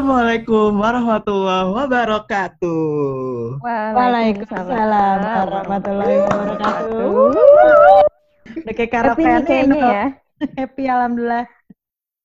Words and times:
Assalamualaikum 0.00 0.80
warahmatullahi 0.80 1.76
wabarakatuh. 1.76 3.60
Waalaikumsalam 3.60 5.18
warahmatullahi 5.20 6.16
wabarakatuh. 6.24 7.12
Udah 8.64 8.74
kayak 8.80 8.88
Happy 8.96 9.20
nih 9.28 9.28
karaoke 9.28 9.44
kayaknya 9.44 9.76
ya. 9.76 10.04
Happy 10.56 10.88
alhamdulillah. 10.88 11.44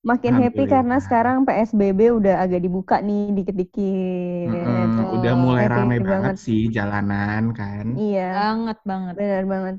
Makin 0.07 0.33
happy 0.39 0.63
karena 0.71 1.03
sekarang 1.03 1.43
PSBB 1.43 2.15
udah 2.15 2.47
agak 2.47 2.63
dibuka 2.63 3.03
nih 3.03 3.43
dikit-dikit. 3.43 4.55
Mm-mm, 4.55 5.19
udah 5.19 5.33
mulai 5.35 5.67
happy 5.67 5.75
rame 5.75 5.97
banget. 5.99 6.07
banget 6.07 6.35
sih 6.39 6.71
jalanan 6.71 7.51
kan. 7.51 7.91
Iya, 7.99 8.31
Banget 8.39 8.77
banget. 8.87 9.13
benar 9.19 9.43
banget. 9.51 9.75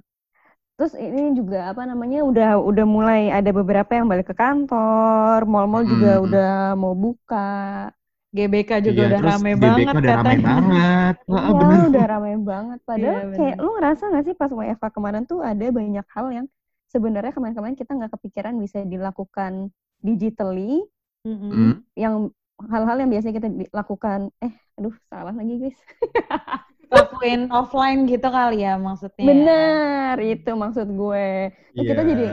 Terus 0.77 0.93
ini 0.93 1.33
juga 1.33 1.73
apa 1.73 1.89
namanya 1.89 2.21
udah 2.21 2.61
udah 2.61 2.85
mulai 2.85 3.33
ada 3.33 3.49
beberapa 3.49 3.97
yang 3.97 4.07
balik 4.13 4.29
ke 4.29 4.37
kantor, 4.37 5.49
mall-mall 5.49 5.89
juga 5.89 6.21
Mm-mm. 6.21 6.27
udah 6.29 6.53
mau 6.77 6.93
buka. 6.93 7.89
GBK 8.37 8.71
juga 8.85 9.01
Iya, 9.01 9.09
udah 9.09 9.19
terus 9.25 9.33
rame 9.41 9.51
GBK 9.57 9.65
banget 9.65 9.95
udah 9.97 10.13
rame 10.13 10.21
katanya. 10.37 10.45
banget. 10.45 11.15
Wah, 11.33 11.43
Iya, 11.49 11.57
bener. 11.57 11.81
udah 11.89 12.05
ramai 12.05 12.35
banget. 12.37 12.79
Padahal 12.85 13.17
Iya, 13.25 13.37
kayak 13.41 13.57
lu 13.57 13.69
ngerasa 13.73 14.03
gak 14.13 14.25
sih 14.29 14.35
pas 14.37 14.51
WFH 14.53 14.85
kemarin 14.93 15.23
tuh 15.25 15.41
ada 15.41 15.65
banyak 15.73 16.07
hal 16.13 16.27
yang 16.29 16.47
sebenarnya 16.93 17.33
kemarin-kemarin 17.33 17.77
kita 17.81 17.91
nggak 17.97 18.13
kepikiran 18.21 18.55
bisa 18.61 18.79
dilakukan 18.85 19.73
digitally. 20.05 20.85
Mm. 21.27 21.83
yang 21.99 22.31
hal-hal 22.71 23.03
yang 23.03 23.11
biasanya 23.11 23.35
kita 23.43 23.49
lakukan 23.75 24.31
eh 24.39 24.55
aduh 24.79 24.95
salah 25.11 25.35
lagi 25.35 25.59
guys 25.59 25.75
Lakuin 26.87 27.41
offline 27.51 28.07
gitu 28.07 28.29
kali 28.31 28.63
ya 28.63 28.79
maksudnya. 28.79 29.25
bener 29.27 30.15
itu 30.23 30.51
maksud 30.55 30.87
gue 30.87 31.27
Terus 31.75 31.85
kita 31.91 32.03
Iya. 32.03 32.11
jadi 32.15 32.27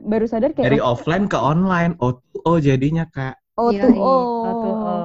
baru 0.00 0.26
sadar 0.26 0.50
kayak 0.56 0.66
dari 0.66 0.80
offline 0.82 1.24
ke 1.30 1.38
online. 1.38 1.92
Oh, 2.00 2.12
oh 2.48 2.58
jadinya 2.58 3.04
Kak. 3.06 3.34
oh 3.60 3.70
Iya, 3.70 3.82
tuh 3.84 3.92
iya. 3.92 4.00
oh. 4.02 4.24
Oh, 4.40 4.74
oh. 4.88 5.00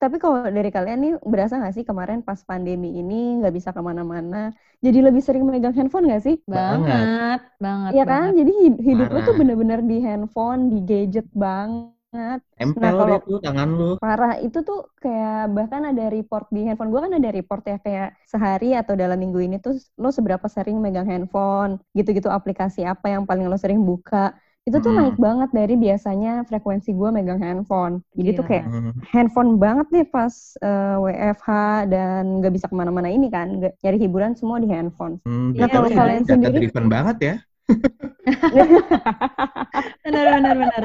tapi 0.00 0.16
kalau 0.16 0.48
dari 0.48 0.70
kalian 0.72 0.98
nih 1.04 1.12
berasa 1.20 1.60
nggak 1.60 1.74
sih 1.76 1.84
kemarin 1.84 2.24
pas 2.24 2.40
pandemi 2.40 2.96
ini 2.96 3.36
nggak 3.42 3.52
bisa 3.52 3.70
ke 3.76 3.80
mana-mana 3.84 4.48
jadi 4.80 4.98
lebih 5.12 5.20
sering 5.20 5.44
megang 5.44 5.76
handphone 5.76 6.08
nggak 6.08 6.22
sih 6.24 6.36
Banget, 6.48 7.40
banget. 7.60 7.90
Iya 7.92 8.04
kan 8.08 8.32
banget. 8.32 8.38
jadi 8.40 8.52
hid- 8.64 8.82
hidup 8.88 9.08
lu 9.12 9.20
tuh 9.28 9.34
bener-bener 9.36 9.80
di 9.84 9.96
handphone 10.00 10.72
di 10.72 10.78
gadget 10.88 11.28
banget 11.36 11.92
Empel 12.10 12.82
Nah, 12.82 12.92
kalau- 12.98 13.22
tuh 13.22 13.38
tangan 13.38 13.68
lu. 13.70 13.90
parah 14.02 14.34
itu 14.42 14.58
tuh 14.66 14.90
kayak 14.98 15.54
bahkan 15.54 15.94
ada 15.94 16.10
report 16.10 16.50
di 16.50 16.66
handphone 16.66 16.90
gue 16.90 17.00
kan 17.00 17.14
ada 17.14 17.30
report 17.30 17.62
ya 17.62 17.78
kayak 17.78 18.18
sehari 18.26 18.74
atau 18.74 18.98
dalam 18.98 19.14
minggu 19.14 19.38
ini 19.38 19.62
tuh 19.62 19.78
lo 19.94 20.10
seberapa 20.10 20.42
sering 20.44 20.82
megang 20.82 21.06
handphone 21.06 21.78
gitu-gitu 21.94 22.26
aplikasi 22.26 22.82
apa 22.82 23.14
yang 23.14 23.22
paling 23.24 23.46
lo 23.46 23.54
sering 23.54 23.78
buka 23.80 24.34
itu 24.60 24.76
tuh 24.76 24.90
Mm. 24.90 24.98
naik 24.98 25.16
banget 25.16 25.50
dari 25.54 25.74
biasanya 25.74 26.32
frekuensi 26.44 26.90
gue 26.90 27.08
megang 27.08 27.38
handphone 27.38 28.02
jadi 28.12 28.30
tuh 28.34 28.44
Gila. 28.44 28.50
kayak 28.50 28.66
handphone 29.08 29.50
banget 29.56 29.86
nih 29.88 30.04
pas 30.04 30.34
eh, 30.58 30.96
WFH 30.98 31.48
dan 31.88 32.42
nggak 32.42 32.52
bisa 32.52 32.66
ke 32.66 32.74
mana-mana 32.74 33.06
ini 33.06 33.30
kan 33.30 33.54
nggak 33.56 33.78
nyari 33.80 33.98
hiburan 34.00 34.34
semua 34.34 34.58
di 34.58 34.66
handphone 34.66 35.22
Hmm, 35.22 35.54
Nah, 35.54 35.70
kalau 35.70 35.86
kalian 35.88 36.26
sendiri- 36.26 36.58
driven 36.58 36.86
banget 36.90 37.16
ya. 37.22 37.34
Bener, 40.04 40.26
bener, 40.34 40.54
bener. 40.58 40.84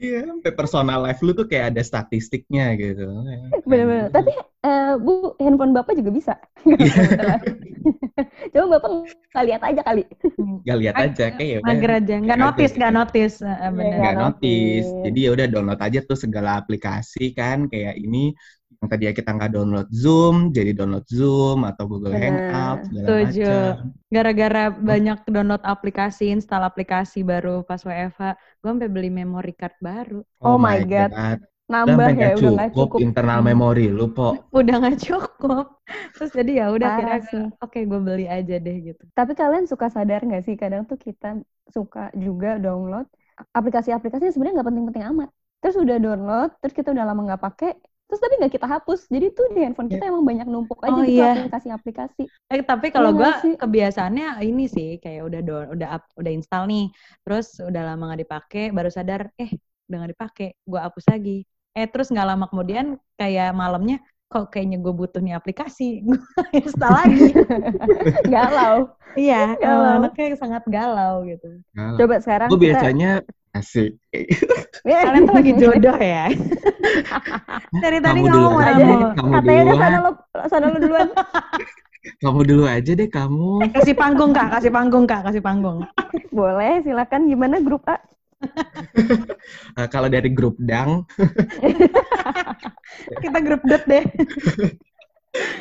Iya, 0.00 0.18
sampai 0.28 0.52
personal 0.56 0.98
life 1.04 1.20
lu 1.20 1.32
tuh 1.36 1.46
kayak 1.50 1.76
ada 1.76 1.82
statistiknya 1.84 2.72
gitu. 2.78 3.04
bener-bener 3.68 4.08
tapi 4.08 4.32
eh, 4.64 4.94
bu 4.96 5.36
handphone 5.42 5.74
bapak 5.76 5.92
juga 5.98 6.10
bisa 6.10 6.34
coba 8.52 8.66
bapak 8.78 8.90
nggak 9.32 9.44
lihat 9.48 9.62
aja 9.62 9.82
kali 9.84 10.04
Gak 10.62 10.78
lihat 10.78 10.94
aja 10.94 11.24
kayak 11.34 11.48
ya 11.50 11.58
udah. 11.58 11.68
Mager 11.74 11.90
aja. 11.98 12.14
Nggak 12.22 12.38
notice, 12.38 12.70
gitu. 12.70 12.78
nggak 12.78 12.94
notice. 12.94 13.36
Iya, 13.42 13.68
bener. 13.74 13.82
nggak 13.82 13.98
Nggak 13.98 14.16
notice. 14.22 14.88
Jadi 15.02 15.18
ya 15.18 15.30
udah 15.34 15.46
download 15.50 15.80
aja 15.82 15.98
tuh 16.06 16.18
segala 16.18 16.50
aplikasi 16.62 17.24
kan 17.34 17.58
kayak 17.66 17.94
ini 17.98 18.24
yang 18.82 18.90
tadi 18.90 19.02
ya 19.08 19.12
kita 19.14 19.30
nggak 19.36 19.50
download 19.54 19.88
Zoom, 19.94 20.50
jadi 20.50 20.70
download 20.74 21.06
Zoom 21.06 21.62
atau 21.70 21.84
Google 21.86 22.12
Bener. 22.12 22.18
Hangout 22.18 22.82
segala 22.90 23.08
Setuju. 23.08 23.42
macam. 23.46 23.74
Gara-gara 24.12 24.68
banyak 24.68 25.18
download 25.34 25.62
aplikasi, 25.64 26.28
install 26.34 26.62
aplikasi 26.68 27.24
baru 27.24 27.64
pas 27.68 27.80
WFH, 27.80 28.36
gue 28.60 28.68
sampai 28.68 28.90
beli 28.92 29.08
memory 29.08 29.52
card 29.56 29.76
baru. 29.80 30.20
Oh 30.44 30.58
my 30.60 30.78
God. 30.84 31.10
Udah 31.82 31.96
nambah 31.96 32.08
ya 32.20 32.28
nggak 32.28 32.32
udah 32.38 32.50
nggak 32.52 32.70
cukup, 32.76 32.78
cukup 32.78 33.02
internal 33.06 33.40
Hmm. 33.40 33.46
memori 33.48 33.86
lu, 33.88 34.12
Po. 34.12 34.28
Udah 34.58 34.74
nggak 34.80 34.98
cukup. 35.08 35.64
Terus 36.14 36.30
jadi 36.38 36.50
ya 36.60 36.64
udah 36.76 36.88
kira 36.96 37.14
sih. 37.30 37.44
oke 37.64 37.78
gue 37.90 38.00
beli 38.06 38.24
aja 38.36 38.54
deh 38.64 38.76
gitu. 38.92 39.02
Tapi 39.18 39.32
kalian 39.40 39.64
suka 39.72 39.86
sadar 39.88 40.20
nggak 40.28 40.42
sih 40.46 40.54
kadang 40.62 40.82
tuh 40.90 40.98
kita 41.06 41.26
suka 41.76 42.00
juga 42.24 42.48
download 42.64 43.06
aplikasi-aplikasi 43.56 44.22
yang 44.28 44.34
sebenarnya 44.34 44.56
nggak 44.60 44.68
penting-penting 44.70 45.04
amat. 45.16 45.28
Terus 45.62 45.76
udah 45.84 45.96
download, 46.04 46.48
terus 46.60 46.74
kita 46.78 46.88
udah 46.94 47.04
lama 47.08 47.20
nggak 47.26 47.42
pakai, 47.46 47.70
terus 48.12 48.20
tapi 48.20 48.34
nggak 48.36 48.52
kita 48.60 48.68
hapus. 48.68 49.08
Jadi 49.08 49.26
tuh 49.32 49.46
di 49.56 49.64
handphone 49.64 49.88
kita 49.88 50.04
emang 50.04 50.20
banyak 50.28 50.44
numpuk 50.52 50.84
aja 50.84 50.92
Oh, 50.92 51.00
gitu 51.00 51.16
iya. 51.16 51.32
aplikasi-aplikasi. 51.32 52.22
Eh 52.52 52.60
tapi 52.60 52.92
kalau 52.92 53.16
Iya 53.16 53.16
gue 53.16 53.56
kebiasaannya 53.56 54.26
ini 54.44 54.64
sih 54.68 55.00
kayak 55.00 55.22
udah 55.24 55.40
do, 55.40 55.54
udah 55.72 55.88
up, 55.96 56.02
udah 56.20 56.32
install 56.36 56.64
nih, 56.68 56.84
terus 57.24 57.56
udah 57.56 57.82
lama 57.88 58.02
nggak 58.12 58.20
dipakai, 58.28 58.64
baru 58.76 58.90
sadar 58.92 59.32
eh 59.40 59.50
udah 59.88 59.96
nggak 60.04 60.12
dipakai, 60.12 60.48
gue 60.68 60.80
hapus 60.84 61.04
lagi. 61.08 61.36
Eh 61.72 61.86
terus 61.88 62.12
nggak 62.12 62.26
lama 62.28 62.44
kemudian 62.52 63.00
kayak 63.16 63.56
malamnya 63.56 63.96
kok 64.28 64.52
kayaknya 64.52 64.76
gue 64.84 64.92
butuh 64.92 65.20
nih 65.24 65.32
aplikasi, 65.40 65.84
gue 66.08 66.20
install 66.60 66.92
lagi. 67.00 67.32
Galau. 68.32 68.76
iya, 69.16 69.56
Galau. 69.56 69.96
anaknya 69.96 70.36
sangat 70.36 70.62
galau 70.68 71.24
gitu. 71.28 71.48
Nah, 71.76 71.96
Coba 71.96 72.16
sekarang 72.20 72.48
Gue 72.52 72.58
kita 72.60 72.68
biasanya 72.68 73.24
asik. 73.52 74.00
Kalian 74.84 75.28
tuh 75.28 75.34
lagi 75.36 75.52
jodoh 75.60 75.96
ya. 76.00 76.32
Dari 77.84 77.98
tadi 78.00 78.20
Kamu 78.24 78.32
ngomong 78.32 78.56
dulu 78.56 78.58
aja. 78.58 78.86
Kamu 79.16 79.30
katanya 79.36 79.62
udah 79.62 79.72
duluan. 79.72 79.80
sana 79.80 79.98
lo 80.00 80.10
sana 80.48 80.66
lo 80.72 80.78
duluan. 80.80 81.08
Kamu 82.22 82.40
dulu 82.42 82.64
aja 82.66 82.92
deh 82.98 83.06
kamu. 83.06 83.62
Kasih 83.78 83.94
panggung 83.94 84.34
kak, 84.34 84.50
kasih 84.58 84.74
panggung 84.74 85.06
kak, 85.06 85.22
kasih 85.22 85.38
panggung. 85.38 85.86
Boleh, 86.34 86.82
silakan 86.82 87.30
gimana 87.30 87.62
grup 87.62 87.86
A? 87.86 87.94
Eh, 89.78 89.86
kalau 89.86 90.10
dari 90.10 90.34
grup 90.34 90.58
Dang, 90.58 91.06
Kita 93.22 93.38
grup 93.38 93.62
dot 93.62 93.86
deh. 93.86 94.02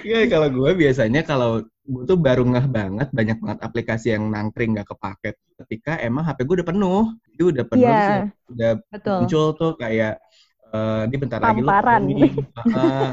ya 0.01 0.25
kalau 0.27 0.49
gue 0.49 0.71
biasanya 0.73 1.21
kalau 1.21 1.61
gue 1.91 2.03
tuh 2.07 2.17
baru 2.17 2.43
ngeh 2.47 2.67
banget 2.71 3.07
banyak 3.11 3.37
banget 3.43 3.59
aplikasi 3.67 4.07
yang 4.15 4.31
nangkring 4.31 4.71
nggak 4.71 4.87
kepake 4.95 5.35
ketika 5.59 5.99
emang 5.99 6.23
HP 6.23 6.47
gue 6.47 6.55
udah 6.63 6.69
penuh. 6.71 7.03
Itu 7.35 7.43
udah 7.51 7.65
penuh 7.67 7.91
terus 7.91 8.07
ya 8.07 8.23
udah 8.51 8.71
Betul. 8.87 9.17
muncul 9.19 9.45
tuh 9.59 9.71
kayak 9.75 10.13
eh 10.71 11.01
ini 11.11 11.15
bentar 11.19 11.39
lagi 11.43 11.59
lu 11.59 11.67
Tamparan. 11.67 12.01
eh, 12.79 13.09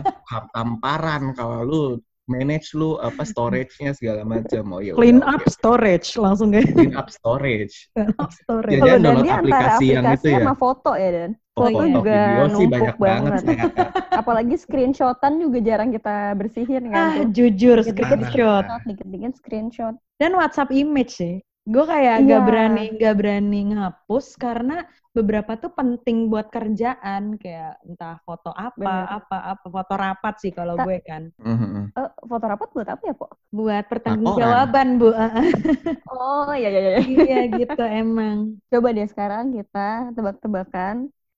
tamparan 0.55 1.23
kalau 1.35 1.59
lu 1.67 1.83
manage 2.29 2.77
lu 2.77 3.01
apa 3.01 3.25
storage-nya 3.25 3.97
segala 3.97 4.23
macam. 4.23 4.63
Oh 4.71 4.79
ya 4.79 4.93
Clean 4.95 5.25
up 5.25 5.43
storage 5.49 6.15
langsung 6.15 6.53
guys. 6.53 6.69
clean 6.69 6.95
up 6.95 7.09
storage. 7.09 7.75
Clean 7.97 8.13
up 8.17 8.31
storage. 8.31 8.73
Iya, 8.73 8.79
Kalau 8.79 8.89
jangan 8.89 9.01
dan 9.01 9.15
download 9.17 9.33
aplikasi 9.35 9.85
yang 9.89 10.05
aplikasi 10.05 10.21
itu 10.21 10.29
ya. 10.29 10.39
sama 10.39 10.55
foto 10.55 10.91
ya 10.95 11.11
Dan. 11.11 11.31
Foto 11.59 11.81
iya. 11.83 11.91
juga 11.91 12.15
video 12.15 12.39
sih 12.39 12.53
numpuk 12.55 12.71
banyak 12.71 12.97
banget 13.01 13.33
banget. 13.43 13.73
Apalagi 14.21 14.55
screenshotan 14.55 15.33
juga 15.41 15.59
jarang 15.59 15.91
kita 15.91 16.17
bersihin 16.33 16.85
Ah, 16.87 16.93
kan. 16.93 17.09
tuh. 17.11 17.25
jujur 17.35 17.77
Dikit-dikit 17.81 18.21
screenshot. 18.23 18.65
Dikit-dikit 18.87 19.33
screenshot. 19.35 19.95
Dan 20.17 20.31
WhatsApp 20.37 20.71
image 20.71 21.13
sih. 21.17 21.35
Gue 21.65 21.85
kayak 21.85 22.23
Iya. 22.23 22.29
gak 22.31 22.43
berani 22.47 22.85
gak 22.97 23.15
berani 23.19 23.61
ngapus 23.73 24.27
karena 24.37 24.87
beberapa 25.19 25.53
tuh 25.63 25.71
penting 25.79 26.17
buat 26.33 26.47
kerjaan 26.57 27.23
kayak 27.43 27.71
entah 27.89 28.15
foto 28.27 28.51
apa 28.67 28.91
Bener. 28.91 29.09
apa 29.19 29.37
apa 29.53 29.67
foto 29.75 29.93
rapat 30.05 30.35
sih 30.43 30.53
kalau 30.59 30.75
Ta- 30.77 30.85
gue 30.85 30.97
kan. 31.09 31.23
Eh, 31.99 32.09
foto 32.31 32.45
rapat 32.53 32.69
buat 32.77 32.89
apa 32.95 33.03
ya, 33.11 33.15
Kok? 33.21 33.33
buat 33.57 33.85
pertanggungjawaban 33.91 34.89
bu 35.01 35.09
Oh, 36.11 36.49
iya 36.59 36.69
iya 36.73 36.81
iya. 36.89 37.01
iya 37.25 37.37
gitu 37.59 37.81
emang 38.01 38.37
Coba 38.73 38.89
deh 38.97 39.07
sekarang 39.09 39.45
kita 39.57 40.13
tebak-tebakan. 40.17 40.95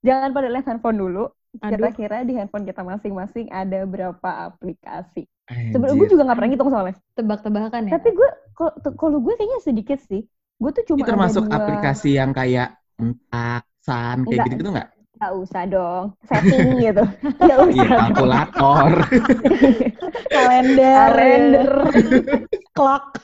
Jangan 0.06 0.30
pada 0.34 0.48
lihat 0.50 0.66
handphone 0.66 0.98
dulu. 0.98 1.30
Kira-kira 1.66 2.22
di 2.26 2.32
handphone 2.38 2.66
kita 2.66 2.82
masing-masing 2.82 3.46
ada 3.50 3.86
berapa 3.86 4.30
aplikasi? 4.50 5.26
Sebenarnya 5.70 5.96
gue 5.98 6.08
juga 6.10 6.22
nggak 6.26 6.38
pernah 6.38 6.50
ngitung 6.50 6.70
soalnya. 6.74 6.96
tebak-tebakan 7.18 7.82
ya 7.86 7.94
Tapi 7.94 8.08
gue, 8.18 8.28
kalau 8.56 8.72
kalau 8.98 9.18
gue 9.22 9.34
kayaknya 9.38 9.60
sedikit 9.62 9.98
sih. 10.10 10.22
Gue 10.60 10.70
tuh 10.76 10.84
cuma 10.90 11.02
Ini 11.02 11.06
termasuk 11.06 11.44
ada 11.46 11.46
dua... 11.50 11.58
aplikasi 11.58 12.18
yang 12.18 12.30
kayak 12.34 12.74
entak, 13.00 13.62
san, 13.86 14.18
kayak 14.28 14.40
Enggak. 14.40 14.46
gitu-gitu 14.46 14.70
nggak? 14.74 14.88
Gak 15.20 15.32
usah 15.36 15.62
dong. 15.68 16.04
Setting 16.24 16.66
gitu. 16.84 17.02
Gak 17.44 17.58
usah. 17.68 17.88
Iya, 17.88 17.88
kalkulator. 18.00 18.90
kalender 20.34 21.12
Kalender. 21.14 21.70
clock 22.76 23.18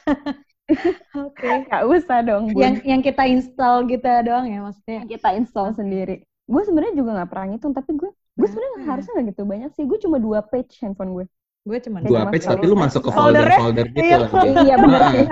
oke 1.14 1.52
Gak 1.70 1.82
usah 1.86 2.18
dong. 2.26 2.50
Bun. 2.52 2.60
yang 2.62 2.74
yang 2.82 3.00
kita 3.02 3.22
install 3.26 3.86
gitu 3.90 4.06
doang 4.26 4.46
ya 4.50 4.58
maksudnya 4.62 4.94
yang 5.02 5.08
kita 5.10 5.28
install 5.38 5.68
sendiri. 5.74 6.22
Gue 6.46 6.62
sebenarnya 6.62 6.94
juga 6.94 7.10
nggak 7.18 7.30
pernah 7.30 7.46
ngitung, 7.54 7.74
tapi 7.74 7.90
gue 7.98 8.10
gue 8.38 8.48
sebenarnya 8.48 8.78
Hmm. 8.78 8.86
harusnya 8.86 9.12
nggak 9.18 9.26
gitu 9.34 9.42
banyak 9.46 9.70
sih. 9.74 9.84
Gue 9.88 9.98
cuma 9.98 10.16
dua 10.22 10.40
page 10.46 10.72
handphone 10.82 11.12
gue. 11.14 11.26
gue 11.66 11.78
cuma 11.82 11.98
Dua 11.98 12.22
page, 12.30 12.46
tapi 12.46 12.62
lu 12.70 12.78
masuk 12.78 13.02
ke 13.02 13.10
Foldernya? 13.10 13.58
folder-folder 13.58 13.86
gitu 13.90 13.98
Iya, 14.06 14.16
lagi. 14.22 14.48
Iya 14.54 14.74
bener 14.78 15.02
Ah, 15.02 15.10
sih. 15.10 15.26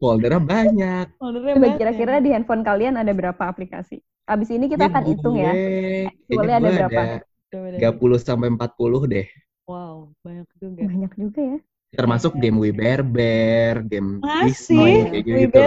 Foldernya 0.00 0.40
banyak. 0.40 1.06
foldernya 1.20 1.54
Coba 1.54 1.64
banyak. 1.68 1.78
kira-kira 1.78 2.12
di 2.24 2.30
handphone 2.32 2.64
kalian 2.64 2.96
ada 2.96 3.12
berapa 3.12 3.42
aplikasi? 3.44 4.00
Abis 4.24 4.48
ini 4.48 4.64
kita 4.72 4.88
Ini 4.88 4.92
akan 4.96 5.02
hitung 5.04 5.36
ya. 5.36 5.52
kayaknya 6.24 6.56
ada 6.56 6.70
berapa? 6.88 7.02
Deh. 7.50 7.78
30 7.82 8.16
sampai 8.16 8.48
40 8.48 9.02
deh. 9.04 9.26
Wow, 9.68 10.14
banyak 10.24 10.48
juga. 10.56 10.80
Banyak 10.88 11.12
juga 11.20 11.40
ya. 11.42 11.58
Termasuk 11.90 12.32
game 12.38 12.56
We 12.56 12.70
Bear 12.70 13.02
Bear, 13.04 13.82
game? 13.84 14.22
Wisma, 14.22 15.10
kayak 15.10 15.24
gitu. 15.26 15.60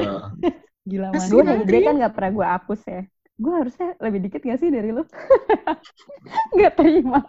Gila 0.89 1.07
Masih 1.15 1.29
Gue 1.31 1.41
nangkring. 1.45 1.83
HD 1.83 1.87
kan 1.87 1.93
gak 2.01 2.13
pernah 2.17 2.31
gue 2.33 2.47
hapus 2.57 2.81
ya. 2.89 3.01
Gue 3.39 3.53
harusnya 3.53 3.87
lebih 4.01 4.19
dikit 4.27 4.41
gak 4.43 4.59
sih 4.59 4.69
dari 4.71 4.89
lu? 4.91 5.03
gak 6.59 6.73
terima. 6.79 7.19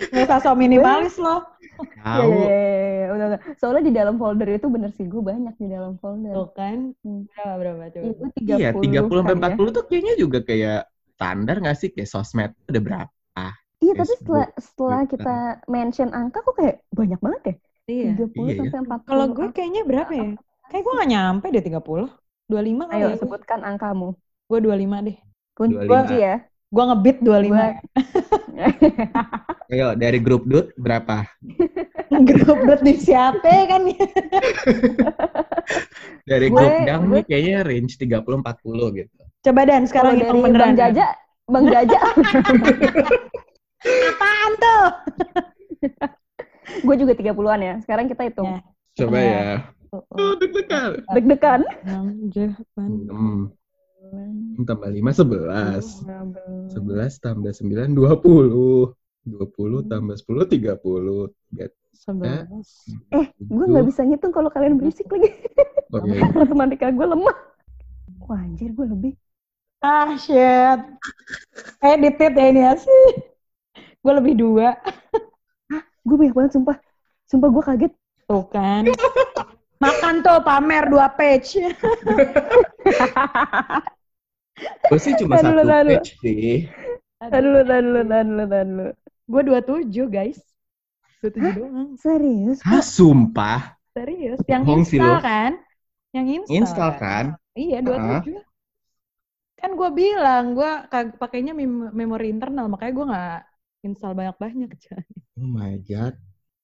Nggak 0.00 0.24
usah 0.26 0.38
so 0.40 0.56
minimalis 0.56 1.20
loh. 1.20 1.44
Ya, 1.80 2.02
Tahu. 2.04 2.30
ya, 2.32 2.48
ya, 2.48 2.60
ya, 2.60 2.90
ya, 3.00 3.06
udah, 3.10 3.26
udah. 3.30 3.40
Soalnya 3.56 3.82
di 3.88 3.92
dalam 3.92 4.14
folder 4.16 4.48
itu 4.50 4.66
bener 4.68 4.90
sih, 4.92 5.04
gue 5.04 5.22
banyak 5.22 5.54
di 5.56 5.66
dalam 5.68 5.92
folder. 5.98 6.32
Tuh 6.32 6.48
kan. 6.52 6.78
Hmm. 7.00 7.22
Berapa, 7.30 7.54
berapa 7.56 7.76
coba? 7.90 8.04
Iya, 8.04 8.12
gue 8.12 8.28
30 8.36 8.58
Iya, 8.60 8.68
30 8.70 9.20
sampai 9.20 9.34
kan 9.34 9.36
ya. 9.40 9.56
40 9.56 9.70
tuh 9.72 9.84
kayaknya 9.88 10.14
juga 10.16 10.38
kayak 10.40 10.80
standar 11.14 11.54
nggak 11.60 11.76
sih? 11.76 11.88
Kayak 11.92 12.08
sosmed 12.08 12.52
ada 12.68 12.80
berapa? 12.80 13.44
Iya, 13.80 13.92
tapi 13.96 14.12
setelah 14.12 14.46
setelah 14.60 15.00
Twitter. 15.08 15.12
kita 15.24 15.36
mention 15.64 16.08
angka 16.12 16.38
kok 16.44 16.52
kayak 16.52 16.76
banyak 16.92 17.16
banget 17.16 17.42
ya? 17.42 17.54
Iya. 17.88 18.10
30 18.12 18.44
Iya, 18.44 18.52
ya. 18.52 18.70
sampai 18.70 18.80
40. 18.92 19.08
Kalau 19.08 19.26
gue 19.32 19.46
kayaknya 19.56 19.82
berapa 19.88 20.12
ya? 20.12 20.26
Kayak 20.70 20.82
gue 20.84 20.92
gak 21.00 21.10
nyampe 21.10 21.46
deh 21.48 21.62
30. 21.64 22.06
25 22.46 22.84
kali 22.86 23.00
Ayo 23.00 23.08
ya. 23.08 23.16
sebutkan 23.16 23.60
angkamu. 23.64 24.08
Gue 24.46 24.58
25 24.60 24.98
deh. 25.00 25.16
25. 25.56 25.88
Kunci 25.88 26.16
ya. 26.18 26.34
Gue 26.70 26.84
ngebit 26.86 27.16
25. 27.18 27.50
Gua- 27.50 27.74
Ayo 29.72 29.94
dari 29.94 30.18
grup 30.20 30.44
Dut 30.44 30.74
berapa? 30.76 31.24
Grup 32.26 32.80
di 32.80 32.94
siapa 32.96 33.46
kan 33.64 33.86
ya? 33.86 33.94
Dari 36.26 36.46
Gue- 36.46 36.58
grup 36.58 36.74
Dang 36.82 37.02
gue- 37.04 37.12
nih 37.12 37.24
kayaknya 37.24 37.56
range 37.62 37.94
30 37.96 38.22
40 38.22 38.98
gitu. 38.98 39.20
Coba 39.40 39.60
Dan 39.62 39.82
sekarang 39.86 40.12
Kalau 40.12 40.20
hitung 40.20 40.38
dari 40.38 40.46
beneran. 40.46 40.68
Bang. 40.68 40.76
Jaja, 40.76 41.06
Bang 41.46 41.66
Jaja, 41.72 42.00
Apaan 43.80 44.52
tuh? 44.56 44.84
gue 46.82 46.96
juga 46.96 47.12
30-an 47.14 47.60
ya. 47.60 47.74
Sekarang 47.80 48.04
kita 48.06 48.22
hitung. 48.26 48.46
Ya. 48.46 48.60
Coba 48.96 49.16
Iya. 49.16 49.30
ya. 49.32 49.54
Oh, 49.90 50.32
deg-degan. 50.36 50.90
Deg-degan. 51.08 51.60
6, 51.82 52.30
8, 52.36 53.50
6 54.60 54.68
tambah 54.68 54.86
5 54.86 55.10
11. 55.10 56.06
11 56.74 57.18
tambah 57.18 57.50
9 57.50 57.90
20. 57.90 58.94
20 59.26 59.90
tambah 59.90 60.16
10 60.16 60.48
30. 60.48 61.32
Get. 61.52 61.72
11. 62.00 62.56
Eh, 63.12 63.26
gue 63.36 63.66
nggak 63.68 63.86
bisa 63.86 64.00
ngitung 64.08 64.32
kalau 64.32 64.48
kalian 64.48 64.80
berisik 64.80 65.04
lagi. 65.12 65.28
Oke. 65.92 66.16
Matematika 66.32 66.88
gue 66.88 67.06
lemah. 67.06 67.36
Wah, 68.24 68.40
anjir 68.40 68.72
gue 68.72 68.86
lebih. 68.88 69.12
Ah, 69.84 70.16
shit. 70.16 70.80
Edited 71.84 72.32
ya 72.36 72.46
ini 72.48 72.60
ya 72.64 72.72
sih. 72.76 73.04
Gue 74.00 74.12
lebih 74.16 74.34
dua. 74.40 74.76
Gue 76.04 76.16
banyak 76.16 76.32
banget, 76.32 76.52
sumpah. 76.56 76.76
Sumpah 77.28 77.48
gue 77.52 77.62
kaget. 77.64 77.92
Tuh 78.24 78.44
kan. 78.48 78.88
Makan 79.80 80.14
tuh 80.24 80.40
pamer 80.44 80.88
dua 80.88 81.12
page. 81.12 81.60
Gue 84.92 85.00
sih 85.00 85.16
cuma 85.16 85.40
satu 85.40 85.64
page 85.64 86.20
sih. 86.20 86.68
Tahan 87.20 87.42
dulu, 87.44 87.60
tahan 87.64 87.84
dulu, 87.84 88.00
tahan 88.04 88.26
dulu, 88.28 88.44
tahan 88.48 88.68
dulu. 88.68 88.92
Gue 89.30 89.42
27 89.46 90.06
guys. 90.10 90.38
27 91.22 91.52
doang. 91.58 91.88
Serius? 92.04 92.58
Hah, 92.66 92.82
sumpah. 92.82 93.78
Serius. 93.96 94.40
Yang 94.52 94.62
Bohong 94.66 94.82
install 94.82 95.16
kan? 95.22 95.52
Yang 96.16 96.26
install, 96.36 96.58
Install 96.58 96.90
kan? 96.98 97.24
Iya, 97.54 97.78
27. 97.86 98.42
Kan 99.60 99.70
gue 99.78 99.90
bilang, 100.00 100.44
gue 100.56 100.70
pakainya 101.22 101.52
mem- 101.52 101.92
memori 102.00 102.26
internal, 102.34 102.66
makanya 102.72 102.92
gue 102.98 103.06
nggak 103.12 103.36
install 103.86 104.12
banyak-banyak. 104.18 104.70
Oh 105.40 105.46
my 105.46 105.78
god. 105.88 106.14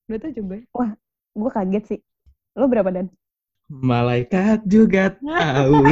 27 0.09 0.45
gue. 0.51 0.59
Gue 1.41 1.51
kaget 1.57 1.85
sih. 1.91 2.01
Lo 2.59 2.67
berapa, 2.73 2.91
Dan? 2.97 3.07
Malaikat 3.91 4.59
juga 4.67 5.15
tahu. 5.23 5.83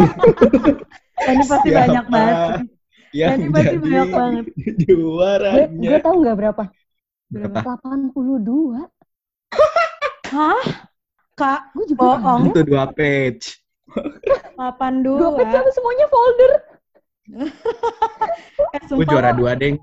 Ini 1.25 1.45
pasti 1.51 1.69
Siapa 1.71 1.81
banyak 1.81 2.05
banget. 2.11 2.37
Yang 3.15 3.31
Ini 3.39 3.47
pasti 3.55 3.67
jadi 3.71 3.79
banyak 3.79 4.09
banget. 4.11 4.45
Gue 4.51 4.73
juaranya. 4.83 5.89
gue 5.95 6.01
tahu 6.03 6.17
nggak 6.19 6.37
berapa? 6.37 6.63
Berapa? 7.31 7.59
82. 7.63 8.91
Hah? 10.35 10.63
Kak, 11.35 11.61
Gue 11.75 11.87
juga 11.91 12.19
Bohong. 12.19 12.43
Itu 12.51 12.61
dua 12.67 12.85
page. 12.91 13.59
82. 14.59 15.19
Dua 15.19 15.31
page 15.39 15.51
tapi 15.55 15.71
semuanya 15.71 16.07
folder. 16.11 16.53
Eh, 18.75 18.81
Gue 18.85 19.07
juara 19.09 19.33
dua, 19.33 19.57
Deng. 19.57 19.81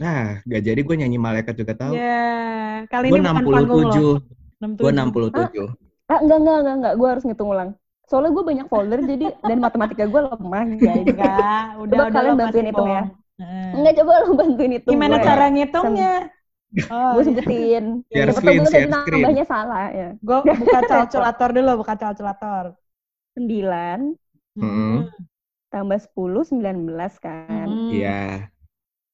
Nah, 0.00 0.40
gak 0.42 0.62
jadi 0.64 0.80
gue 0.80 0.96
nyanyi 0.96 1.20
malaikat 1.20 1.54
juga 1.54 1.76
tahu. 1.76 1.92
Ya, 1.94 2.82
kali 2.88 3.12
Gue 3.12 3.20
ini 3.20 3.28
bukan 3.30 3.36
panggung 3.46 3.84
lo. 3.86 4.18
67. 4.58 4.80
Gue 4.80 4.92
67. 4.92 6.10
Ah, 6.10 6.18
enggak, 6.18 6.38
enggak, 6.40 6.56
enggak, 6.58 6.74
enggak. 6.80 6.94
Gue 6.98 7.08
harus 7.08 7.22
ngitung 7.28 7.50
ulang. 7.52 7.70
Soalnya 8.10 8.34
gue 8.34 8.42
banyak 8.42 8.66
folder 8.66 9.00
jadi 9.06 9.26
dan 9.38 9.58
matematika 9.62 10.02
gue 10.04 10.20
lemah 10.20 10.64
guys. 10.74 11.06
Enggak, 11.06 11.64
udah 11.78 11.94
Coba 11.94 12.02
udah 12.02 12.10
kalian 12.10 12.34
bantuin 12.34 12.66
hitung 12.66 12.90
ya. 12.90 13.04
Heeh. 13.38 13.68
Enggak 13.78 13.94
coba 14.02 14.12
lo 14.18 14.28
bantuin 14.34 14.72
itu. 14.76 14.88
Gimana 14.90 15.14
Gue- 15.16 15.26
cara 15.30 15.44
ngitungnya? 15.48 16.14
Oh, 16.86 17.10
Gue 17.18 17.22
sebutin. 17.26 17.84
Share 18.10 18.30
screen, 18.30 18.58
gue 18.62 18.70
share 18.70 18.86
screen. 18.86 19.14
nambahnya 19.22 19.44
salah 19.46 19.84
ya. 19.90 20.08
gue 20.18 20.38
buka 20.42 20.80
calculator 20.86 21.48
dulu, 21.50 21.70
buka 21.82 21.94
calculator. 21.94 22.64
9 23.38 24.18
Mm-mm. 24.58 25.06
tambah 25.70 25.98
10, 26.02 26.42
19 26.50 27.14
kan. 27.22 27.66
Hmm, 27.70 27.90
Iya. 27.94 28.50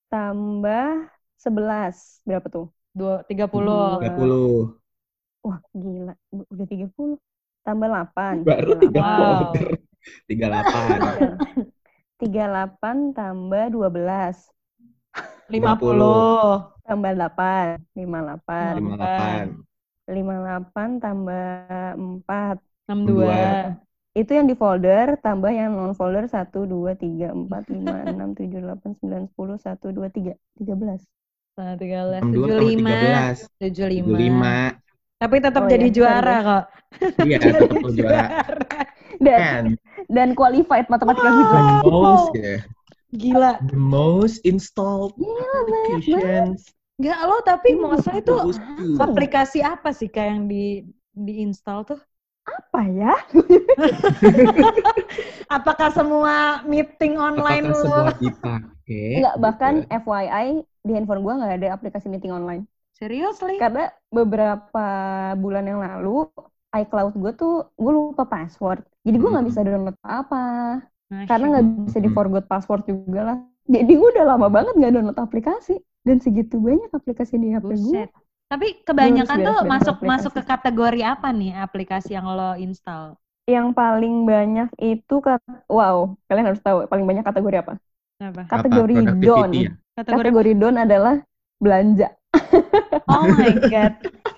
Tambah 0.08 0.88
11. 1.36 2.24
Berapa 2.24 2.46
tuh? 2.48 2.66
Dua, 2.96 3.20
30. 3.28 3.60
Dua. 3.60 4.00
30. 4.00 4.80
Wah, 5.44 5.58
gila. 5.72 6.12
Udah 6.32 6.66
30. 6.66 7.20
Tambah 7.66 7.88
8. 7.90 8.46
Baru 8.46 8.78
3 8.78 8.94
Wow. 8.94 9.18
folder. 9.18 9.74
38. 10.30 11.34
38 12.22 13.10
tambah 13.10 13.64
12. 13.74 14.38
50. 15.50 16.78
Tambah 16.86 17.12
8. 17.18 17.82
58. 17.98 18.78
58. 18.78 19.66
58 20.06 21.02
tambah 21.02 21.42
4. 22.22 22.62
62. 22.86 23.82
Itu 24.16 24.32
yang 24.32 24.48
di 24.48 24.56
folder, 24.56 25.20
tambah 25.20 25.52
yang 25.52 25.76
non 25.76 25.92
folder 25.92 26.24
1, 26.24 26.48
2, 26.64 26.96
3, 26.96 27.34
4, 27.34 27.68
5, 27.68 28.16
6, 28.16 28.32
7, 28.32 28.62
8, 28.64 28.96
9, 29.02 29.28
10, 29.34 29.58
1, 29.60 29.92
2, 29.92 30.08
3. 30.08 30.32
13. 30.56 31.04
Nah, 31.58 31.74
13. 31.76 32.22
62 32.22 32.22
tambah 32.22 32.48
75. 32.64 32.86
13. 32.96 33.50
75. 33.60 34.85
Tapi 35.16 35.36
tetap 35.40 35.64
Oh, 35.64 35.68
jadi 35.68 35.86
iya, 35.96 35.96
juara 35.96 36.34
kok. 36.44 36.64
Iya, 37.20 37.38
tetap 37.58 37.80
juara. 37.96 38.26
Dan, 39.20 39.42
Kan, 39.48 39.76
dan 40.12 40.28
qualified 40.36 40.86
matematika 40.92 41.30
gue 41.32 41.44
Wow. 41.48 41.78
the 41.82 41.82
most, 41.82 42.34
ya. 42.34 42.64
Gila. 43.14 43.52
The 43.60 43.76
most 43.76 44.38
installed 44.46 45.14
Gila, 45.16 45.46
applications. 45.52 46.74
Enggak 46.96 47.18
lo 47.28 47.36
tapi 47.44 47.68
maksudnya 47.76 48.20
itu 48.24 48.34
Bagus 48.36 48.58
tuh. 48.76 49.00
aplikasi 49.06 49.58
apa 49.64 49.88
sih 49.98 50.08
kayak 50.14 50.28
yang 50.32 50.42
di 50.52 50.56
diinstal 51.26 51.78
tuh? 51.88 52.00
Apa 52.48 52.80
ya? 52.88 53.12
Apakah 55.56 55.88
semua 55.94 56.62
meeting 56.66 57.16
online 57.18 57.64
Apakah 57.64 57.72
lu? 57.72 57.82
semua 57.82 58.10
dipakai? 58.22 59.10
Enggak, 59.16 59.34
bahkan 59.44 59.74
Gitu. 59.80 59.90
FYI 60.02 60.46
di 60.86 60.90
handphone 60.96 61.20
gue 61.24 61.32
nggak 61.38 61.52
ada 61.56 61.68
aplikasi 61.76 62.06
meeting 62.12 62.32
online. 62.38 62.62
Serius, 62.96 63.36
Li? 63.44 63.60
Karena 63.60 63.92
beberapa 64.08 64.86
bulan 65.36 65.64
yang 65.68 65.80
lalu 65.84 66.24
iCloud 66.72 67.12
gue 67.16 67.32
tuh 67.36 67.54
gue 67.76 67.92
lupa 67.92 68.24
password. 68.24 68.80
Jadi 69.04 69.16
gue 69.20 69.28
nggak 69.28 69.44
Hmm. 69.44 69.52
bisa 69.52 69.60
download 69.64 69.96
apa 70.00 70.42
Masya 71.12 71.28
karena 71.28 71.44
nggak 71.52 71.64
bisa 71.92 71.98
di 72.00 72.10
forgot 72.10 72.44
password 72.48 72.82
juga 72.88 73.20
lah. 73.22 73.38
Jadi 73.68 73.92
gue 73.92 74.08
udah 74.16 74.24
lama 74.24 74.48
banget 74.48 74.74
nggak 74.80 74.92
download 74.96 75.18
aplikasi 75.20 75.76
dan 76.08 76.16
segitu 76.24 76.56
banyak 76.56 76.88
aplikasi 76.88 77.36
di 77.36 77.52
HP 77.52 77.76
gue. 77.76 78.02
Tapi 78.46 78.66
kebanyakan 78.86 79.36
tuh 79.42 79.56
masuk 79.66 79.94
aplikasi. 79.98 80.08
masuk 80.08 80.32
ke 80.38 80.42
kategori 80.46 81.00
apa 81.02 81.28
nih 81.34 81.52
aplikasi 81.58 82.14
yang 82.16 82.26
lo 82.30 82.54
install? 82.56 83.18
Yang 83.46 83.66
paling 83.78 84.14
banyak 84.26 84.68
itu 84.80 85.14
wow 85.70 86.14
kalian 86.26 86.46
harus 86.50 86.60
tahu 86.64 86.86
paling 86.88 87.04
banyak 87.04 87.24
kategori 87.26 87.56
apa? 87.60 87.72
Apa? 88.22 88.42
Kategori 88.48 88.94
down. 89.20 89.50
ya? 89.52 89.70
Kategori 89.98 90.30
Kategori 90.32 90.52
down 90.56 90.76
adalah 90.80 91.14
belanja. 91.60 92.08
Oh 93.12 93.24
my 93.30 93.54
god. 93.70 93.92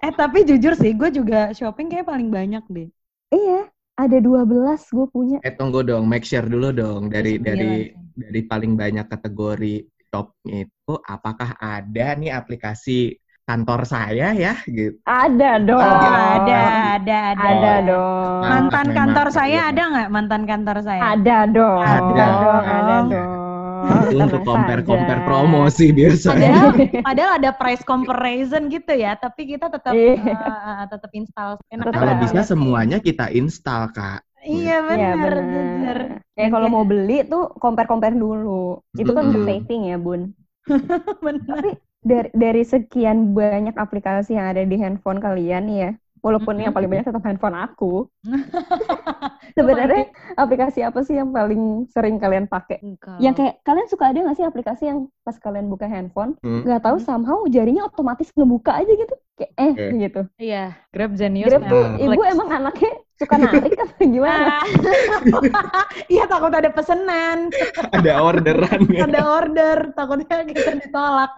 Eh 0.04 0.12
tapi 0.12 0.44
jujur 0.44 0.76
sih, 0.76 0.92
gue 0.92 1.10
juga 1.10 1.50
shopping 1.56 1.88
kayak 1.88 2.06
paling 2.06 2.28
banyak 2.28 2.64
deh. 2.68 2.88
Iya, 3.32 3.68
ada 3.96 4.16
12 4.20 4.94
gue 4.94 5.06
punya. 5.08 5.38
Eh 5.42 5.54
tunggu 5.56 5.82
dong, 5.82 6.06
make 6.06 6.24
sure 6.24 6.44
dulu 6.44 6.70
dong 6.70 7.08
dari 7.08 7.40
Sembilan 7.40 7.48
dari 7.48 7.72
dari 8.18 8.40
paling 8.44 8.72
banyak 8.74 9.06
kategori 9.06 9.74
topnya 10.08 10.66
itu 10.66 10.94
apakah 11.04 11.54
ada 11.60 12.16
nih 12.16 12.32
aplikasi 12.32 13.14
kantor 13.48 13.80
saya 13.88 14.36
ya 14.36 14.60
gitu. 14.68 15.00
Ada 15.08 15.64
dong. 15.64 15.80
Oh, 15.80 15.88
Ada. 15.88 16.08
ada, 16.44 16.60
ada, 17.00 17.18
ada. 17.32 17.48
Ada 17.48 17.74
dong. 17.88 18.40
Mantan 18.44 18.88
kantor 18.92 19.26
saya 19.32 19.48
iya. 19.48 19.70
ada 19.72 19.82
nggak 19.88 20.08
mantan 20.12 20.42
kantor 20.44 20.76
saya? 20.84 21.00
Ada 21.16 21.38
dong. 21.48 21.80
Ada. 21.80 22.24
dong. 22.28 22.62
Ada 22.68 22.96
dong. 23.08 23.37
Itu 23.84 24.16
untuk 24.18 24.42
compare 24.44 24.82
compare 24.82 25.20
saja. 25.20 25.28
promosi 25.28 25.84
biasanya. 25.94 26.52
Padahal, 26.52 26.68
padahal 27.06 27.30
ada 27.38 27.50
price 27.54 27.84
comparison 27.84 28.62
gitu 28.72 28.92
ya, 28.94 29.14
tapi 29.18 29.42
kita 29.54 29.66
tetap 29.70 29.92
eh, 29.94 30.84
tetap 30.92 31.10
install. 31.14 31.50
Enak 31.70 31.86
Kalau 31.94 32.14
Betul. 32.14 32.22
bisa 32.24 32.40
semuanya 32.44 32.98
kita 32.98 33.30
install 33.32 33.90
kak. 33.94 34.20
Iya 34.46 34.82
Iya 34.88 35.08
benar, 35.18 35.18
benar. 35.18 35.36
jujur. 35.42 35.98
Kayak 36.38 36.50
kalau 36.54 36.68
mau 36.70 36.84
beli 36.86 37.26
tuh 37.26 37.50
compare-compare 37.58 38.14
dulu. 38.14 38.78
Itu 38.94 39.10
kan 39.16 39.34
untuk 39.34 39.42
saving 39.44 39.82
ya, 39.90 39.96
Bun. 39.98 40.22
Benar. 41.24 41.42
Tapi 41.48 41.70
dari 41.98 42.28
dari 42.32 42.62
sekian 42.62 43.34
banyak 43.34 43.74
aplikasi 43.74 44.38
yang 44.38 44.54
ada 44.54 44.62
di 44.62 44.76
handphone 44.78 45.18
kalian 45.18 45.64
ya, 45.70 45.90
walaupun 46.20 46.54
yang 46.58 46.74
paling 46.74 46.88
banyak 46.90 47.06
tetap 47.08 47.24
handphone 47.24 47.56
aku. 47.56 48.06
Sebenarnya 49.56 50.12
aplikasi 50.38 50.84
apa 50.84 51.00
sih 51.02 51.18
yang 51.18 51.30
paling 51.34 51.88
sering 51.90 52.20
kalian 52.20 52.46
pakai? 52.46 52.78
Enggak. 52.84 53.18
Yang 53.18 53.34
kayak 53.42 53.54
kalian 53.64 53.88
suka 53.88 54.04
ada 54.10 54.18
nggak 54.22 54.36
sih 54.38 54.46
aplikasi 54.46 54.82
yang 54.90 54.98
pas 55.24 55.36
kalian 55.40 55.66
buka 55.72 55.86
handphone, 55.88 56.36
Hmm. 56.44 56.62
nggak 56.64 56.82
tahu 56.84 56.96
somehow 57.02 57.38
jarinya 57.50 57.88
otomatis 57.88 58.30
ngebuka 58.36 58.78
aja 58.78 58.92
gitu, 58.92 59.14
kayak 59.38 59.52
eh 59.58 59.72
Oke. 59.74 59.86
gitu. 59.98 60.20
Iya, 60.38 60.64
Grab 60.94 61.12
Genius. 61.18 61.48
Grab 61.50 61.62
tuh 61.66 61.82
ibu 61.98 62.20
emang 62.22 62.48
anaknya 62.52 62.92
suka 63.18 63.34
narik 63.34 63.74
atau 63.84 64.04
gimana? 64.06 64.62
Ah. 64.62 65.86
Iya 66.12 66.24
takut 66.30 66.54
ada 66.54 66.70
pesenan, 66.72 67.50
Ada 67.92 68.22
orderan 68.22 68.80
ya. 68.88 69.04
ada 69.04 69.20
order, 69.26 69.76
takutnya 69.92 70.46
kita 70.46 70.78
ditolak. 70.80 71.34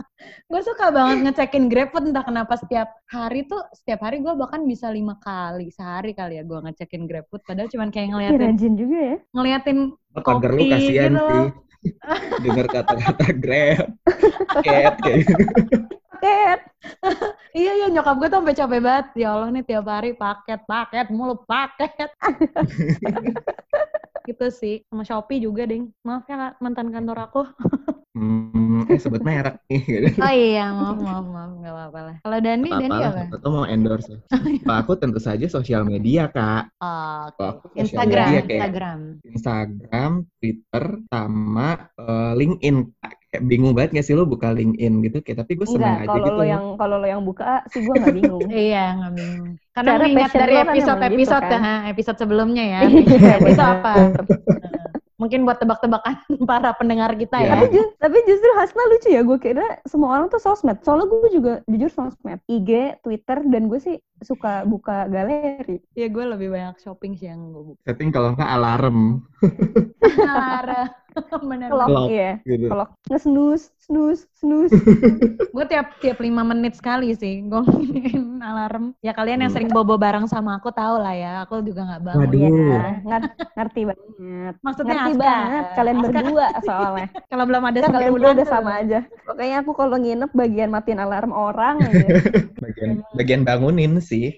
Gue 0.47 0.61
suka 0.63 0.93
banget 0.93 1.19
ngecekin 1.27 1.67
GrabFood 1.73 2.13
entah 2.13 2.23
kenapa 2.23 2.55
setiap 2.61 2.93
hari 3.09 3.49
tuh, 3.49 3.65
setiap 3.75 4.05
hari 4.05 4.21
gue 4.23 4.31
bahkan 4.37 4.63
bisa 4.69 4.93
lima 4.93 5.17
kali 5.19 5.73
sehari 5.73 6.13
kali 6.15 6.39
ya 6.39 6.45
gue 6.47 6.59
ngecekin 6.61 7.09
GrabFood. 7.09 7.43
Padahal 7.43 7.69
cuman 7.73 7.89
kayak 7.91 8.09
ngeliatin 8.15 8.41
rajin 8.47 8.75
juga 8.79 8.99
ya. 9.01 9.17
ngeliatin 9.35 9.79
Pagar 10.11 10.53
lu 10.55 10.63
Kopi 10.63 10.71
kasihan 10.71 11.13
gitu 11.17 11.25
sih. 11.27 11.49
Dengar 12.45 12.67
kata-kata 12.69 13.27
grab, 13.41 13.89
cat 14.61 14.95
kayak 15.01 15.25
gitu. 15.25 15.45
Paket. 16.21 16.61
Iya 17.51 17.83
iya 17.83 17.87
nyokap 17.91 18.15
gue 18.23 18.29
tuh 18.31 18.39
sampai 18.39 18.55
capek 18.55 18.79
banget. 18.79 19.07
Ya 19.19 19.35
Allah 19.35 19.51
nih 19.51 19.67
tiap 19.67 19.91
hari 19.91 20.15
paket 20.15 20.61
paket 20.71 21.11
mulu 21.11 21.35
paket. 21.49 21.91
gitu 24.29 24.47
sih. 24.55 24.87
Sama 24.87 25.03
Shopee 25.03 25.43
juga 25.43 25.67
ding. 25.67 25.91
Maaf 26.07 26.31
ya 26.31 26.39
Kak, 26.39 26.63
mantan 26.63 26.95
kantor 26.95 27.27
aku. 27.27 27.43
Hmm, 28.15 28.87
eh 28.87 29.03
sebut 29.03 29.19
merek 29.27 29.59
nih. 29.67 29.83
Gitu. 29.83 30.23
Oh 30.23 30.31
iya 30.31 30.71
maaf 30.71 30.99
maaf 31.03 31.27
maaf 31.27 31.51
nggak 31.59 31.75
apa-apa 31.75 32.01
lah. 32.07 32.17
Kalau 32.23 32.39
Dani 32.39 32.71
Dani 32.71 32.87
Apa-apa 32.87 33.19
apa? 33.19 33.35
atau 33.35 33.49
mau 33.51 33.67
endorse. 33.67 34.15
Pak 34.69 34.77
aku 34.87 34.93
tentu 34.95 35.19
saja 35.19 35.47
sosial 35.51 35.83
media 35.83 36.31
kak. 36.31 36.71
Oh, 36.79 37.35
aku 37.35 37.67
sosial 37.75 37.83
Instagram 37.83 38.27
media 38.31 38.43
kayak 38.47 38.61
Instagram. 38.63 38.99
Instagram, 39.27 40.11
Twitter, 40.39 40.85
sama 41.11 41.69
eh, 41.99 42.33
LinkedIn. 42.39 42.77
Kak. 43.03 43.20
Kayak 43.31 43.45
bingung 43.47 43.73
banget 43.73 43.91
gak 43.95 44.05
sih 44.05 44.15
lo 44.15 44.27
buka 44.27 44.51
LinkedIn 44.51 44.95
gitu? 45.03 45.19
Kayak 45.23 45.47
tapi 45.47 45.53
gue 45.55 45.63
seneng 45.65 45.87
Enggak, 45.87 46.03
aja 46.03 46.11
kalau 46.11 46.27
gitu. 46.27 46.35
lo 46.35 46.45
yang 46.45 46.65
kalau 46.75 46.97
lo 46.99 47.07
yang 47.07 47.23
buka 47.23 47.63
sih 47.71 47.81
gue 47.81 47.95
nggak 47.95 48.17
bingung. 48.17 48.43
Iya 48.67 48.85
nggak 48.99 49.13
bingung. 49.15 49.49
Karena 49.71 49.89
Cara 49.89 50.03
mengingat 50.03 50.23
passion 50.27 50.41
dari 50.41 50.51
lo 50.51 50.59
kan 50.59 50.67
episode-episode 50.69 51.15
gitu 51.41 51.55
kan. 51.55 51.63
eh, 51.63 51.81
episode 51.89 52.19
sebelumnya 52.19 52.65
ya. 52.67 52.81
Iya, 52.91 53.35
itu 53.39 53.47
benar. 53.47 53.71
apa? 53.79 53.93
Mungkin 55.15 55.45
buat 55.45 55.61
tebak-tebakan 55.61 56.15
para 56.51 56.73
pendengar 56.75 57.13
kita 57.13 57.37
Iya. 57.37 57.45
ya. 57.45 57.53
tapi, 57.55 57.67
ju- 57.71 57.93
tapi 58.01 58.17
justru 58.25 58.51
Hasna 58.57 58.83
lucu 58.89 59.09
ya, 59.11 59.21
gue 59.21 59.39
kira 59.39 59.67
semua 59.85 60.17
orang 60.17 60.27
tuh 60.27 60.41
sosmed. 60.41 60.81
Soalnya 60.81 61.07
gue 61.07 61.29
juga 61.31 61.53
jujur 61.69 61.87
sosmed, 61.89 62.41
IG, 62.47 62.71
Twitter, 62.99 63.39
dan 63.45 63.69
gue 63.69 63.79
sih 63.79 63.95
suka 64.19 64.65
buka 64.65 65.07
galeri. 65.07 65.79
Iya 65.93 66.09
gue 66.09 66.25
lebih 66.27 66.49
banyak 66.51 66.77
shopping 66.79 67.15
sih 67.15 67.29
yang 67.29 67.53
gue 67.53 67.63
buka. 67.63 67.81
Setting 67.85 68.11
kalau 68.11 68.33
nggak 68.33 68.51
alarm 68.51 69.23
Lara. 70.17 70.89
Clock. 71.71 72.09
iya. 72.09 72.39
gitu. 72.43 72.67
Kalau 72.67 72.87
nge-snooze, 73.07 73.71
snooze, 73.79 74.23
snooze. 74.33 74.73
Gue 75.55 75.65
tiap 75.65 75.99
tiap 75.99 76.19
lima 76.19 76.43
menit 76.43 76.75
sekali 76.75 77.13
sih 77.13 77.43
gue 77.43 77.63
alarm. 78.41 78.95
Ya 78.99 79.11
kalian 79.11 79.41
yang 79.41 79.49
Hmm. 79.49 79.57
sering 79.57 79.71
bobo 79.71 79.95
bareng 79.95 80.25
sama 80.25 80.57
aku 80.57 80.71
tahu 80.71 80.97
lah 80.97 81.13
ya. 81.13 81.33
Aku 81.43 81.61
juga 81.61 81.85
nggak 81.85 82.03
bangun. 82.03 82.21
Waduh. 82.23 82.41
Iya, 82.41 82.83
ngar- 83.03 83.35
ngerti 83.53 83.81
banget. 83.85 84.55
Maksudnya 84.61 84.95
ngerti 84.97 85.13
Aska. 85.13 85.23
banget 85.23 85.65
kalian 85.75 85.97
Aska 85.97 86.09
berdua 86.15 86.47
soalnya. 86.63 87.07
Kalau 87.27 87.45
belum 87.45 87.63
ada 87.65 87.79
Kan 87.81 87.91
kalian 87.91 88.13
berdua 88.13 88.31
udah 88.33 88.47
sama 88.47 88.71
aja. 88.79 88.99
Pokoknya 89.23 89.57
aku 89.59 89.73
kalau 89.73 89.97
nginep 89.97 90.31
bagian 90.33 90.71
matiin 90.71 90.99
alarm 90.99 91.31
orang 91.31 91.75
aja. 91.81 92.07
Bagian, 92.57 92.91
bagian 93.13 93.43
bangunin 93.43 93.99
sih. 93.99 94.33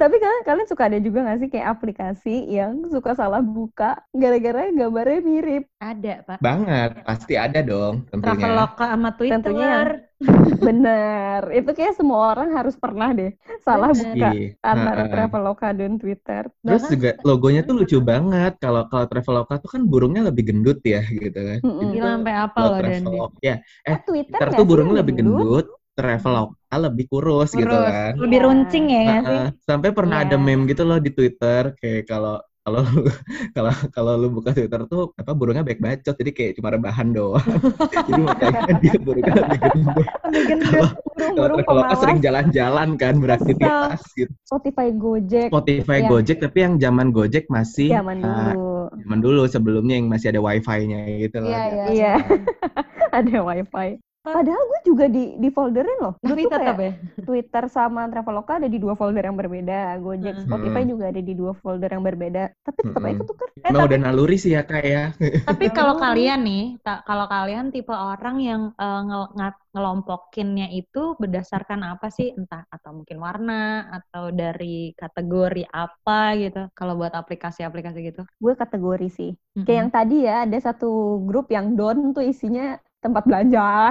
Tapi 0.00 0.16
kalian, 0.16 0.42
kalian 0.48 0.64
suka 0.64 0.88
ada 0.88 0.96
juga 0.96 1.28
gak 1.28 1.38
sih 1.38 1.48
kayak 1.52 1.68
aplikasi 1.70 2.36
yang 2.48 2.88
suka 2.88 3.12
salah 3.12 3.44
buka 3.44 4.00
gara-gara 4.10 4.72
gambarnya 4.72 5.20
mirip? 5.20 5.68
Ada 5.76 6.24
pak. 6.24 6.38
Banget, 6.40 7.04
pasti 7.04 7.36
ada 7.36 7.60
dong 7.60 8.08
tentunya. 8.08 8.32
Traveloka 8.32 8.84
sama 8.88 9.10
Twitter. 9.12 9.34
Tentunya 9.36 9.66
yang 9.76 9.88
Bener, 10.60 11.40
itu 11.50 11.70
kayak 11.72 11.96
semua 11.96 12.36
orang 12.36 12.52
harus 12.52 12.76
pernah 12.76 13.08
deh 13.12 13.32
salah 13.60 13.88
Bener. 13.92 14.04
buka 14.12 14.28
Iya. 14.36 14.48
antara 14.60 15.02
Ha-ha. 15.04 15.12
Traveloka 15.12 15.68
dan 15.72 15.92
Twitter. 15.96 16.42
Terus 16.60 16.82
Bahkan- 16.84 16.92
juga 16.92 17.10
logonya 17.24 17.62
tuh 17.64 17.74
lucu 17.80 17.98
banget. 18.00 18.52
Kalau 18.60 18.84
kalau 18.88 19.06
Traveloka 19.08 19.54
tuh 19.56 19.70
kan 19.72 19.82
burungnya 19.84 20.28
lebih 20.28 20.52
gendut 20.52 20.84
ya 20.84 21.00
gitu 21.04 21.32
kan. 21.34 21.58
Jadi 21.60 21.92
Gila 21.96 22.08
sampai 22.20 22.34
apa 22.36 22.58
loh. 22.60 22.76
Traveloka 22.76 23.36
ya 23.40 23.56
Eh, 23.84 23.96
Twitter 24.04 24.36
Twitter 24.36 24.48
nggak 24.48 24.58
tuh 24.60 24.66
burungnya 24.68 24.96
lebih 25.00 25.14
gendut, 25.16 25.66
Traveloka 26.00 26.76
lebih 26.80 27.04
kurus, 27.06 27.50
gitu 27.52 27.68
Kurus. 27.68 27.86
kan. 27.86 28.12
Lebih 28.16 28.38
Iya. 28.38 28.46
runcing 28.46 28.84
ya 28.88 29.00
nggak 29.04 29.22
sih? 29.22 29.38
Sampai 29.62 29.90
pernah 29.92 30.16
ada 30.22 30.34
Iya. 30.34 30.42
meme 30.42 30.64
gitu 30.64 30.82
loh 30.82 30.96
di 30.96 31.10
Twitter 31.10 31.76
kayak 31.76 32.08
kalau 32.08 32.40
kalau 32.60 32.84
kalau 33.56 33.72
kalau 33.90 34.12
lu 34.20 34.28
buka 34.30 34.52
Twitter 34.52 34.84
tuh 34.84 35.16
apa 35.16 35.32
burungnya 35.32 35.64
baik 35.64 35.80
bacot 35.80 36.12
jadi 36.12 36.30
kayak 36.30 36.52
cuma 36.60 36.68
rebahan 36.70 37.08
doang. 37.10 37.40
jadi 38.06 38.20
makanya 38.20 38.60
dia 38.78 38.96
burungnya 39.00 39.32
lebih 39.34 39.58
gendut. 39.60 40.06
Kalau 41.20 41.48
pemalas 41.56 41.98
sering 41.98 42.20
jalan-jalan 42.20 42.88
kan 42.96 43.14
beraktivitas 43.16 44.00
gitu. 44.14 44.32
Spotify 44.44 44.92
Gojek 44.92 45.48
Spotify 45.48 45.98
Iya. 46.04 46.08
Gojek 46.08 46.38
tapi 46.38 46.58
yang 46.60 46.74
zaman 46.76 47.10
Gojek 47.10 47.44
masih 47.48 47.90
zaman 47.90 48.20
ah, 48.22 48.52
dulu. 48.52 48.76
zaman 49.04 49.18
dulu 49.20 49.42
sebelumnya 49.48 49.94
yang 49.96 50.06
masih 50.06 50.30
ada 50.30 50.40
wifi-nya 50.40 51.00
gitu 51.18 51.36
loh. 51.40 51.48
Iya 51.50 51.62
iya. 51.66 51.84
Iya. 51.90 52.12
ada 53.18 53.36
wifi. 53.42 53.88
Padahal 54.32 54.62
gue 54.62 54.80
juga 54.84 55.04
di 55.06 55.24
di 55.36 55.48
folderin 55.48 55.98
loh. 55.98 56.12
Gue 56.18 56.30
Tapi 56.30 56.42
tuh 56.42 56.50
tetap 56.50 56.76
kayak 56.76 56.80
ya. 56.80 56.92
Twitter 57.28 57.64
sama 57.68 58.02
Traveloka 58.06 58.52
ada 58.56 58.68
di 58.68 58.78
dua 58.78 58.94
folder 58.94 59.24
yang 59.24 59.36
berbeda. 59.36 59.98
Gojek, 59.98 60.34
Hmm. 60.34 60.44
Spotify 60.44 60.82
Hmm. 60.82 60.90
juga 60.92 61.04
ada 61.08 61.20
di 61.20 61.34
dua 61.34 61.52
folder 61.54 61.90
yang 61.90 62.04
berbeda. 62.04 62.42
Tapi 62.60 62.78
tetap 62.84 63.00
aja 63.00 63.10
Mm-mm. 63.10 63.22
ketukar. 63.22 63.48
Eh, 63.50 63.60
Emang 63.66 63.80
tapi- 63.82 63.88
udah 63.92 63.98
naluri 64.00 64.36
sih 64.36 64.52
ya 64.52 64.62
kak 64.62 64.84
ya. 64.84 65.02
Tapi 65.50 65.64
kalau 65.70 65.94
Naluri. 65.94 66.04
kalian 66.06 66.40
nih, 66.42 66.64
kalau 67.02 67.26
kalian 67.26 67.64
tipe 67.70 67.92
orang 67.92 68.36
yang 68.40 68.62
eh, 68.74 69.00
ngel- 69.04 69.32
nga- 69.34 69.58
ngelompokinnya 69.70 70.66
itu 70.74 71.14
berdasarkan 71.16 71.80
apa 71.86 72.10
sih? 72.10 72.34
Entah 72.34 72.66
atau 72.66 72.90
mungkin 72.90 73.18
warna 73.18 73.86
atau 73.92 74.30
dari 74.30 74.90
kategori 74.94 75.62
apa 75.68 76.34
gitu. 76.36 76.66
Kalau 76.72 76.94
buat 76.94 77.12
aplikasi-aplikasi 77.12 77.98
gitu. 78.02 78.22
Gue 78.38 78.54
kategori 78.54 79.08
sih. 79.08 79.30
Mm-mm. 79.34 79.64
Kayak 79.66 79.78
yang 79.80 79.90
tadi 79.90 80.16
ya, 80.26 80.36
ada 80.42 80.58
satu 80.58 80.90
grup 81.22 81.50
yang 81.50 81.74
don 81.74 82.10
tuh 82.10 82.22
isinya 82.22 82.74
tempat 83.00 83.22
belanja. 83.24 83.66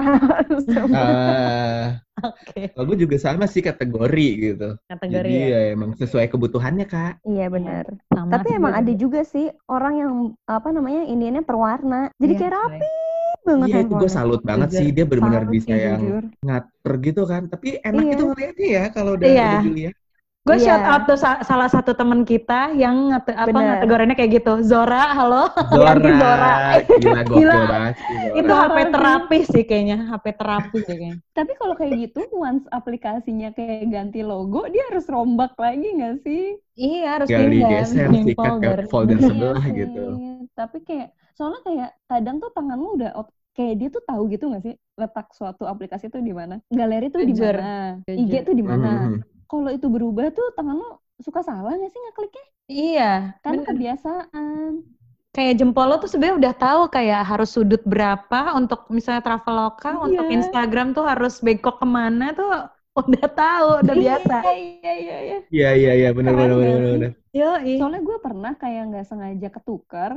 Eh, 0.60 1.84
Oke, 2.20 2.60
kalau 2.76 2.84
gue 2.84 2.98
juga 3.00 3.16
sama 3.16 3.48
sih 3.48 3.60
kategori 3.60 4.28
gitu. 4.38 4.76
kategori 4.84 5.14
Jadi 5.24 5.32
ya. 5.32 5.48
ya 5.48 5.60
emang 5.72 5.96
sesuai 5.96 6.28
kebutuhannya 6.28 6.84
kak. 6.84 7.24
iya 7.24 7.48
benar. 7.48 7.88
Sama 8.10 8.28
Tapi 8.30 8.48
sih 8.50 8.56
emang 8.56 8.74
ada 8.76 8.92
juga. 8.92 9.20
sih 9.22 9.48
orang 9.66 9.94
yang 9.96 10.12
apa 10.44 10.68
namanya 10.68 11.02
indiannya 11.02 11.40
perwarna. 11.40 12.12
Jadi 12.16 12.32
Iya, 12.34 12.40
kayak 12.40 12.54
rapi 12.54 12.90
banget 13.40 13.66
Iya 13.66 13.78
itu 13.80 13.94
gue 13.96 14.10
salut 14.10 14.40
banget 14.44 14.68
Jujur. 14.68 14.78
sih 14.78 14.88
dia 14.92 15.04
benar-benar 15.08 15.44
bisa 15.48 15.72
yang 15.72 16.00
jujur. 16.02 16.24
ngatur 16.44 16.92
gitu 17.00 17.22
kan. 17.24 17.42
Tapi 17.48 17.68
enak 17.80 18.02
Iya. 18.04 18.10
gitu 18.12 18.22
ngeliatnya 18.28 18.68
ya 18.68 18.84
kalau 18.92 19.10
udah 19.16 19.28
Iya. 19.28 19.50
Julia. 19.64 19.90
Gue 20.40 20.56
Iya. 20.56 20.64
shout 20.72 20.84
out 20.88 21.02
tuh 21.04 21.18
sa- 21.20 21.44
salah 21.44 21.68
satu 21.68 21.92
teman 21.92 22.24
kita 22.24 22.72
yang 22.72 23.12
ngate- 23.12 23.36
apa 23.36 23.52
Bener. 23.52 23.76
kategorinya 23.76 24.16
kayak 24.16 24.40
gitu. 24.40 24.64
Zora, 24.64 25.12
halo. 25.12 25.52
Zora, 25.68 25.92
Zora. 26.16 26.54
gila 26.96 27.20
gokil 27.28 27.44
Gila. 27.44 27.60
banget. 27.68 27.94
Itu 28.40 28.52
HP 28.56 28.76
terapi 28.88 29.38
sih 29.44 29.64
kayaknya, 29.68 29.98
HP 30.08 30.26
terapi 30.32 30.78
sih 30.80 30.96
kayaknya. 30.96 31.16
Tapi 31.36 31.52
kalau 31.60 31.74
kayak 31.76 31.92
gitu, 31.92 32.24
once 32.32 32.64
aplikasinya 32.68 33.52
kayak 33.52 33.92
ganti 33.92 34.24
logo, 34.24 34.64
dia 34.64 34.80
harus 34.88 35.04
rombak 35.06 35.52
lagi 35.54 35.88
nggak 35.92 36.24
sih? 36.24 36.56
Iya, 36.72 37.20
harus 37.20 37.28
pindah 37.28 37.52
digeser 37.52 38.06
sikat 38.08 38.24
ke 38.24 38.32
folder. 38.32 38.78
folder 38.88 39.16
Iya 39.20 39.28
sebelah 39.28 39.64
gitu. 39.68 40.04
Tapi 40.56 40.78
kayak 40.80 41.08
soalnya 41.36 41.60
kayak 41.62 41.90
kadang 42.06 42.36
tuh 42.40 42.48
tangan 42.50 42.80
lu 42.80 42.96
udah 42.96 43.12
kayak 43.52 43.74
dia 43.76 43.88
tuh 43.92 44.02
tahu 44.02 44.22
gitu 44.32 44.48
nggak 44.48 44.64
sih 44.64 44.72
letak 44.96 45.28
suatu 45.36 45.68
aplikasi 45.68 46.08
tuh 46.08 46.24
di 46.24 46.32
mana, 46.32 46.64
galeri 46.72 47.12
tuh 47.12 47.20
di 47.20 47.36
mana. 47.36 48.00
IG 48.08 48.32
tuh 48.40 48.56
di 48.56 48.64
mana. 48.64 48.92
Mhm. 49.12 49.20
Kalau 49.50 49.70
itu 49.76 49.86
berubah 49.94 50.26
tuh 50.36 50.46
tangan 50.56 50.76
lu 50.80 50.86
suka 51.26 51.40
salah 51.48 51.70
nggak 51.76 51.90
sih 51.92 52.00
ngekliknya? 52.04 52.44
Iya, 52.72 53.02
Karena 53.44 53.62
bener. 53.62 53.68
kebiasaan. 53.68 54.72
kayak 55.34 55.54
jempol 55.62 55.86
lo 55.90 55.94
tuh 56.02 56.10
sebenarnya 56.10 56.36
udah 56.42 56.54
tahu 56.64 56.80
kayak 56.96 57.20
harus 57.30 57.48
sudut 57.54 57.82
berapa 57.92 58.38
untuk 58.58 58.80
misalnya 58.96 59.22
Traveloka, 59.26 59.88
untuk 60.06 60.26
Iya. 60.26 60.34
Instagram 60.36 60.86
tuh 60.96 61.04
harus 61.10 61.32
bengkok 61.44 61.76
ke 61.82 61.86
mana 61.86 62.24
tuh 62.38 62.50
udah 63.00 63.26
tahu, 63.30 63.68
udah 63.86 63.94
biasa. 64.02 64.34
Iya 64.58 64.90
iya 65.02 65.16
iya. 65.26 65.36
Iya 65.54 65.68
iya 65.78 65.90
iya 66.00 66.08
benar 66.18 66.34
benar 66.38 66.58
benar. 66.94 67.10
Yo, 67.38 67.44
Soalnya 67.78 68.00
gue 68.08 68.16
pernah 68.26 68.52
kayak 68.62 68.80
nggak 68.90 69.04
sengaja 69.10 69.48
ketukar, 69.56 70.12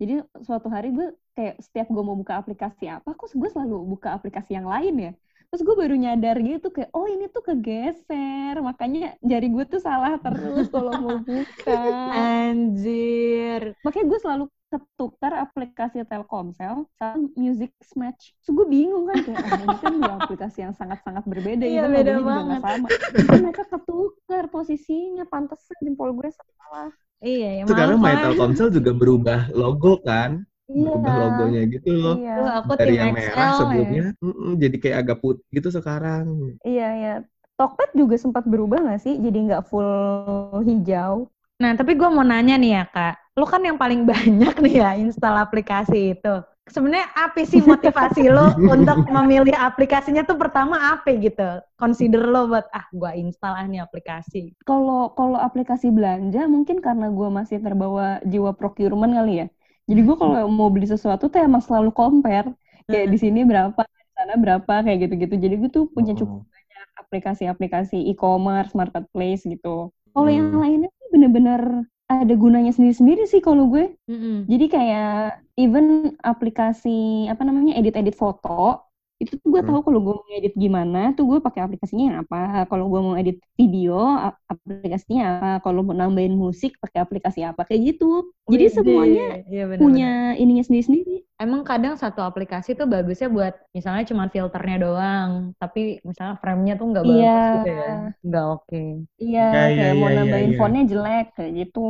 Jadi 0.00 0.12
suatu 0.46 0.68
hari 0.74 0.86
gue 0.96 1.06
kayak 1.36 1.54
setiap 1.66 1.86
gue 1.94 2.02
mau 2.08 2.14
buka 2.22 2.34
aplikasi 2.40 2.84
apa, 2.86 3.08
kok 3.18 3.28
gue 3.34 3.50
selalu 3.54 3.74
buka 3.92 4.08
aplikasi 4.16 4.50
yang 4.58 4.68
lain 4.72 4.94
ya. 5.06 5.10
Terus 5.48 5.64
gue 5.64 5.76
baru 5.80 5.96
nyadar 5.96 6.36
gitu 6.44 6.68
kayak, 6.68 6.92
oh 6.92 7.08
ini 7.08 7.24
tuh 7.32 7.40
kegeser, 7.40 8.60
makanya 8.60 9.16
jari 9.24 9.48
gue 9.48 9.64
tuh 9.64 9.80
salah 9.80 10.20
terus 10.20 10.68
kalau 10.68 10.92
mau 11.00 11.16
buka. 11.24 11.80
Anjir. 12.12 13.72
Makanya 13.80 14.06
gue 14.12 14.20
selalu 14.20 14.44
ketukar 14.68 15.32
aplikasi 15.40 16.04
Telkomsel 16.04 16.84
sama 17.00 17.32
Music 17.32 17.72
Match. 17.96 18.36
So 18.44 18.52
gue 18.52 18.68
bingung 18.68 19.08
kan 19.08 19.24
kayak, 19.24 19.40
oh, 19.40 19.52
ini 19.64 19.76
kan 19.80 19.92
dua 19.96 20.12
aplikasi 20.20 20.68
yang 20.68 20.76
sangat-sangat 20.76 21.24
berbeda, 21.24 21.64
Iya, 21.64 21.88
beda 21.88 22.20
juga 22.20 22.28
banget. 22.28 22.60
sama. 22.60 22.88
Mereka 23.16 23.64
ketukar 23.72 24.44
posisinya, 24.52 25.24
pantesan 25.32 25.80
jempol 25.80 26.12
gue 26.12 26.28
salah. 26.28 26.92
Iya, 27.24 27.48
ya 27.56 27.62
Sekarang 27.64 27.96
My. 27.96 28.20
Telkomsel 28.20 28.68
juga 28.68 28.92
berubah 28.92 29.48
logo 29.56 29.96
kan, 30.04 30.44
berubah 30.68 31.14
logonya 31.16 31.60
gitu 31.74 31.90
loh. 31.96 32.16
Iya. 32.20 32.32
Aku 32.62 32.72
Dari 32.76 32.92
tim 32.92 33.00
yang 33.00 33.10
XL 33.16 33.18
merah 33.18 33.48
ya. 33.48 33.56
sebelumnya, 33.58 34.04
mm-mm, 34.20 34.52
jadi 34.62 34.76
kayak 34.82 34.96
agak 35.02 35.18
putih 35.24 35.46
gitu 35.56 35.68
sekarang. 35.72 36.26
Iya, 36.66 36.86
iya. 37.00 37.14
Tokped 37.58 37.90
juga 37.98 38.14
sempat 38.14 38.46
berubah 38.46 38.78
nggak 38.86 39.00
sih? 39.02 39.14
Jadi 39.18 39.38
nggak 39.50 39.66
full 39.66 40.62
hijau. 40.62 41.26
Nah, 41.58 41.74
tapi 41.74 41.98
gue 41.98 42.06
mau 42.06 42.22
nanya 42.22 42.54
nih 42.54 42.70
ya, 42.78 42.84
Kak. 42.86 43.14
Lu 43.34 43.46
kan 43.46 43.62
yang 43.66 43.78
paling 43.78 44.06
banyak 44.10 44.54
nih 44.62 44.74
ya 44.82 44.90
install 44.98 45.36
aplikasi 45.42 46.14
itu. 46.14 46.34
Sebenarnya 46.68 47.08
apa 47.16 47.48
sih 47.48 47.64
motivasi 47.64 48.28
lo 48.28 48.52
untuk 48.76 49.08
memilih 49.08 49.56
aplikasinya 49.56 50.20
tuh 50.28 50.36
pertama 50.36 50.92
apa 50.92 51.16
gitu? 51.16 51.64
Consider 51.80 52.28
lo 52.28 52.44
buat, 52.44 52.68
ah 52.76 52.84
gue 52.92 53.10
install 53.24 53.54
ah 53.56 53.66
nih 53.66 53.80
aplikasi. 53.82 54.52
Kalau 54.68 55.16
kalau 55.16 55.40
aplikasi 55.40 55.88
belanja 55.88 56.44
mungkin 56.44 56.84
karena 56.84 57.08
gue 57.08 57.28
masih 57.32 57.58
terbawa 57.64 58.20
jiwa 58.28 58.52
procurement 58.52 59.16
kali 59.16 59.34
ya. 59.42 59.46
Jadi 59.88 60.00
gue 60.06 60.16
kalau 60.20 60.36
mau 60.52 60.68
beli 60.74 60.86
sesuatu 60.88 61.24
tuh 61.32 61.40
emang 61.48 61.62
selalu 61.64 61.90
compare. 61.96 62.48
Kayak 62.88 63.06
di 63.12 63.18
sini 63.24 63.40
berapa, 63.50 63.80
di 63.84 64.12
sana 64.16 64.34
berapa, 64.42 64.72
kayak 64.84 64.98
gitu-gitu. 65.08 65.34
Jadi 65.44 65.54
gue 65.60 65.70
tuh 65.76 65.84
punya 65.96 66.12
cukup 66.20 66.40
Oh. 66.40 66.46
banyak 66.54 66.86
aplikasi-aplikasi 67.02 67.96
e-commerce, 68.12 68.72
marketplace 68.80 69.42
gitu. 69.52 69.92
Kalau 70.14 70.30
yang 70.32 70.52
Hmm. 70.52 70.60
lainnya 70.62 70.88
tuh 70.98 71.06
bener-bener 71.14 71.62
ada 72.08 72.34
gunanya 72.36 72.72
sendiri-sendiri 72.76 73.22
sih 73.28 73.40
kalau 73.44 73.68
gue. 73.72 73.84
Mm-mm. 74.08 74.48
Jadi 74.48 74.64
kayak 74.72 75.08
even 75.60 76.16
aplikasi 76.24 77.28
apa 77.28 77.42
namanya 77.44 77.76
edit-edit 77.76 78.16
foto 78.16 78.87
itu 79.22 79.32
tuh 79.42 79.48
gue 79.50 79.60
Hmm. 79.60 79.68
tahu 79.68 79.80
kalau 79.86 79.98
gue 80.06 80.14
mau 80.18 80.28
edit 80.30 80.54
gimana 80.54 80.98
tuh 81.18 81.24
gue 81.30 81.38
pakai 81.42 81.60
aplikasinya 81.66 82.04
yang 82.08 82.18
apa. 82.22 82.36
Kalau 82.70 82.84
gue 82.92 83.00
mau 83.02 83.14
edit 83.18 83.36
video 83.58 83.94
aplikasinya 84.46 85.22
apa. 85.26 85.48
Kalau 85.66 85.80
mau 85.86 85.94
nambahin 85.96 86.34
musik 86.38 86.78
pakai 86.82 86.98
aplikasi 87.02 87.40
apa 87.42 87.66
kayak 87.66 87.80
gitu. 87.94 88.30
Jadi 88.46 88.64
Widih. 88.64 88.70
semuanya 88.70 89.22
Iya, 89.50 89.64
bener-bener. 89.68 89.78
punya 89.82 90.06
ininya 90.38 90.62
sendiri-sendiri. 90.66 91.26
Emang 91.38 91.62
kadang 91.62 91.94
satu 91.94 92.20
aplikasi 92.22 92.74
tuh 92.78 92.86
bagusnya 92.90 93.28
buat 93.30 93.54
misalnya 93.76 94.02
cuma 94.10 94.24
filternya 94.26 94.76
doang, 94.82 95.30
tapi 95.62 96.02
misalnya 96.02 96.34
frame-nya 96.42 96.74
tuh 96.80 96.86
nggak 96.90 97.04
bagus 97.06 97.18
Iya. 97.22 97.38
gitu 97.54 97.68
ya, 97.78 97.90
nggak 98.26 98.44
oke. 98.54 98.82
Iya, 99.22 99.40
Iya, 99.40 99.62
iya, 99.70 99.82
kayak 99.82 99.94
mau 99.98 100.08
iya, 100.08 100.10
iya, 100.10 100.18
nambahin 100.18 100.50
iya. 100.50 100.58
fontnya 100.58 100.82
jelek 100.90 101.24
kayak 101.36 101.52
gitu. 101.58 101.80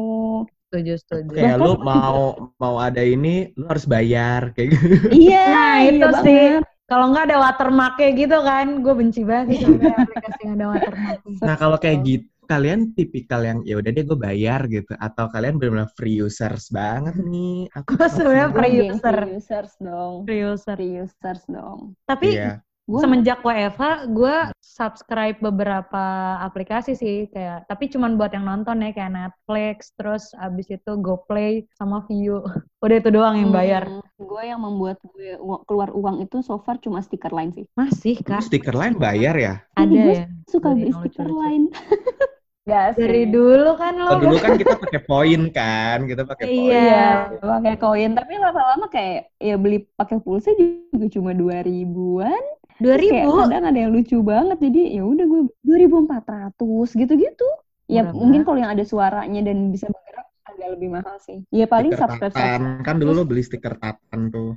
Setuju, 0.68 0.92
setuju. 1.00 1.32
Kayak 1.36 1.56
lu 1.64 1.70
mau 1.80 2.18
mau 2.60 2.76
ada 2.76 3.00
ini, 3.00 3.28
lu 3.56 3.64
harus 3.72 3.86
bayar 3.88 4.52
kayak 4.52 4.68
gitu. 4.76 4.86
Iya, 5.16 5.36
Nah, 5.48 5.74
iya 5.80 5.88
itu 5.96 6.08
sih. 6.24 6.40
Kalau 6.88 7.12
nggak 7.12 7.28
ada 7.28 7.36
watermarknya 7.44 8.08
gitu 8.16 8.38
kan, 8.40 8.66
gue 8.80 8.94
benci 8.96 9.20
banget 9.20 9.60
sih 9.60 9.68
sama 9.68 9.76
aplikasi 10.08 10.40
yang 10.40 10.54
ada 10.56 10.66
watermarknya. 10.72 11.36
Nah 11.44 11.56
kalau 11.60 11.76
kayak 11.76 11.98
gitu, 12.08 12.28
kalian 12.48 12.96
tipikal 12.96 13.44
yang 13.44 13.60
ya 13.68 13.76
udah 13.76 13.90
deh 13.92 14.04
gue 14.08 14.16
bayar 14.16 14.64
gitu, 14.72 14.96
atau 14.96 15.28
kalian 15.28 15.60
benar-benar 15.60 15.92
free 15.92 16.16
users 16.16 16.72
banget 16.72 17.20
nih? 17.20 17.68
Aku 17.76 17.92
sebenarnya 18.08 18.48
free 18.56 18.88
user. 18.88 19.12
free 19.20 19.36
users 19.36 19.72
dong. 19.76 20.14
Free 20.24 20.40
user. 20.40 20.76
Free 20.80 20.92
users 21.04 21.42
dong. 21.44 21.92
Tapi 22.08 22.26
Iya. 22.40 22.64
Gue 22.88 23.04
semenjak 23.04 23.44
WFH, 23.44 24.08
gue 24.16 24.36
subscribe 24.64 25.36
beberapa 25.44 26.04
aplikasi 26.40 26.96
sih, 26.96 27.28
kayak 27.28 27.68
tapi 27.68 27.92
cuman 27.92 28.16
buat 28.16 28.32
yang 28.32 28.48
nonton 28.48 28.80
ya, 28.80 28.96
kayak 28.96 29.12
Netflix, 29.12 29.92
terus 29.92 30.32
abis 30.40 30.72
itu 30.72 30.96
GoPlay 30.96 31.68
sama 31.76 32.08
View. 32.08 32.40
Udah 32.84 32.96
itu 32.96 33.10
doang 33.12 33.36
yang 33.36 33.52
bayar. 33.52 33.84
gue 34.16 34.42
yang 34.42 34.64
membuat 34.64 34.96
gue 35.04 35.36
keluar 35.68 35.92
uang 35.92 36.24
itu 36.24 36.40
so 36.40 36.56
far 36.64 36.80
cuma 36.80 37.04
stiker 37.04 37.28
line 37.28 37.52
sih. 37.52 37.68
Masih 37.76 38.24
kak? 38.24 38.40
stiker 38.40 38.72
lain 38.72 38.96
bayar 38.96 39.36
ya? 39.36 39.54
Ada 39.76 39.92
Jadi 39.92 40.08
ya? 40.08 40.24
suka 40.48 40.68
beli 40.72 40.90
stiker 40.90 41.28
line. 41.28 41.68
Gak 42.68 43.00
Dari 43.00 43.24
dulu 43.32 43.80
kan 43.80 43.96
lo. 43.96 44.20
Dulu 44.20 44.36
kan 44.44 44.60
kita 44.60 44.76
pakai 44.76 45.00
poin 45.08 45.40
kan, 45.48 46.04
kita 46.04 46.24
pakai 46.28 46.44
poin. 46.52 46.68
Iya. 46.68 47.08
Iya, 47.32 47.40
pakai 47.40 47.74
koin. 47.80 48.10
Tapi 48.12 48.32
lama-lama 48.36 48.86
kayak 48.92 49.32
ya 49.40 49.56
beli 49.56 49.88
pakai 49.96 50.20
pulsa 50.20 50.52
juga 50.56 51.08
cuma 51.08 51.32
dua 51.32 51.64
ribuan. 51.64 52.57
Dua 52.78 52.94
kayak 52.94 53.02
ribu? 53.02 53.30
kadang 53.42 53.64
ada 53.68 53.78
yang 53.78 53.92
lucu 53.94 54.16
banget. 54.22 54.56
Jadi 54.62 54.80
ya 54.96 55.02
udah 55.02 55.24
gue 55.26 55.40
dua 55.66 55.76
ribu 55.82 55.96
empat 56.06 56.24
ratus 56.26 56.88
gitu-gitu. 56.94 57.46
Ya 57.88 58.04
Murah 58.04 58.14
mungkin 58.20 58.40
kalau 58.46 58.58
yang 58.62 58.72
ada 58.74 58.84
suaranya 58.84 59.40
dan 59.42 59.72
bisa 59.74 59.86
bergerak 59.88 60.26
agak 60.44 60.68
lebih 60.76 60.88
mahal 60.92 61.16
sih. 61.20 61.38
Ya 61.50 61.66
paling 61.66 61.92
Stiker 61.92 62.00
subscribe 62.04 62.32
tatan, 62.36 62.62
kan 62.86 62.94
dulu 63.00 63.10
lo 63.18 63.22
beli 63.24 63.42
stiker 63.42 63.74
tatan 63.82 64.20
tuh. 64.34 64.50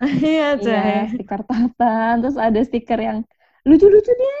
Iya, 0.02 0.56
Iya, 0.60 0.80
stiker 1.12 1.40
tatan. 1.48 2.12
Terus 2.22 2.36
ada 2.38 2.60
stiker 2.62 2.98
yang 3.00 3.18
lucu-lucu 3.68 4.10
deh. 4.10 4.36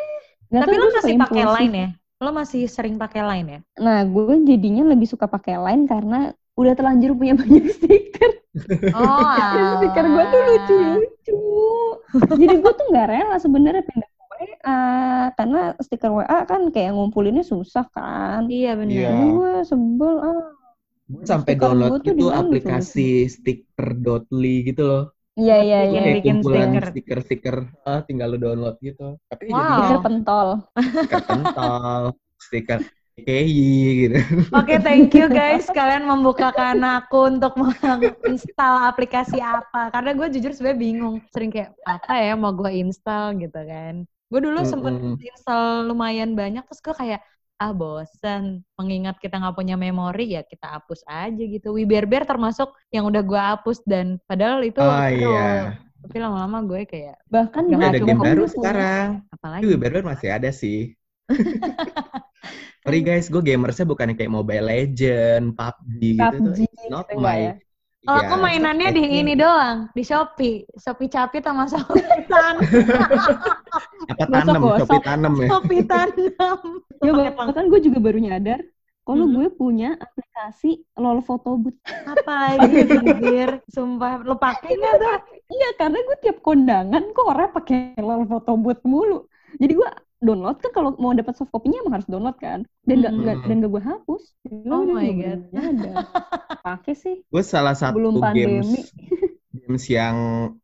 Nggak 0.52 0.62
Tapi 0.62 0.74
lo 0.76 0.86
masih 0.92 1.14
pakai 1.18 1.44
line 1.56 1.74
ya? 1.74 1.88
Lo 2.22 2.30
masih 2.30 2.62
sering 2.70 2.94
pakai 3.02 3.20
line 3.26 3.46
ya? 3.48 3.58
Nah, 3.82 3.98
gue 4.06 4.34
jadinya 4.46 4.82
lebih 4.92 5.08
suka 5.10 5.26
pakai 5.26 5.58
line 5.58 5.84
karena 5.90 6.18
udah 6.56 6.72
terlanjur 6.76 7.16
punya 7.16 7.34
banyak 7.36 7.64
stiker. 7.76 8.32
Oh, 8.92 9.24
stiker 9.80 10.04
gue 10.04 10.24
tuh 10.28 10.40
lucu-lucu. 10.44 11.40
Jadi 12.36 12.54
gue 12.60 12.72
tuh 12.76 12.86
nggak 12.92 13.06
rela 13.08 13.36
sebenarnya 13.40 13.82
pindah 13.88 14.10
ke 14.12 14.22
WA 14.28 14.80
karena 15.32 15.60
stiker 15.80 16.10
WA 16.12 16.38
kan 16.44 16.68
kayak 16.68 16.92
ngumpulinnya 16.92 17.44
susah 17.44 17.88
kan. 17.90 18.48
Iya 18.52 18.76
benar. 18.76 18.92
Iya. 18.92 19.10
Gue 19.32 19.52
sebel 19.64 20.14
ah. 20.20 20.42
Gue 21.12 21.24
sampai 21.28 21.52
Stiker 21.56 21.64
download 21.68 21.90
gua 21.92 22.00
tuh 22.00 22.14
di 22.16 22.24
mana 22.24 22.40
aplikasi 22.40 23.08
stiker.ly 23.28 24.54
gitu 24.72 24.82
loh. 24.84 25.04
Iya 25.32 25.56
iya 25.64 25.78
iya. 25.88 26.00
Kayak 26.04 26.16
bikin 26.20 26.34
kumpulan 26.40 26.68
stiker. 26.68 26.84
stiker-stiker, 26.92 27.56
ah, 27.88 28.00
tinggal 28.04 28.36
lo 28.36 28.38
download 28.40 28.76
gitu. 28.84 29.16
Tapi 29.32 29.48
Wow. 29.48 29.60
Stiker 29.80 29.98
pentol. 30.04 30.48
stiker 30.76 31.22
pentol, 31.24 32.02
stiker 32.36 32.80
KI 33.20 34.08
gitu. 34.08 34.18
Oke, 34.56 34.80
thank 34.80 35.12
you 35.12 35.28
guys. 35.28 35.68
Kalian 35.68 36.08
membukakan 36.08 36.80
aku 36.80 37.28
untuk 37.28 37.52
menginstal 37.60 38.88
aplikasi 38.88 39.36
apa. 39.36 39.92
Karena 39.92 40.16
gue 40.16 40.26
jujur 40.32 40.52
sebenarnya 40.56 40.80
bingung. 40.80 41.16
Sering 41.28 41.52
kayak, 41.52 41.76
apa 41.84 42.12
ya 42.16 42.32
mau 42.40 42.56
gue 42.56 42.72
install 42.72 43.36
gitu 43.36 43.60
kan. 43.68 44.08
Gue 44.32 44.40
dulu 44.40 44.64
sempet 44.64 44.96
Mm-mm. 44.96 45.20
install 45.20 45.92
lumayan 45.92 46.32
banyak. 46.32 46.64
Terus 46.64 46.80
gue 46.80 46.94
kayak, 46.96 47.20
ah 47.60 47.72
bosen. 47.76 48.64
Mengingat 48.80 49.20
kita 49.20 49.36
nggak 49.36 49.56
punya 49.60 49.76
memori, 49.76 50.32
ya 50.32 50.40
kita 50.40 50.80
hapus 50.80 51.04
aja 51.04 51.42
gitu. 51.44 51.76
Wiberber 51.76 52.24
termasuk 52.24 52.72
yang 52.88 53.04
udah 53.04 53.20
gue 53.20 53.40
hapus. 53.40 53.84
Dan 53.84 54.16
padahal 54.24 54.64
itu 54.64 54.80
Oh 54.80 55.04
iya. 55.12 55.76
Tapi 56.02 56.16
lama-lama 56.16 56.64
gue 56.64 56.82
kayak, 56.88 57.20
Bahkan 57.28 57.62
Tapi 57.68 57.84
ada 57.92 58.00
game 58.00 58.18
baru 58.24 58.44
sekarang. 58.48 59.08
apalagi? 59.30 59.62
Tapi 59.68 59.76
baru 59.76 59.96
masih 60.00 60.28
ada 60.32 60.48
sih. 60.48 60.96
Sorry 62.82 63.00
guys, 63.06 63.30
gue 63.30 63.42
gamersnya 63.42 63.86
bukannya 63.86 64.14
kayak 64.18 64.32
Mobile 64.32 64.66
Legend, 64.66 65.54
PUBG 65.54 66.00
gitu. 66.18 66.18
PUBG 66.18 66.34
tuh. 66.42 66.54
It's 66.66 66.86
not 66.90 67.06
gitu 67.06 67.22
my... 67.22 67.38
ya? 67.38 67.54
Oh, 68.02 68.18
Iya, 68.18 68.26
aku 68.26 68.34
mainannya 68.42 68.88
di 68.98 69.02
ini 69.22 69.38
doang, 69.38 69.86
di 69.94 70.02
Shopee. 70.02 70.66
Shopee 70.74 71.06
Capit 71.06 71.46
sama 71.46 71.70
Shopee 71.70 72.26
Tan. 72.26 72.58
Apa 74.10 74.24
tanem, 74.26 74.58
Gosok-gosok. 74.58 74.78
Shopee 74.82 75.00
tanem 75.06 75.34
ya. 75.38 75.48
Shopee 75.54 75.82
Tanam. 75.86 76.58
Ya 76.98 77.10
bahkan 77.30 77.64
gue 77.70 77.78
juga 77.78 77.98
baru 78.02 78.18
nyadar 78.18 78.58
kalau 79.02 79.26
Mhm. 79.26 79.34
gue 79.34 79.48
punya 79.54 79.88
aplikasi 79.98 80.82
lol 80.98 81.22
foto 81.22 81.58
booth. 81.58 81.78
Apa 81.86 82.58
lagi 82.58 82.90
anjir? 82.90 83.62
Sumpah, 83.70 84.22
lu 84.22 84.34
pakai 84.34 84.78
nggak 84.78 84.94
tuh? 84.98 85.18
Iya, 85.50 85.68
karena 85.78 85.98
gue 86.02 86.16
tiap 86.22 86.38
kondangan 86.42 87.02
kok 87.10 87.26
orang 87.26 87.50
pakai 87.54 87.98
lol 88.02 88.26
foto 88.26 88.54
booth 88.58 88.82
mulu. 88.82 89.26
Jadi 89.58 89.72
gue 89.78 89.90
download 90.22 90.56
kan 90.56 90.70
kalau 90.70 90.94
mau 90.96 91.10
dapat 91.10 91.34
soft 91.34 91.50
copy-nya 91.50 91.82
emang 91.82 91.98
harus 91.98 92.06
download 92.06 92.38
kan. 92.38 92.62
Dan 92.82 92.96
gak, 92.98 93.10
Mhm. 93.10 93.20
nggak- 93.20 93.40
dan 93.44 93.56
gak 93.58 93.70
gue 93.70 93.82
hapus. 93.84 94.22
Oh 94.64 94.82
my 94.84 95.10
God. 95.12 95.40
nyadar. 95.50 95.94
Pakai 96.64 96.94
sih. 96.94 97.16
Gue 97.24 97.42
salah 97.42 97.74
satu 97.74 97.98
Belum 97.98 98.22
games 98.32 98.70
pandemi. 98.70 98.80
games 99.52 99.84
yang 99.86 100.16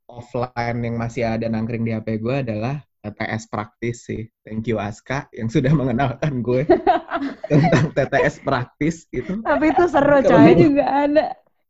offline 0.07 0.79
yang 0.81 0.97
masih 0.97 1.27
ada 1.27 1.45
nangkring 1.45 1.83
di 1.83 1.93
HP 1.93 2.19
gue 2.19 2.37
adalah 2.41 2.81
TTS 2.99 3.47
praktis 3.47 4.05
sih. 4.05 4.27
Thank 4.43 4.67
you 4.67 4.77
Aska 4.77 5.27
yang 5.31 5.47
sudah 5.47 5.71
mengenalkan 5.71 6.41
gue 6.41 6.67
tentang 7.51 7.91
TTS 7.93 8.41
praktis 8.41 9.07
itu. 9.11 9.39
Tapi 9.41 9.65
itu 9.71 9.85
seru, 9.87 10.19
coy. 10.21 10.55
juga 10.55 10.85
ada. 11.07 11.25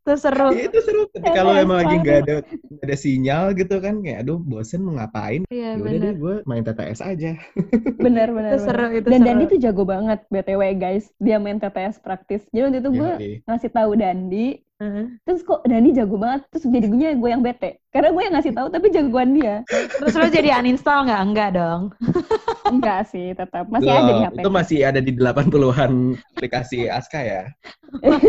Itu 0.08 0.16
seru. 0.16 0.48
Ya, 0.56 0.64
itu 0.72 0.78
seru 0.80 1.02
ketika 1.12 1.40
lo 1.44 1.52
TTS 1.52 1.64
emang 1.68 1.78
lagi 1.84 1.94
nggak 2.00 2.18
ada 2.24 2.34
nggak 2.40 2.86
ada 2.88 2.96
sinyal 2.96 3.42
gitu 3.52 3.76
kan 3.76 3.94
kayak 4.00 4.18
aduh 4.24 4.40
bosen 4.40 4.80
mau 4.80 4.96
ngapain 4.96 5.44
Iya, 5.52 5.76
ya 5.76 5.76
udah 5.76 5.84
bener. 5.84 6.00
deh 6.00 6.14
gue 6.16 6.34
main 6.48 6.64
TTS 6.64 7.00
aja 7.04 7.32
Bener, 8.04 8.28
bener, 8.32 8.56
Itu 8.56 8.64
seru, 8.64 8.86
itu 8.88 9.06
Dan 9.10 9.20
seru. 9.20 9.26
Dandi 9.28 9.44
tuh 9.52 9.58
jago 9.60 9.82
banget, 9.84 10.18
BTW 10.30 10.62
guys. 10.74 11.12
Dia 11.20 11.36
main 11.36 11.60
TTS 11.60 12.00
praktis. 12.00 12.46
Jadi 12.48 12.62
waktu 12.64 12.78
itu 12.80 12.90
gue 12.96 13.10
ngasih 13.44 13.70
tahu 13.70 13.90
Dandi 13.94 14.46
Heeh. 14.78 15.18
terus 15.26 15.42
kok 15.42 15.66
Dani 15.66 15.90
jago 15.90 16.14
banget 16.22 16.46
terus 16.54 16.70
jadinya 16.70 17.10
gue 17.10 17.28
yang 17.34 17.42
bete 17.42 17.82
karena 17.90 18.14
gue 18.14 18.22
yang 18.22 18.34
ngasih 18.38 18.54
tahu 18.54 18.68
tapi 18.70 18.86
jagoan 18.94 19.34
dia 19.34 19.66
Terus 19.98 20.14
lo 20.14 20.28
jadi 20.30 20.54
uninstall 20.60 21.08
nggak? 21.08 21.22
Enggak 21.24 21.50
dong. 21.56 21.82
enggak 22.72 23.00
sih 23.08 23.34
tetap 23.34 23.66
masih 23.72 23.90
ada 23.90 24.06
di 24.06 24.12
Loh, 24.14 24.22
HP 24.28 24.36
Itu 24.44 24.50
masih 24.52 24.78
ada 24.84 25.00
di 25.00 25.12
80-an 25.16 25.92
aplikasi 26.36 26.78
Aska 26.86 27.18
ya? 27.24 27.42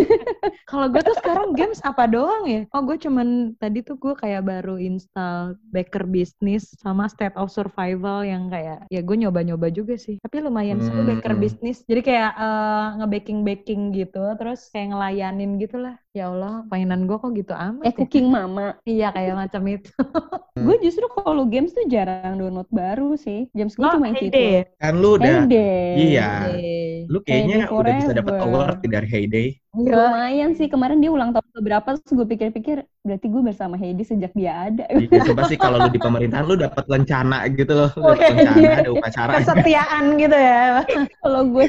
Kalau 0.71 0.87
gue 0.87 1.01
tuh 1.03 1.15
sekarang 1.19 1.51
games 1.51 1.83
apa 1.83 2.07
doang 2.07 2.47
ya? 2.47 2.61
Oh 2.71 2.81
gue 2.81 2.95
cuman 2.95 3.53
tadi 3.59 3.83
tuh 3.83 3.99
gue 3.99 4.15
kayak 4.15 4.47
baru 4.47 4.79
install 4.79 5.59
Baker 5.75 6.07
Business 6.07 6.71
sama 6.79 7.11
State 7.11 7.35
of 7.35 7.51
Survival 7.51 8.23
yang 8.23 8.47
kayak 8.47 8.87
ya 8.87 9.01
gue 9.03 9.15
nyoba-nyoba 9.19 9.67
juga 9.69 9.99
sih. 9.99 10.17
Tapi 10.23 10.39
lumayan 10.39 10.79
seru 10.79 11.03
Hmm. 11.03 11.19
Baker 11.19 11.35
Business. 11.35 11.83
Jadi 11.83 12.01
kayak 12.01 12.31
eh, 12.39 12.87
nge-baking-baking 13.03 13.91
gitu, 13.91 14.23
terus 14.39 14.71
kayak 14.71 14.95
ngelayanin 14.95 15.59
gitu 15.59 15.75
lah. 15.75 15.99
Ya 16.15 16.31
Allah, 16.31 16.38
mainan 16.71 17.07
gue 17.07 17.17
kok 17.17 17.31
gitu 17.33 17.53
amat 17.53 17.83
eh 17.83 17.91
ya? 17.91 17.95
cooking 17.97 18.27
mama 18.29 18.61
Iya 18.85 19.05
kayak 19.15 19.35
macam 19.41 19.61
itu. 19.67 19.89
gue 20.65 20.75
justru 20.85 21.05
kalau 21.11 21.43
games 21.47 21.71
tuh 21.71 21.85
jarang 21.87 22.35
download 22.39 22.69
baru 22.71 23.15
sih 23.15 23.47
games 23.51 23.73
gue 23.75 23.83
Lo 23.83 23.89
cuma 23.89 24.05
yang 24.11 24.17
Heyday 24.17 24.47
ya? 24.55 24.63
situ 24.63 24.77
Kan 24.81 24.93
lu 25.01 25.09
udah, 25.19 25.39
Heyday. 25.45 25.89
iya. 25.95 26.23
Heyday. 26.47 27.09
Lu 27.11 27.17
kayaknya 27.27 27.55
Heyday 27.67 27.79
udah 27.79 27.93
bisa 27.99 28.11
dapat 28.19 28.35
award 28.39 28.77
dari 28.85 29.07
Heyday. 29.07 29.47
lumayan 29.71 30.51
sih 30.57 30.65
kemarin 30.65 30.97
dia 30.97 31.11
ulang 31.13 31.29
tahun 31.29 31.49
keberapa 31.53 31.87
terus 31.97 32.11
gue 32.17 32.27
pikir-pikir 32.27 32.77
berarti 33.09 33.25
gue 33.25 33.41
bersama 33.41 33.73
Heidi 33.75 34.05
sejak 34.05 34.29
dia 34.31 34.69
ada 34.69 34.85
Iya, 34.85 35.25
coba 35.25 35.41
sih 35.43 35.57
kalau 35.57 35.81
lu 35.81 35.89
di 35.89 35.97
pemerintahan 35.97 36.45
lu 36.45 36.53
dapat 36.53 36.85
lencana 36.85 37.49
gitu 37.49 37.73
loh. 37.73 37.89
Oh, 37.97 38.13
dapat 38.13 38.21
iya, 38.21 38.29
lencana, 38.37 38.61
iya. 38.61 38.73
ada 38.79 38.91
upacara. 38.93 39.31
Kesetiaan 39.41 40.03
gitu 40.15 40.37
ya. 40.37 40.61
kalau 41.25 41.41
gue 41.49 41.65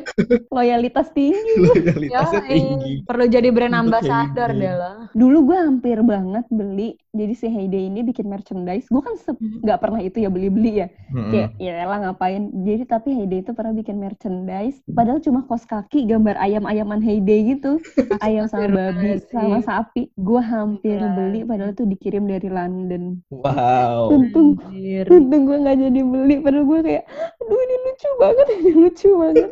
loyalitas 0.49 1.09
tinggi 1.11 1.55
Loyalitasnya 1.57 2.41
Yoi. 2.43 2.51
tinggi. 2.51 2.93
Perlu 3.03 3.25
jadi 3.27 3.49
brand 3.49 3.75
ambassador 3.75 4.51
deh 4.53 4.73
lo. 4.73 4.93
dulu 5.11 5.39
gue 5.49 5.59
hampir 5.59 5.99
banget 6.03 6.45
beli 6.49 6.95
jadi 7.11 7.35
si 7.35 7.47
Heyday 7.49 7.89
ini 7.89 8.05
bikin 8.05 8.27
merchandise 8.27 8.87
gue 8.87 9.01
kan 9.01 9.17
se- 9.17 9.33
Hmm. 9.33 9.63
nggak 9.65 9.79
pernah 9.81 10.01
itu 10.01 10.21
ya 10.21 10.29
beli-beli 10.29 10.85
ya 10.85 10.89
Mm-mm. 11.09 11.31
kayak 11.33 11.51
ya 11.57 11.73
lah 11.83 11.99
ngapain 12.05 12.43
jadi 12.61 12.83
tapi 12.85 13.15
Heyday 13.15 13.41
itu 13.41 13.51
pernah 13.51 13.73
bikin 13.73 13.97
merchandise 13.97 14.83
padahal 14.87 15.19
cuma 15.19 15.41
kos 15.43 15.65
kaki 15.65 16.05
gambar 16.05 16.37
ayam-ayaman 16.37 17.01
Heyday 17.01 17.57
gitu 17.57 17.81
ayam 18.21 18.47
sama 18.47 18.69
babi 18.69 19.23
sama 19.27 19.59
sapi 19.61 20.13
gue 20.13 20.43
hampir 20.45 20.99
Gila. 20.99 21.15
Beli 21.31 21.47
padahal 21.47 21.73
tuh 21.73 21.87
dikirim 21.87 22.27
dari 22.27 22.51
London 22.51 23.23
Wow. 23.31 24.11
untung 24.11 24.59
Anjir. 24.59 25.07
untung 25.07 25.47
gue 25.47 25.57
nggak 25.57 25.79
jadi 25.79 26.01
beli 26.03 26.37
padahal 26.39 26.65
gue 26.67 26.81
kayak 26.83 27.05
aduh 27.39 27.61
ini 27.61 27.77
lucu 27.81 28.09
banget 28.19 28.47
ini 28.59 28.71
lucu 28.75 29.09
banget 29.15 29.49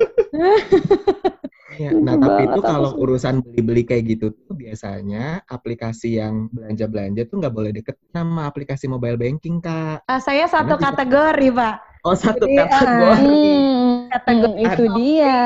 Lucu 1.78 1.94
Nah, 2.02 2.16
tapi 2.16 2.42
banget 2.42 2.50
itu 2.50 2.60
kalau 2.60 2.90
urusan 2.98 3.34
beli-beli 3.38 3.82
kayak 3.86 4.04
gitu 4.08 4.26
tuh 4.34 4.50
biasanya 4.52 5.46
aplikasi 5.46 6.18
yang 6.18 6.50
belanja-belanja 6.50 7.22
tuh 7.30 7.38
nggak 7.38 7.54
boleh 7.54 7.70
deket 7.70 7.94
sama 8.10 8.50
aplikasi 8.50 8.90
mobile 8.90 9.14
banking, 9.14 9.62
Kak. 9.62 10.02
Ah, 10.04 10.18
saya 10.18 10.50
satu 10.50 10.74
Karena 10.74 10.74
bisa- 10.74 10.86
kategori, 10.90 11.48
Pak. 11.54 11.76
Oh, 12.02 12.16
satu 12.18 12.44
Jadi, 12.46 12.56
kategori. 12.56 13.22
Hmm, 13.22 13.94
Kategori 14.10 14.52
hmm, 14.58 14.66
itu 14.66 14.84
dia 14.96 15.36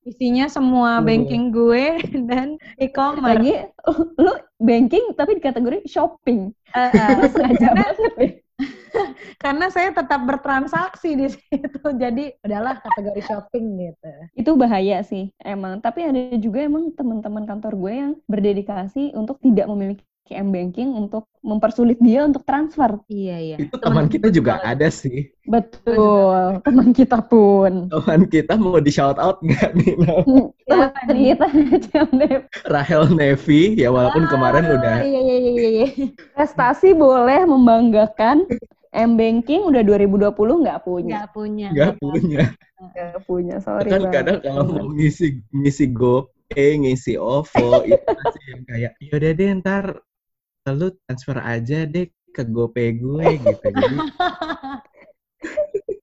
Isinya 0.00 0.48
semua 0.48 0.98
Hmm. 0.98 1.04
banking 1.04 1.52
gue 1.52 1.84
dan 2.30 2.56
e-commerce. 2.80 3.20
lagi 3.20 3.52
lu 4.16 4.32
banking 4.60 5.12
tapi 5.16 5.36
di 5.36 5.42
kategori 5.44 5.78
shopping 5.88 6.52
eh, 6.76 7.12
Lu 7.20 7.26
sengaja 7.28 7.68
banget 7.76 8.12
deh 8.20 8.32
karena 9.40 9.66
saya 9.72 9.88
tetap 9.96 10.20
bertransaksi 10.28 11.16
di 11.16 11.26
situ. 11.32 11.80
Jadi 11.96 12.36
udahlah 12.44 12.76
kategori 12.84 13.22
shopping 13.24 13.64
gitu. 13.80 14.10
itu 14.38 14.50
bahaya 14.54 15.02
sih 15.02 15.34
emang 15.42 15.82
tapi 15.82 16.06
ada 16.06 16.20
juga 16.38 16.62
emang 16.62 16.94
teman-teman 16.94 17.44
kantor 17.50 17.72
gue 17.82 17.92
yang 17.92 18.12
berdedikasi 18.30 19.10
untuk 19.18 19.36
tidak 19.42 19.66
memiliki 19.66 20.04
m 20.30 20.48
banking 20.48 20.94
untuk 20.94 21.26
mempersulit 21.40 21.98
dia 21.98 22.22
untuk 22.22 22.44
transfer 22.44 23.00
Iya, 23.06 23.36
iya. 23.36 23.56
Itu 23.58 23.76
teman 23.76 24.06
kita 24.06 24.28
juga 24.28 24.60
ada 24.62 24.86
sih. 24.88 25.32
betul 25.44 26.60
teman 26.62 26.94
kita 26.94 27.18
pun 27.20 27.90
Teman 27.90 28.22
kita 28.26 28.54
mau 28.54 28.78
di 28.78 28.92
shout 28.92 29.18
out 29.18 29.42
nggak 29.42 29.70
nih? 29.74 29.92
Nau? 29.98 30.22
teman 30.70 30.92
kita. 31.10 31.46
Rahel 32.64 33.10
Nevi, 33.10 33.74
ya 33.74 33.90
walaupun 33.90 34.26
kemarin 34.26 34.64
Ah, 34.64 34.74
udah 34.78 34.96
Iya, 35.02 35.20
iya, 35.20 35.36
iya, 35.36 35.50
iya, 35.50 35.68
iya. 35.70 35.86
prestasi 36.34 36.92
boleh 36.92 37.42
membanggakan 37.44 38.46
m 38.90 39.14
banking 39.14 39.66
udah 39.66 39.82
2020 39.82 40.34
nggak 40.34 40.80
punya 40.82 41.22
Nggak 41.22 41.28
punya. 41.30 41.68
nggak 41.70 41.92
punya. 41.98 42.44
nggak 42.80 43.18
punya 43.24 43.56
sorry 43.60 43.86
kan 43.86 44.02
banget. 44.02 44.14
kadang 44.14 44.38
kalau 44.40 44.64
mau 44.66 44.88
ngisi 44.90 45.26
ngisi 45.52 45.84
GoPay, 45.92 46.80
ngisi 46.80 47.14
OVO 47.14 47.84
itu 47.84 48.00
masih 48.08 48.42
yang 48.48 48.62
kayak 48.64 48.92
yaudah 49.04 49.32
deh 49.36 49.48
ntar 49.60 49.84
lu 50.72 50.94
transfer 51.06 51.36
aja 51.38 51.84
deh 51.86 52.08
ke 52.30 52.42
GoPay 52.46 52.98
gue 52.98 53.26
gitu. 53.42 53.66
Jadi 53.70 53.96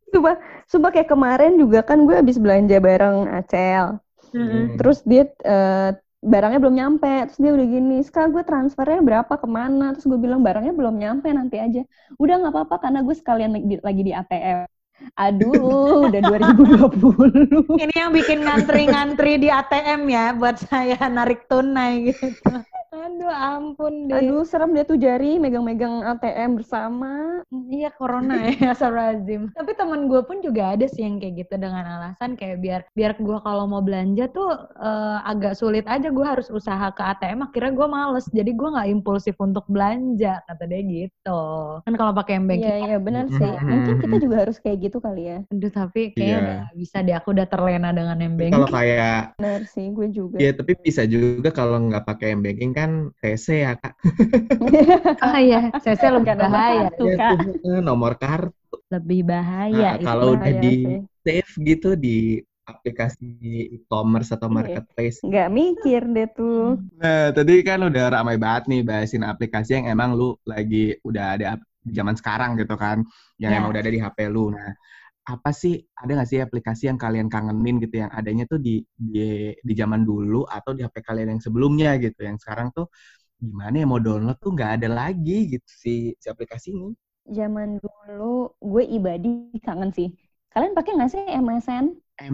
Sumpah, 0.08 0.36
sumpah 0.66 0.90
kayak 0.90 1.14
kemarin 1.14 1.62
juga 1.62 1.86
kan 1.86 2.02
gue 2.08 2.16
habis 2.18 2.42
belanja 2.42 2.82
bareng 2.82 3.30
Acel. 3.30 4.02
Hmm. 4.34 4.74
Terus 4.80 5.06
dia 5.06 5.30
eh, 5.46 5.92
barangnya 6.26 6.60
belum 6.64 6.76
nyampe. 6.76 7.30
Terus 7.30 7.40
dia 7.40 7.52
udah 7.54 7.68
gini, 7.68 7.98
sekarang 8.02 8.34
gue 8.34 8.42
transfernya 8.42 9.04
berapa 9.06 9.34
ke 9.38 9.46
mana? 9.46 9.94
Terus 9.94 10.10
gue 10.10 10.20
bilang 10.20 10.42
barangnya 10.42 10.74
belum 10.74 10.96
nyampe 10.98 11.30
nanti 11.30 11.62
aja. 11.62 11.86
Udah 12.18 12.42
nggak 12.42 12.54
apa-apa 12.56 12.76
karena 12.90 13.00
gue 13.06 13.16
sekalian 13.16 13.52
lagi 13.54 13.66
di, 13.68 13.76
lagi 13.84 14.02
di 14.02 14.14
ATM. 14.16 14.60
Aduh, 15.14 16.02
udah 16.10 16.22
2020. 16.26 17.78
Ini 17.78 17.94
yang 17.94 18.12
bikin 18.16 18.42
ngantri-ngantri 18.42 19.38
di 19.38 19.54
ATM 19.54 20.02
ya 20.10 20.34
buat 20.34 20.58
saya 20.66 20.98
narik 21.14 21.46
tunai 21.46 22.10
gitu. 22.10 22.34
Aduh, 22.88 23.28
ampun 23.28 24.08
deh. 24.08 24.16
Aduh, 24.16 24.48
serem 24.48 24.72
dia 24.72 24.88
tuh 24.88 24.96
jari 24.96 25.36
megang-megang 25.44 26.08
ATM 26.08 26.56
bersama. 26.56 27.44
Iya 27.68 27.92
corona 27.92 28.48
ya 28.48 28.52
Astagfirullahaladzim. 28.76 29.52
Tapi 29.52 29.72
temen 29.76 30.08
gue 30.08 30.22
pun 30.24 30.40
juga 30.40 30.72
ada 30.76 30.88
sih 30.88 31.04
yang 31.04 31.20
kayak 31.20 31.44
gitu 31.48 31.56
dengan 31.60 31.84
alasan 31.84 32.40
kayak 32.40 32.64
biar 32.64 32.82
biar 32.96 33.12
gue 33.20 33.38
kalau 33.44 33.68
mau 33.68 33.84
belanja 33.84 34.32
tuh 34.32 34.56
eh, 34.80 35.18
agak 35.28 35.60
sulit 35.60 35.84
aja 35.84 36.08
gue 36.12 36.24
harus 36.24 36.48
usaha 36.48 36.88
ke 36.96 37.04
ATM. 37.04 37.44
Akhirnya 37.52 37.76
gue 37.76 37.88
males. 37.92 38.26
Jadi 38.32 38.52
gue 38.56 38.70
nggak 38.72 38.88
impulsif 38.88 39.36
untuk 39.44 39.68
belanja 39.68 40.40
kata 40.48 40.64
dia 40.72 40.80
gitu. 40.88 41.42
Kan 41.84 41.94
kalau 42.00 42.16
pakai 42.16 42.40
m 42.40 42.48
banking, 42.48 42.72
Iya, 42.72 42.76
iya 42.88 42.98
benar 43.04 43.28
sih. 43.28 43.52
Mhm. 43.52 43.68
Mungkin 43.68 43.96
kita 44.00 44.16
juga 44.24 44.36
harus 44.48 44.58
kayak 44.64 44.78
gitu 44.88 44.98
kali 45.04 45.24
ya. 45.28 45.38
aduh 45.52 45.72
tapi 45.76 46.16
kayaknya 46.16 46.24
Iya. 46.24 46.40
udah 46.40 46.60
bisa 46.80 46.98
deh. 47.04 47.16
Aku 47.20 47.28
udah 47.36 47.48
terlena 47.52 47.90
dengan 47.92 48.16
m 48.24 48.34
kalau 48.40 48.68
kayak 48.72 49.36
Benar 49.36 49.62
sih, 49.68 49.92
gue 49.92 50.08
juga. 50.16 50.38
ya 50.40 50.52
tapi 50.56 50.72
bisa 50.80 51.04
juga 51.04 51.50
kalau 51.52 51.78
nggak 51.92 52.04
pakai 52.08 52.32
m 52.36 52.42
banking 52.44 52.72
kan 52.78 52.92
TC 53.22 53.48
ya 53.66 53.74
kak. 53.82 53.94
Ah 55.22 55.38
iya, 55.46 55.60
CC 55.84 56.02
lebih 56.14 56.34
bahaya. 56.38 56.88
kartu, 56.94 57.04
Ya, 57.10 57.16
Kak. 57.18 57.32
tuh, 57.64 57.78
nomor 57.82 58.12
kartu. 58.22 58.76
Lebih 58.94 59.22
bahaya 59.28 59.78
Nah, 59.78 59.94
itu. 60.00 60.06
kalau 60.08 60.26
udah 60.38 60.44
Bahaya 60.46 60.62
di 60.64 60.74
sih. 60.86 61.00
save 61.26 61.52
gitu 61.70 61.90
di 62.00 62.18
aplikasi 62.68 63.28
e-commerce 63.80 64.30
atau 64.36 64.48
Iya. 64.52 64.56
marketplace. 64.60 65.18
Nggak 65.24 65.50
mikir 65.52 66.02
deh 66.16 66.28
tuh. 66.36 66.64
Nah, 67.00 67.32
tadi 67.32 67.54
kan 67.64 67.80
udah 67.88 68.06
ramai 68.12 68.36
banget 68.36 68.64
nih 68.72 68.82
bahasin 68.84 69.24
aplikasi 69.24 69.70
yang 69.80 69.88
emang 69.92 70.16
lu 70.20 70.36
lagi 70.44 70.96
udah 71.04 71.26
ada 71.40 71.46
di 71.84 71.92
zaman 71.96 72.16
sekarang 72.20 72.60
gitu 72.60 72.76
kan, 72.76 73.00
yang 73.40 73.52
Ya. 73.56 73.58
emang 73.64 73.72
udah 73.72 73.82
ada 73.84 73.92
di 73.92 74.00
HP 74.04 74.18
lu. 74.28 74.52
Nah, 74.52 74.72
apa 75.28 75.50
sih 75.62 75.74
ada 76.00 76.10
nggak 76.16 76.30
sih 76.32 76.40
aplikasi 76.46 76.84
yang 76.90 77.00
kalian 77.04 77.28
kangenin 77.34 77.76
gitu 77.84 77.96
yang 78.04 78.12
adanya 78.20 78.44
tuh 78.52 78.60
di 78.68 78.72
di 78.96 79.20
di 79.68 79.74
zaman 79.82 80.02
dulu 80.10 80.48
atau 80.48 80.72
di 80.78 80.82
HP 80.86 80.98
kalian 81.08 81.30
yang 81.38 81.42
sebelumnya 81.46 81.90
gitu, 82.04 82.20
yang 82.28 82.38
sekarang 82.44 82.68
tuh 82.78 82.86
gimana 83.42 83.76
ya 83.82 83.86
mau 83.92 84.02
download 84.06 84.38
tuh 84.44 84.52
nggak 84.56 84.72
ada 84.82 84.90
lagi 85.00 85.34
gitu 85.54 85.70
si, 85.84 85.94
si 86.22 86.28
aplikasi 86.34 86.70
ini. 86.78 86.90
Zaman 87.38 87.70
dulu 87.84 88.24
gue 88.72 88.84
ibadi 88.98 89.28
kangen 89.66 89.92
sih. 89.98 90.08
Kalian 90.52 90.74
pakai 90.78 90.92
nggak 90.96 91.12
sih 91.14 91.22
MSN? 91.44 91.86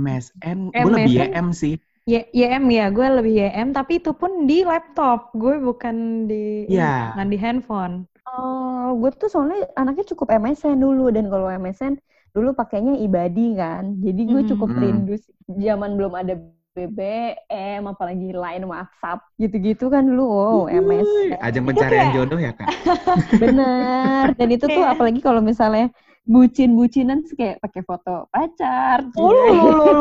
MSN, 0.02 0.60
gue 0.82 0.90
lebih 0.96 1.14
MSN? 1.16 1.32
YM 1.34 1.48
sih. 1.62 1.74
Y- 2.12 2.30
YM 2.40 2.66
ya, 2.78 2.86
gue 2.98 3.08
lebih 3.18 3.34
YM, 3.42 3.68
tapi 3.78 3.92
itu 4.02 4.12
pun 4.22 4.32
di 4.50 4.56
laptop. 4.72 5.20
Gue 5.42 5.54
bukan 5.68 5.96
di 6.30 6.36
Iya. 6.68 6.88
bukan 7.10 7.28
di 7.34 7.38
handphone. 7.44 7.96
Oh, 8.34 8.98
gue 8.98 9.14
tuh 9.14 9.30
soalnya 9.30 9.70
anaknya 9.74 10.10
cukup 10.10 10.34
MSN 10.34 10.76
dulu 10.76 11.10
dan 11.10 11.30
kalau 11.30 11.48
MSN 11.48 12.02
dulu 12.34 12.52
pakainya 12.52 12.98
ibadi 12.98 13.54
kan. 13.54 14.02
Jadi 14.02 14.22
gue 14.26 14.42
Mhm. 14.42 14.50
cukup 14.50 14.70
Hmm. 14.70 14.82
rindu 14.82 15.16
sih. 15.16 15.32
zaman 15.46 15.94
belum 15.94 16.16
ada 16.16 16.34
BBM 16.74 17.86
apalagi 17.86 18.34
lain 18.34 18.66
WhatsApp 18.66 19.22
gitu-gitu 19.38 19.86
kan 19.88 20.02
dulu. 20.02 20.26
Wow, 20.26 20.66
MSN. 20.66 21.38
Ajang 21.38 21.64
pencarian 21.64 22.10
kayak- 22.10 22.16
jodoh 22.16 22.40
ya 22.40 22.52
kak. 22.52 22.68
Bener. 23.44 24.34
Dan 24.34 24.48
itu 24.50 24.66
tuh 24.66 24.82
apalagi 24.82 25.22
kalau 25.22 25.38
misalnya 25.40 25.94
bucin-bucinan 26.24 27.28
kayak 27.30 27.62
pakai 27.62 27.82
foto 27.84 28.26
pacar. 28.32 29.06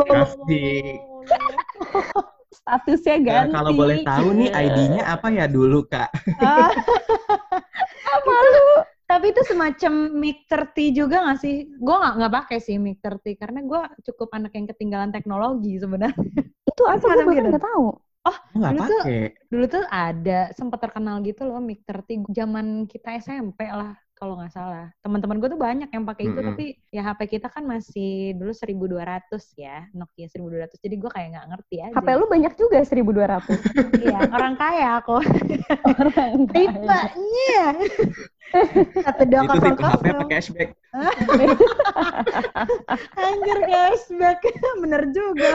Asik. 0.09 0.97
Statusnya 2.53 3.15
Nah, 3.23 3.47
ganti. 3.49 3.53
kalau 3.55 3.71
boleh 3.73 3.97
tahu 4.05 4.27
nih 4.37 4.49
ID-nya 4.53 5.03
apa 5.09 5.27
ya 5.33 5.45
dulu 5.49 5.79
kak? 5.89 6.09
Ah, 6.37 6.69
Apa 8.15 8.31
lu? 8.31 8.65
tapi 9.03 9.29
itu 9.35 9.41
semacam 9.45 9.93
Mic 10.15 10.37
30 10.49 10.89
juga 10.95 11.17
gak 11.29 11.39
sih? 11.43 11.55
Gue 11.77 11.95
gak, 12.01 12.13
nggak 12.17 12.33
pakai 12.33 12.57
sih 12.63 12.75
Mic 12.81 12.97
30 13.03 13.35
karena 13.37 13.59
gue 13.61 13.81
cukup 14.09 14.29
anak 14.33 14.51
yang 14.57 14.65
ketinggalan 14.69 15.11
teknologi 15.13 15.77
sebenarnya. 15.77 16.17
Itu 16.65 16.83
apa? 16.87 16.97
Gue 17.03 17.09
bahkan 17.25 17.35
gitu? 17.35 17.49
nggak 17.53 17.65
tahu. 17.65 17.85
Oh, 18.23 18.37
nggak 18.55 18.71
dulu 18.71 18.81
tuh- 18.87 19.03
pakai. 19.03 19.19
Dulu 19.51 19.65
tuh 19.69 19.83
ada 19.91 20.39
sempat 20.57 20.79
terkenal 20.81 21.15
gitu 21.21 21.41
loh 21.45 21.59
Mic 21.61 21.83
30 21.85 22.25
zaman 22.33 22.65
kita 22.89 23.09
SMP 23.19 23.59
lah 23.69 23.93
kalau 24.23 24.39
nggak 24.39 24.55
salah. 24.55 24.87
Teman-teman 25.03 25.35
gue 25.43 25.51
tuh 25.51 25.59
banyak 25.59 25.91
yang 25.91 26.07
pakai 26.07 26.31
itu 26.31 26.39
Mm-mm. 26.39 26.55
tapi 26.55 26.65
ya 26.95 27.03
HP 27.03 27.35
kita 27.35 27.51
kan 27.51 27.67
masih 27.67 28.31
dulu 28.39 28.55
1200 28.55 29.35
ya, 29.59 29.83
Nokia 29.91 30.31
1200. 30.31 30.79
Jadi 30.79 30.95
gue 30.95 31.11
kayak 31.11 31.27
nggak 31.35 31.47
ngerti 31.51 31.75
aja. 31.83 31.95
HP 31.99 32.07
lu 32.15 32.25
banyak 32.31 32.53
juga 32.55 32.79
1200. 32.87 33.51
Iya, 34.03 34.19
orang 34.31 34.55
kaya 34.55 34.87
aku. 34.99 35.19
Orang 35.91 36.11
kaya. 36.15 36.33
Tipenya. 36.55 37.65
Satu 39.07 39.23
dua 39.25 39.41
Itu 39.43 39.55
tipe 39.59 39.83
HP 39.83 40.05
apa 40.13 40.25
cashback? 40.29 40.69
Anjir 43.17 43.59
cashback. 43.67 44.39
Bener 44.79 45.01
juga. 45.11 45.51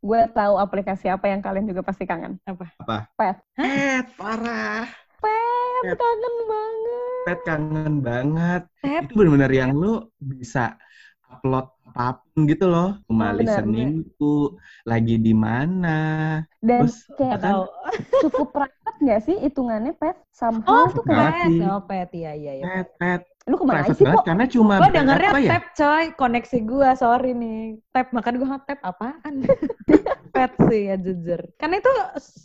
Gue 0.00 0.22
tahu 0.32 0.54
aplikasi 0.56 1.12
apa 1.12 1.28
yang 1.28 1.44
kalian 1.44 1.68
juga 1.68 1.84
pasti 1.84 2.08
kangen. 2.08 2.40
Apa? 2.48 2.72
Pet. 3.18 3.36
Pet, 3.56 4.06
parah. 4.16 4.88
Pet, 5.20 5.82
Pet. 5.84 5.96
kangen 5.98 6.34
banget. 6.48 7.22
Pet 7.26 7.38
kangen 7.46 7.94
banget. 8.00 8.62
Pet. 8.82 9.02
Itu 9.06 9.12
benar-benar 9.16 9.52
yang 9.52 9.70
lu 9.76 9.94
bisa 10.18 10.76
upload 11.30 11.66
apa 11.90 12.22
pun 12.22 12.46
gitu 12.46 12.64
loh. 12.70 12.96
Cuma 13.06 13.30
Oh, 13.30 13.36
listening 13.36 14.06
tuh 14.16 14.56
lagi 14.86 15.18
di 15.18 15.34
mana. 15.34 15.98
Dan 16.62 16.86
Terus 16.86 16.96
kayak 17.18 17.38
Tahu. 17.42 17.62
cukup 18.22 18.46
private 18.54 18.98
nggak 19.00 19.20
sih 19.26 19.36
hitungannya 19.42 19.92
pet? 19.96 20.16
Oh, 20.16 20.24
Somehow 20.32 20.84
tuh 20.92 21.02
banget 21.04 21.32
kayak, 21.34 21.34
pet. 21.34 21.50
sih. 21.50 21.60
Oh, 21.66 21.80
pet. 21.84 22.08
Iya, 22.14 22.32
iya, 22.36 22.52
iya. 22.60 22.64
pet, 22.64 22.88
pet. 23.00 23.22
lu 23.48 23.56
ke 23.56 23.64
mana 23.66 23.90
sih 23.90 24.04
kok? 24.06 24.22
karena 24.22 24.44
cuma 24.46 24.74
Gue 24.78 24.90
dengernya 24.94 25.30
apa 25.32 25.40
ya? 25.42 25.50
tap 25.58 25.64
coy, 25.74 26.04
koneksi 26.14 26.58
gue, 26.62 26.88
sorry 26.94 27.30
nih. 27.34 27.60
Tap, 27.90 28.06
makan 28.14 28.34
gue 28.38 28.48
tap 28.68 28.80
apaan? 28.84 29.34
pet 30.30 30.52
sih 30.70 30.82
ya 30.90 30.96
jujur. 30.96 31.40
Karena 31.58 31.74
itu 31.82 31.92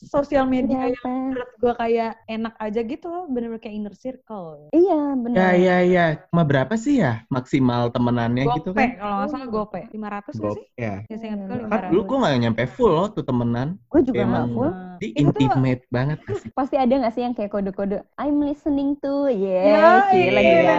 sosial 0.09 0.45
media 0.49 0.89
yang 0.89 1.33
menurut 1.33 1.51
gue 1.61 1.73
kayak 1.77 2.11
enak 2.25 2.53
aja 2.57 2.79
gitu 2.81 3.05
loh, 3.07 3.23
bener-bener 3.29 3.61
kayak 3.61 3.75
inner 3.77 3.95
circle. 3.95 4.69
Iya, 4.73 5.01
benar. 5.15 5.37
Ya, 5.37 5.49
ya, 5.55 5.77
ya. 5.85 6.05
Cuma 6.29 6.43
berapa 6.43 6.73
sih 6.75 7.01
ya 7.01 7.23
maksimal 7.29 7.93
temenannya 7.93 8.45
gitu 8.59 8.73
Gope, 8.73 8.81
kan? 8.81 8.89
kalau 8.97 9.15
nggak 9.21 9.29
salah 9.31 9.47
gope. 9.49 9.81
500 9.89 9.95
nggak 9.95 10.35
Gop, 10.41 10.57
sih? 10.57 10.65
ya. 10.77 10.95
Ya, 11.05 11.15
saya 11.15 11.29
ingat. 11.33 11.47
Kan 11.47 11.59
500. 11.69 11.91
dulu 11.93 12.01
gue 12.05 12.17
gak 12.25 12.33
nyampe 12.41 12.63
full 12.67 12.91
loh 12.93 13.07
tuh 13.11 13.23
temenan. 13.25 13.67
Gue 13.89 14.01
juga 14.01 14.21
Emang 14.25 14.47
nggak 14.49 14.55
full. 14.55 14.71
Di 14.95 15.07
itu 15.11 15.27
tuh 15.35 15.41
intimate 15.45 15.83
banget 15.91 16.19
asik. 16.31 16.49
Pasti 16.57 16.75
ada 16.79 16.93
nggak 16.95 17.13
sih 17.13 17.21
yang 17.27 17.35
kayak 17.35 17.51
kode-kode 17.51 17.99
I'm 18.15 18.39
listening 18.39 18.95
to, 19.03 19.27
Ya, 19.27 19.35
yeah, 19.35 19.95
gila 20.07 20.39
iya, 20.39 20.55
gila. 20.55 20.75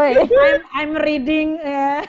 Woi. 0.00 0.12
I'm, 0.16 0.60
I'm 0.72 0.92
reading 0.96 1.60
ya. 1.60 2.00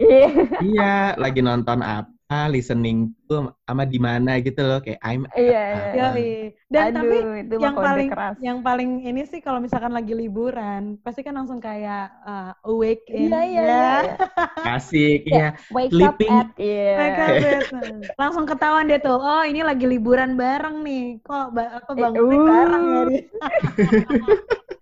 Iya. 0.00 0.28
iya, 0.64 0.94
lagi 1.20 1.40
nonton 1.44 1.84
apa, 1.84 2.08
listening 2.28 3.16
tuh 3.24 3.48
sama 3.64 3.88
di 3.88 3.96
mana 3.96 4.36
gitu 4.36 4.60
loh 4.60 4.84
kayak 4.84 5.00
I'm 5.00 5.24
Iya, 5.32 5.64
Ah, 5.96 6.12
iya. 6.12 6.52
Dan 6.68 6.92
Aduh, 6.92 7.00
tapi 7.00 7.16
yang 7.56 7.72
paling 7.72 8.08
keras. 8.12 8.36
yang 8.44 8.58
paling 8.60 8.90
ini 9.00 9.24
sih 9.24 9.40
kalau 9.40 9.56
misalkan 9.56 9.96
lagi 9.96 10.12
liburan 10.12 11.00
pasti 11.00 11.24
kan 11.24 11.32
langsung 11.32 11.56
kayak 11.56 12.12
uh, 12.20 12.52
awake 12.68 13.08
in 13.08 13.32
Iya, 13.32 13.40
iya, 13.40 13.40
ya. 13.40 13.64
iya. 13.64 13.88
iya. 14.04 14.72
asik 14.76 15.20
ya. 15.24 15.48
Wake 15.72 15.88
Sleeping. 15.88 16.28
up 16.28 16.44
at, 16.44 16.48
iya. 16.60 16.92
Mereka 17.00 17.22
bet- 17.40 17.72
langsung 18.14 18.44
ketahuan 18.44 18.84
deh 18.84 19.00
tuh 19.00 19.16
oh 19.16 19.42
ini 19.42 19.64
lagi 19.64 19.88
liburan 19.88 20.36
bareng 20.36 20.84
nih 20.84 21.24
kok 21.24 21.56
ba- 21.56 21.80
apa 21.80 21.90
Eh, 21.90 21.96
bangunnya 21.96 22.36
uh. 22.36 22.44
bareng 22.44 22.84
ya 22.84 23.00
dia. 23.08 23.22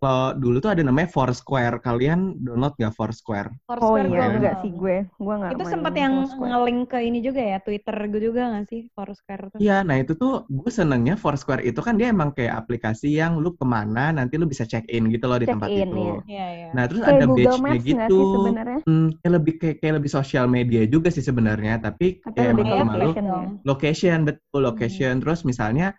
Kalau 0.00 0.32
dulu 0.32 0.56
tuh 0.64 0.72
ada 0.72 0.80
namanya 0.80 1.12
Foursquare. 1.12 1.76
Kalian 1.84 2.40
download 2.40 2.72
gak 2.80 2.96
Foursquare? 2.96 3.52
Oh 3.52 3.76
Foursquare 3.76 4.08
iya, 4.08 4.16
gua 4.16 4.24
enggak 4.32 4.54
sih 4.64 4.70
gue. 4.72 4.96
Gue 5.20 5.34
nggak 5.36 5.52
itu 5.52 5.64
sempat 5.68 5.92
yang 5.92 6.14
nge-link 6.40 6.80
ke 6.88 6.98
ini 7.04 7.18
juga 7.20 7.40
ya 7.44 7.58
Twitter 7.60 7.96
gue 8.08 8.20
juga 8.32 8.42
gak 8.56 8.64
sih 8.72 8.80
Foursquare 8.96 9.42
tuh 9.52 9.58
Iya, 9.60 9.76
nah 9.84 9.96
itu 10.00 10.12
tuh 10.16 10.48
gue 10.48 10.70
senengnya 10.72 11.14
Foursquare 11.20 11.60
itu 11.68 11.80
kan 11.84 12.00
dia 12.00 12.08
emang 12.16 12.32
kayak 12.32 12.64
aplikasi 12.64 13.12
yang 13.20 13.36
lu 13.44 13.52
ke 13.52 13.64
mana 13.68 14.08
nanti 14.08 14.40
lu 14.40 14.48
bisa 14.48 14.64
check 14.64 14.88
in 14.88 15.12
gitu 15.12 15.28
loh 15.28 15.36
di 15.36 15.44
Check 15.44 15.54
tempat 15.60 15.68
in, 15.68 15.84
itu. 15.84 16.00
iya. 16.00 16.16
iya 16.32 16.46
iya 16.48 16.68
Nah 16.72 16.84
terus 16.88 17.02
Kayak 17.04 17.12
ada 17.20 17.26
Google 17.28 17.58
badge-nya 17.60 17.76
Maps 17.76 17.84
gitu. 17.84 18.16
sih 18.16 18.26
sebenarnya? 18.32 18.80
Hmm, 18.88 19.06
kayak 19.20 19.32
lebih 19.36 19.54
kayak, 19.60 19.76
kayak 19.84 19.94
lebih 20.00 20.10
sosial 20.16 20.44
media 20.48 20.82
juga 20.88 21.08
sih 21.12 21.24
sebenarnya, 21.28 21.74
tapi 21.84 22.06
Tapi 22.24 22.36
kayak 22.40 22.50
emang 22.56 22.96
lu 22.96 23.12
location 23.12 23.24
ya. 23.28 23.44
location 23.68 24.18
betul 24.24 24.60
location 24.64 25.12
terus 25.20 25.40
misalnya 25.44 25.92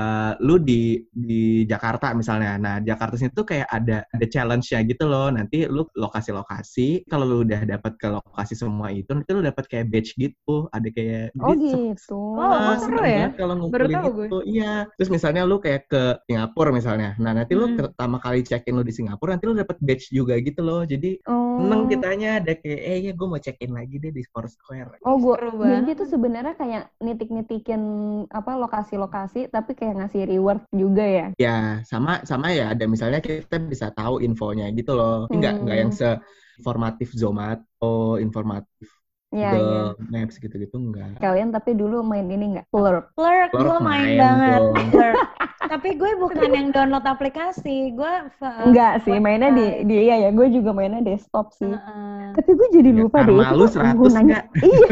eh, 0.00 0.32
lu 0.44 0.56
di 0.60 1.00
di 1.10 1.64
Jakarta 1.64 2.12
misalnya 2.12 2.56
nah 2.60 2.76
Jakarta 2.80 3.14
sini 3.16 3.32
tuh 3.32 3.46
kayak 3.48 3.68
ada 3.68 4.04
ada 4.04 4.26
challenge-nya 4.28 4.80
gitu 4.84 5.04
loh 5.08 5.28
nanti 5.32 5.64
lu 5.68 5.84
lokasi-lokasi 5.96 7.08
kalau 7.08 7.24
lu 7.24 7.36
udah 7.46 7.60
dapat 7.64 7.92
ke 8.00 8.08
lokasi 8.10 8.54
semua 8.58 8.88
itu 8.92 9.08
nanti 9.12 9.30
lu 9.32 9.40
dapat 9.44 9.64
kayak 9.70 9.86
badge 9.92 10.12
gitu 10.18 10.68
ada 10.72 10.88
kayak 10.92 11.32
Oh 11.40 11.52
se- 11.52 11.60
gitu. 11.60 12.16
Oh, 12.36 12.42
Ah, 12.52 12.76
seru 12.76 12.98
ya? 13.00 13.28
banget 13.28 13.32
kalau 13.40 13.54
Baru 13.56 13.86
ngumpulin 13.88 13.96
tahu 13.96 14.08
gue. 14.12 14.26
itu 14.28 14.38
iya 14.52 14.72
terus 14.96 15.10
misalnya 15.12 15.42
lu 15.48 15.56
kayak 15.62 15.82
ke 15.88 16.02
Singapura 16.26 16.70
misalnya 16.74 17.10
nah 17.16 17.32
nanti 17.32 17.52
lu 17.56 17.64
Hmm. 17.66 17.76
pertama 17.80 18.16
kali 18.20 18.40
check 18.44 18.62
in 18.68 18.74
lu 18.76 18.84
di 18.84 18.92
Singapura 18.92 19.36
nanti 19.36 19.46
lu 19.48 19.54
dapat 19.56 19.76
badge 19.80 20.12
juga 20.12 20.34
gitu 20.40 20.60
loh 20.60 20.82
jadi 20.84 21.16
Oh. 21.26 21.56
seneng 21.62 21.88
kitanya 21.88 22.28
ada 22.42 22.52
kayak 22.58 22.80
eh 22.84 22.98
ya 23.08 23.12
gue 23.16 23.26
mau 23.30 23.40
check 23.40 23.56
in 23.64 23.72
lagi 23.72 23.96
deh 23.96 24.12
di 24.12 24.22
Foursquare 24.28 25.00
Oh, 25.06 25.16
gua 25.22 25.36
jadi 25.78 25.94
tuh 25.94 26.08
sebenarnya 26.10 26.54
kayak 26.58 26.82
nitik-nitikin 26.98 27.82
apa 28.28 28.58
lokasi-lokasi 28.58 29.46
tapi 29.54 29.78
kayak 29.78 29.85
ngasih 29.94 30.22
reward 30.30 30.60
juga 30.74 31.04
ya. 31.04 31.26
Ya, 31.36 31.84
sama 31.84 32.24
sama 32.24 32.48
ya. 32.56 32.72
Ada 32.72 32.84
misalnya 32.88 33.20
kita 33.20 33.60
bisa 33.60 33.92
tahu 33.92 34.24
infonya 34.24 34.72
gitu 34.72 34.96
loh. 34.96 35.28
Ini 35.28 35.36
nggak 35.40 35.54
nggak 35.62 35.76
yang 35.84 35.90
Hmm. 35.92 35.98
se 36.00 36.08
informatif 36.56 37.12
Zomato, 37.12 38.16
informatif 38.16 38.88
Iya, 39.28 39.50
iya. 39.50 39.80
Google 39.90 40.06
Maps 40.08 40.34
gitu-gitu 40.36 40.76
enggak. 40.76 41.18
Kalian 41.18 41.50
tapi 41.50 41.70
dulu 41.72 42.00
main 42.00 42.26
ini 42.26 42.54
nggak? 42.54 42.66
Plurk. 42.68 43.10
Plurk 43.12 43.50
Plurk 43.50 43.66
gue 43.66 43.78
main, 43.80 44.02
main 44.06 44.16
banget. 44.16 44.60
Plurk. 44.88 45.16
tapi 45.66 45.88
gue 45.92 46.10
bukan 46.16 46.46
yang 46.48 46.68
download 46.70 47.02
aplikasi 47.02 47.90
gue 47.90 48.12
fa- 48.38 48.62
Enggak 48.62 49.02
sih, 49.02 49.18
mainnya 49.18 49.50
di 49.50 49.66
di 49.82 50.06
iya 50.06 50.16
ya, 50.20 50.30
gue 50.30 50.46
juga 50.48 50.70
mainnya 50.70 51.02
desktop 51.02 51.50
sih. 51.52 51.66
Heeh. 51.66 52.30
Tapi 52.32 52.50
gue 52.52 52.68
jadi 52.72 52.90
Ya, 52.92 52.98
lupa 53.02 53.18
deh 53.20 53.34
itu 53.34 53.50
lu 53.50 53.66
tuh 53.66 53.70
100 53.74 53.98
gunanya. 53.98 54.38
Iya. 54.56 54.88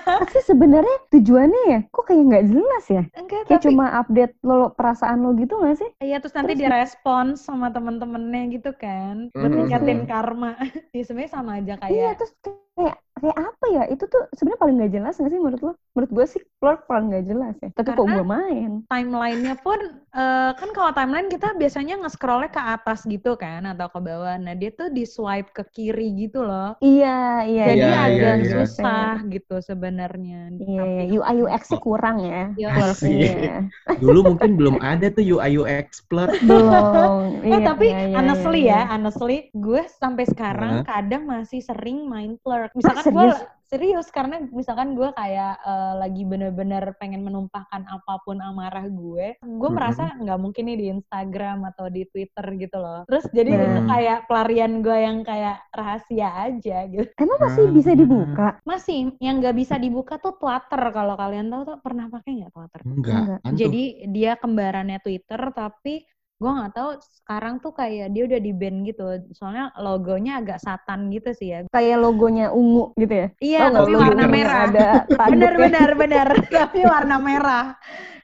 Tapi 0.00 0.38
sebenarnya 0.42 0.96
tujuannya 1.10 1.62
ya, 1.68 1.80
kok 1.86 2.04
kayak 2.06 2.22
nggak 2.22 2.44
jelas 2.48 2.84
ya? 2.88 3.02
enggak 3.12 3.40
Kayak 3.44 3.60
tapi 3.60 3.64
cuma 3.68 3.84
update 3.94 4.34
lo 4.40 4.72
perasaan 4.72 5.20
lo 5.20 5.36
gitu 5.36 5.52
nggak 5.54 5.76
sih? 5.76 5.90
Iya 6.00 6.16
terus 6.18 6.32
nanti 6.32 6.56
Terus- 6.56 6.62
direspons 6.64 7.36
sama 7.38 7.68
temen-temennya 7.68 8.42
gitu 8.50 8.72
kan 8.72 9.28
buat 9.30 9.46
Mhm. 9.46 9.58
ningkatin 9.58 10.00
karma. 10.06 10.56
Ya 10.96 11.02
sebenarnya 11.02 11.30
sama 11.30 11.50
aja 11.56 11.74
Iya, 11.78 11.78
kayak 11.78 12.12
terus 12.16 12.32
kayak 12.80 12.96
kayak 13.20 13.36
apa 13.36 13.66
ya? 13.68 13.82
Itu 13.92 14.04
tuh 14.08 14.22
sebenarnya 14.32 14.60
paling 14.64 14.76
nggak 14.80 14.92
jelas 14.96 15.14
nggak 15.20 15.30
sih 15.30 15.40
menurut 15.40 15.60
lo? 15.60 15.72
Menurut 15.92 16.10
gue 16.16 16.26
sih 16.32 16.42
Plurk 16.56 16.88
paling 16.88 17.06
nggak 17.12 17.26
jelas 17.28 17.54
ya. 17.60 17.68
Tapi 17.76 17.90
kok 17.92 18.08
gue 18.08 18.24
main? 18.24 18.70
timelinenya 18.88 19.54
pun 19.60 19.76
eh, 20.16 20.50
kan 20.56 20.70
kalau 20.72 20.90
timeline 20.96 21.28
kita 21.28 21.52
biasanya 21.60 22.00
nge-scrollnya 22.00 22.50
ke 22.50 22.62
atas 22.62 23.04
gitu 23.04 23.36
kan 23.36 23.68
atau 23.68 23.92
ke 23.92 24.00
bawah. 24.00 24.40
Nah 24.40 24.56
dia 24.56 24.72
tuh 24.72 24.88
di 24.88 25.04
swipe 25.04 25.52
ke 25.52 25.62
kiri 25.68 26.16
gitu 26.16 26.42
loh. 26.48 26.80
Iya, 26.80 27.44
iya. 27.44 27.64
Jadi 27.68 27.86
Iya, 27.86 27.98
agak 28.08 28.36
iya, 28.40 28.40
iya. 28.40 28.50
susah 28.56 29.12
gitu 29.28 29.54
sebenarnya. 29.60 30.38
Iya, 30.56 30.82
iya. 30.88 31.02
UI 31.20 31.36
UX-nya 31.44 31.78
kurang 31.78 32.16
ya. 32.24 32.56
Iya. 32.56 32.68
Iya. 33.04 33.52
Dulu 34.00 34.18
mungkin 34.34 34.56
belum 34.56 34.76
ada 34.80 35.12
tuh 35.12 35.24
UI 35.24 35.60
UX 35.60 36.00
Plur. 36.08 36.30
Belum. 36.40 37.40
Eh 37.50 37.60
Iya, 37.60 37.60
tapi 37.60 37.86
iya, 37.90 38.00
iya, 38.16 38.16
honestly 38.16 38.60
iya, 38.68 38.80
ya, 38.80 38.80
honestly 38.92 39.36
gue 39.52 39.82
sampai 40.00 40.24
sekarang 40.28 40.80
Hah? 40.80 40.86
kadang 40.86 41.26
masih 41.28 41.60
sering 41.64 42.06
main 42.08 42.36
Plurk. 42.40 42.69
Misalkan 42.74 43.04
gue 43.14 43.28
serius? 43.70 44.10
karena 44.10 44.42
misalkan 44.50 44.98
gue 44.98 45.14
kayak 45.14 45.62
eh, 45.62 45.94
lagi 45.94 46.26
bener-bener 46.26 46.90
pengen 46.98 47.22
menumpahkan 47.22 47.86
apa 47.86 48.18
pun 48.22 48.42
amarah 48.42 48.82
gue, 48.84 49.38
gue 49.38 49.46
Mm-mm. 49.46 49.70
merasa 49.70 50.10
nggak 50.18 50.38
mungkin 50.38 50.66
nih 50.66 50.76
di 50.76 50.86
Instagram 50.90 51.62
atau 51.70 51.86
di 51.86 52.02
Twitter 52.04 52.42
gitu 52.58 52.76
loh. 52.76 53.06
Terus 53.06 53.30
jadi 53.30 53.50
itu 53.52 53.66
Hmm. 53.70 53.86
kayak 53.86 54.18
pelarian 54.26 54.72
gue 54.80 54.98
yang 54.98 55.18
kayak 55.22 55.62
rahasia 55.70 56.50
aja 56.50 56.82
gitu. 56.86 57.06
Emang 57.14 57.38
masih 57.38 57.64
Ah. 57.64 57.72
bisa 57.72 57.90
dibuka? 57.94 58.48
Masih 58.62 58.94
yang 59.18 59.38
nggak 59.38 59.54
bisa 59.54 59.78
dibuka 59.78 60.18
tuh 60.18 60.34
Twitter 60.34 60.82
kalau 60.90 61.14
kalian 61.14 61.46
tahu 61.46 61.62
tuh 61.64 61.78
pernah 61.78 62.10
pakai 62.10 62.30
nggak 62.42 62.52
Twitter? 62.52 62.80
Enggak. 62.82 63.22
Enggak. 63.22 63.54
Jadi 63.54 63.82
dia 64.10 64.32
kembarannya 64.34 64.98
Twitter 64.98 65.40
tapi 65.50 66.02
gue 66.40 66.48
nggak 66.50 66.72
tahu 66.72 66.90
sekarang 67.20 67.60
tuh 67.60 67.76
kayak 67.76 68.16
dia 68.16 68.24
udah 68.24 68.40
di 68.40 68.52
ban 68.56 68.80
gitu. 68.82 69.04
Soalnya 69.36 69.76
logonya 69.76 70.40
agak 70.40 70.56
satan 70.56 71.12
gitu 71.12 71.36
sih 71.36 71.52
ya. 71.52 71.58
Kayak 71.68 72.00
logonya 72.00 72.48
ungu 72.48 72.96
gitu 72.96 73.12
ya? 73.12 73.28
Iya, 73.44 73.60
nggak 73.68 73.84
tapi 73.84 73.92
warna 73.92 74.24
merah. 74.24 74.58
Ada? 74.64 74.88
Bener 75.28 75.54
bener 75.60 75.90
bener, 76.00 76.28
tapi 76.48 76.80
warna 76.88 77.16
merah. 77.20 77.66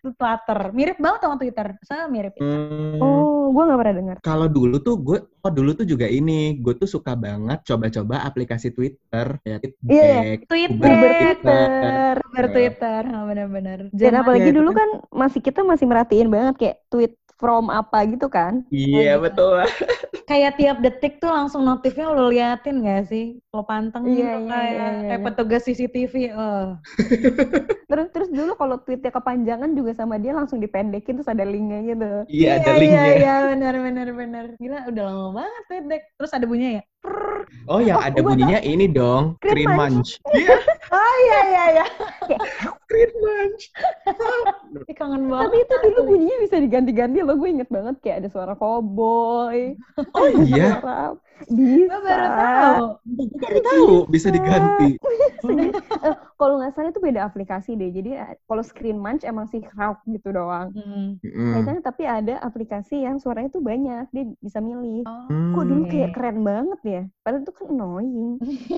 Itu 0.01 0.17
Twitter. 0.17 0.61
Mirip 0.73 0.97
banget 0.97 1.21
sama 1.21 1.37
Twitter. 1.37 1.67
Saya 1.85 2.09
mirip. 2.09 2.33
Hmm, 2.41 2.97
Oh, 2.97 3.53
gue 3.53 3.63
nggak 3.63 3.79
pernah 3.85 3.95
dengar. 4.01 4.17
Kalau 4.25 4.49
dulu 4.49 4.77
tuh 4.81 4.97
gue, 4.97 5.19
oh 5.21 5.53
dulu 5.53 5.71
tuh 5.77 5.85
juga 5.85 6.09
ini, 6.09 6.57
gue 6.57 6.73
tuh 6.73 6.89
suka 6.89 7.13
banget 7.15 7.63
coba-coba 7.63 8.25
aplikasi 8.25 8.73
Twitter, 8.73 9.39
ya 9.45 9.57
Iya, 9.61 10.03
iya. 10.03 10.23
Tweetback, 10.41 10.81
Twitter, 10.81 12.15
Twitter. 12.17 12.45
Twitter, 12.51 13.03
oh, 13.13 13.25
bener-bener. 13.29 13.79
Dan 13.93 14.13
apalagi 14.17 14.51
itu 14.51 14.57
dulu 14.57 14.73
kan- 14.73 15.05
kan 15.05 15.15
masih 15.15 15.41
kita 15.45 15.61
masih 15.63 15.85
merhatiin 15.85 16.33
banget 16.33 16.55
kayak 16.57 16.77
tweet 16.89 17.13
from 17.41 17.65
apa 17.79 17.97
gitu 18.13 18.27
kan. 18.37 18.55
Iya 18.75 18.97
Oh, 18.97 19.03
gitu. 19.03 19.21
betul. 19.25 19.53
kayak 20.29 20.53
tiap 20.59 20.77
detik 20.85 21.13
tuh 21.23 21.31
langsung 21.37 21.63
notifnya 21.69 22.07
lo 22.17 22.23
liatin 22.35 22.77
gak 22.87 23.01
sih? 23.11 23.25
Lo 23.55 23.63
pantengin 23.71 24.19
Iya, 24.19 24.27
tuh 24.35 24.43
iya, 24.43 24.51
kayak, 24.51 24.73
iya, 24.75 24.87
iya, 25.03 25.03
kayak 25.07 25.21
iya. 25.21 25.27
petugas 25.27 25.63
CCTV. 25.67 26.15
Oh. 26.35 26.63
Terus 27.91 28.07
terus 28.15 28.29
dulu 28.35 28.53
kalau 28.61 28.77
tweetnya 28.83 29.11
kepanjangan 29.15 29.71
juga 29.79 29.93
sama 29.95 30.19
dia 30.23 30.33
langsung 30.39 30.59
dipendekin 30.59 31.15
terus 31.17 31.31
ada 31.31 31.47
linknya 31.47 31.79
gitu. 31.91 32.05
Iya, 32.35 32.47
ada 32.59 32.71
iya, 32.83 33.01
linknya. 33.01 33.13
iya, 33.19 33.31
benar, 33.55 33.75
benar, 33.87 34.09
benar. 34.21 34.45
Gila, 34.61 34.79
udah 34.91 35.03
lama 35.07 35.29
banget 35.39 35.63
tuh 35.71 35.77
dek. 35.91 36.03
Terus 36.19 36.33
ada 36.37 36.47
bunyinya 36.51 36.73
ya? 36.79 36.85
Oh, 37.67 37.83
yang 37.83 37.99
ada 37.99 38.23
gua 38.23 38.31
bunyinya 38.31 38.63
ini 38.63 38.87
dong, 38.87 39.35
Cream 39.43 39.67
cream 39.67 39.71
munch. 39.75 39.91
munch. 39.99 40.11
Iya, 40.39 40.55
Oh 40.95 41.15
iya, 41.27 41.41
iya, 41.51 41.65
iya. 41.75 41.87
cream 42.89 43.11
munch. 43.19 43.63
Kangen 44.95 45.27
banget. 45.27 45.45
Tapi 45.51 45.57
itu 45.67 45.75
dulu 45.91 46.01
bunyinya 46.15 46.37
bisa 46.47 46.57
diganti-ganti 46.63 47.19
loh. 47.27 47.35
Gue 47.35 47.51
inget 47.51 47.67
banget 47.67 47.99
kayak 48.07 48.17
ada 48.23 48.29
suara 48.31 48.55
cowboy. 48.55 49.75
Oh 50.15 50.29
iya, 50.47 50.79
Suara 50.79 51.19
bisa. 51.45 51.93
Gue 51.93 52.01
baru 52.01 52.29
tahu. 52.33 52.85
Aku 52.97 53.37
baru 53.39 53.61
tahu 53.61 53.91
bisa 54.09 54.29
diganti. 54.33 54.91
Eh, 56.07 56.17
kalau 56.37 56.59
nggak 56.59 56.75
salah 56.75 56.91
itu 56.91 56.99
beda 56.99 57.23
aplikasi 57.23 57.79
deh. 57.79 57.89
Jadi 57.95 58.19
eh, 58.19 58.35
kalau 58.51 58.63
Screen 58.67 58.99
Munch 58.99 59.23
emang 59.23 59.47
sih 59.47 59.63
crowd 59.63 59.97
gitu 60.07 60.35
doang. 60.35 60.75
Hmm. 60.75 61.17
Mm. 61.23 61.53
Kayaknya 61.55 61.83
tapi 61.83 62.03
ada 62.05 62.35
aplikasi 62.43 63.07
yang 63.07 63.23
suaranya 63.23 63.55
tuh 63.55 63.63
banyak. 63.63 64.11
Dia 64.11 64.25
bisa 64.43 64.59
milih. 64.59 65.07
Oh. 65.07 65.55
Kok 65.57 65.65
dulu 65.67 65.83
kayak 65.89 66.13
keren 66.19 66.43
banget 66.43 66.81
ya? 66.83 67.03
Padahal 67.23 67.43
itu 67.47 67.53
kan 67.55 67.67
annoying. 67.71 68.31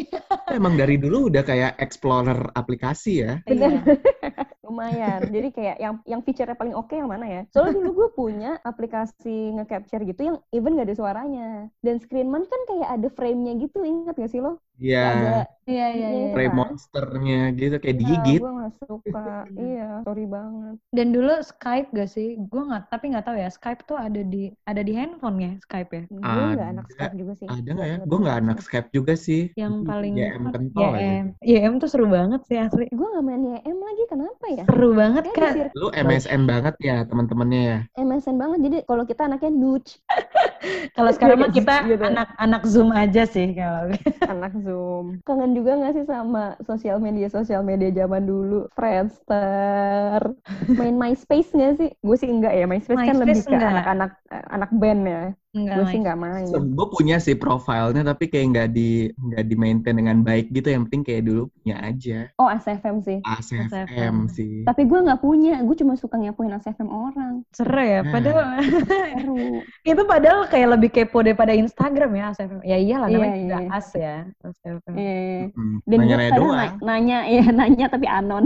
Emang 0.59 0.75
dari 0.77 1.01
dulu 1.01 1.33
udah 1.33 1.43
kayak 1.43 1.81
explorer 1.81 2.39
aplikasi 2.53 3.25
ya. 3.25 3.33
Bener. 3.49 3.83
Lumayan. 4.69 5.21
Jadi 5.33 5.49
kayak 5.51 5.77
yang 5.81 5.95
yang 6.05 6.21
fiturnya 6.21 6.53
paling 6.53 6.77
oke 6.77 6.93
yang 6.93 7.09
mana 7.09 7.25
ya? 7.25 7.41
Soalnya 7.49 7.75
dulu 7.81 7.91
gue 7.97 8.09
punya 8.13 8.51
aplikasi 8.63 9.57
nge-capture 9.57 10.05
gitu 10.05 10.21
yang 10.29 10.37
even 10.53 10.77
gak 10.77 10.87
ada 10.93 10.97
suaranya. 10.97 11.73
Dan 11.81 11.97
Screen 11.99 12.29
Munch 12.29 12.53
kan 12.53 12.61
kayak 12.69 12.89
ada 13.01 13.09
frame-nya 13.09 13.53
gitu. 13.59 13.81
Ingat 13.83 14.15
gak 14.21 14.31
sih 14.31 14.45
lo? 14.45 14.61
Iya, 14.79 15.43
Iya, 15.67 15.87
iya, 15.91 16.07
Iya, 16.07 16.09
iya. 16.15 16.27
frame 16.33 16.55
kan? 16.55 16.59
monsternya 16.61 17.39
gitu 17.59 17.75
kayak 17.83 17.97
Ya, 17.99 18.01
digigit. 18.01 18.41
gue 18.41 18.51
gak 18.63 18.75
suka. 18.87 19.27
iya, 19.59 19.87
sorry 20.07 20.25
banget. 20.31 20.75
Dan 20.95 21.07
dulu 21.11 21.33
Skype 21.43 21.89
gak 21.91 22.09
sih? 22.15 22.29
Gue 22.39 22.63
nggak, 22.69 22.83
tapi 22.93 23.05
nggak 23.11 23.25
tahu 23.27 23.37
ya. 23.43 23.49
Skype 23.51 23.81
tuh 23.89 23.99
ada 23.99 24.21
di 24.23 24.55
ada 24.71 24.81
di 24.87 24.93
handphone 24.95 25.37
ya 25.43 25.53
Skype 25.67 25.91
ya. 25.91 26.03
Gue 26.07 26.21
gak 26.23 26.55
Ada. 26.55 26.65
anak 26.73 26.87
Skype 26.95 27.15
juga 27.19 27.33
sih. 27.41 27.47
Ada 27.51 27.71
nggak 27.75 27.89
ya? 27.91 27.97
Nggak 27.99 28.09
Gue 28.09 28.19
nggak 28.23 28.39
anak. 28.39 28.57
Skype 28.63 28.89
juga 28.95 29.13
sih. 29.19 29.43
Yang 29.59 29.75
paling 29.91 30.13
YM 30.15 30.43
kental. 30.55 30.91
YM. 30.95 31.27
YM 31.43 31.73
tuh 31.83 31.89
seru 31.91 32.07
banget 32.07 32.41
sih 32.49 32.59
asli. 32.59 32.85
Gue 32.95 33.07
gak 33.11 33.25
main 33.27 33.43
YM 33.45 33.79
lagi, 33.83 34.05
kenapa 34.09 34.45
ya? 34.55 34.58
Seru 34.67 34.97
banget 34.97 35.25
sir- 35.31 35.71
Lu 35.77 35.93
MSN 35.93 36.43
banget 36.49 36.75
ya 36.81 37.07
teman-temannya 37.07 37.61
ya. 37.63 37.79
MSN 37.95 38.35
banget, 38.35 38.59
jadi 38.67 38.79
kalau 38.83 39.05
kita 39.05 39.29
anaknya 39.29 39.51
nude, 39.53 39.87
Kalau 40.93 41.11
sekarang 41.13 41.39
mah 41.41 41.51
kita 41.51 41.75
Gitu. 41.85 42.03
anak-anak 42.03 42.63
zoom 42.67 42.91
aja 42.91 43.23
sih 43.25 43.55
kalau. 43.55 43.95
anak 44.33 44.53
Zoom. 44.61 45.23
Kangen 45.25 45.53
juga 45.55 45.79
gak 45.79 45.95
sih 45.95 46.05
sama 46.05 46.59
sosial 46.63 46.99
media-sosial 46.99 47.63
media 47.63 47.89
zaman 47.95 48.25
dulu? 48.25 48.67
Friendster, 48.75 50.21
main 50.69 50.97
MySpace 50.97 51.51
gak 51.53 51.79
sih? 51.79 51.91
Gue 52.01 52.17
sih 52.17 52.29
enggak 52.29 52.55
ya, 52.55 52.65
MySpace, 52.67 52.99
kan 52.99 53.17
lebih 53.17 53.41
MySpace 53.41 53.49
ke 53.49 53.57
anak-anak 53.57 54.11
anak 54.51 54.71
band 54.75 55.03
ya. 55.05 55.25
Enggak 55.49 55.75
Gue 55.75 55.85
main. 55.85 55.91
sih 55.91 55.99
enggak 56.05 56.19
main. 56.21 56.47
Gue 56.77 56.87
punya 56.93 57.17
sih 57.19 57.35
profilnya 57.35 58.05
tapi 58.05 58.29
kayak 58.29 58.47
nggak 58.53 58.69
di 58.69 58.91
nggak 59.11 59.45
di 59.49 59.55
maintain 59.57 59.97
dengan 59.97 60.21
baik 60.21 60.53
gitu. 60.53 60.69
Yang 60.69 60.83
penting 60.93 61.03
kayak 61.09 61.23
dulu 61.25 61.43
punya 61.57 61.77
aja. 61.81 62.19
Oh, 62.37 62.47
ASFM 62.47 63.01
sih. 63.01 63.19
ASFM 63.25 63.65
ASFM. 63.73 64.17
sih. 64.29 64.53
Tapi 64.69 64.83
gue 64.85 64.99
nggak 65.01 65.21
punya, 65.25 65.65
gue 65.65 65.77
cuma 65.81 65.97
suka 65.97 66.21
ngepoin 66.21 66.53
ASFM 66.53 66.93
orang. 66.93 67.43
Seru 67.57 67.81
ya. 67.81 68.05
Nah. 68.05 68.13
Padahal 68.13 68.45
Seru. 68.61 69.65
itu 69.91 70.03
padahal 70.05 70.41
kayak 70.49 70.69
lebih 70.71 70.91
kepo 70.91 71.21
daripada 71.21 71.53
Instagram 71.53 72.11
ya 72.11 72.25
ASFM. 72.29 72.61
Ya 72.63 72.77
iyalah 72.77 73.07
namanya 73.07 73.29
Iya, 73.31 73.41
juga 73.41 73.57
iya. 73.57 73.69
as 73.71 73.89
ya. 73.91 74.17
ASFM. 74.41 74.95
Eh, 74.95 75.41
Mm, 75.51 75.77
Dan 75.81 75.97
gue 75.97 75.97
Nanya-nanya 75.99 76.29
kadang 76.29 76.41
doang. 76.43 76.59
na- 76.59 76.75
nanya, 76.83 77.19
ya 77.37 77.45
nanya 77.51 77.87
tapi 77.87 78.07
anon. 78.07 78.45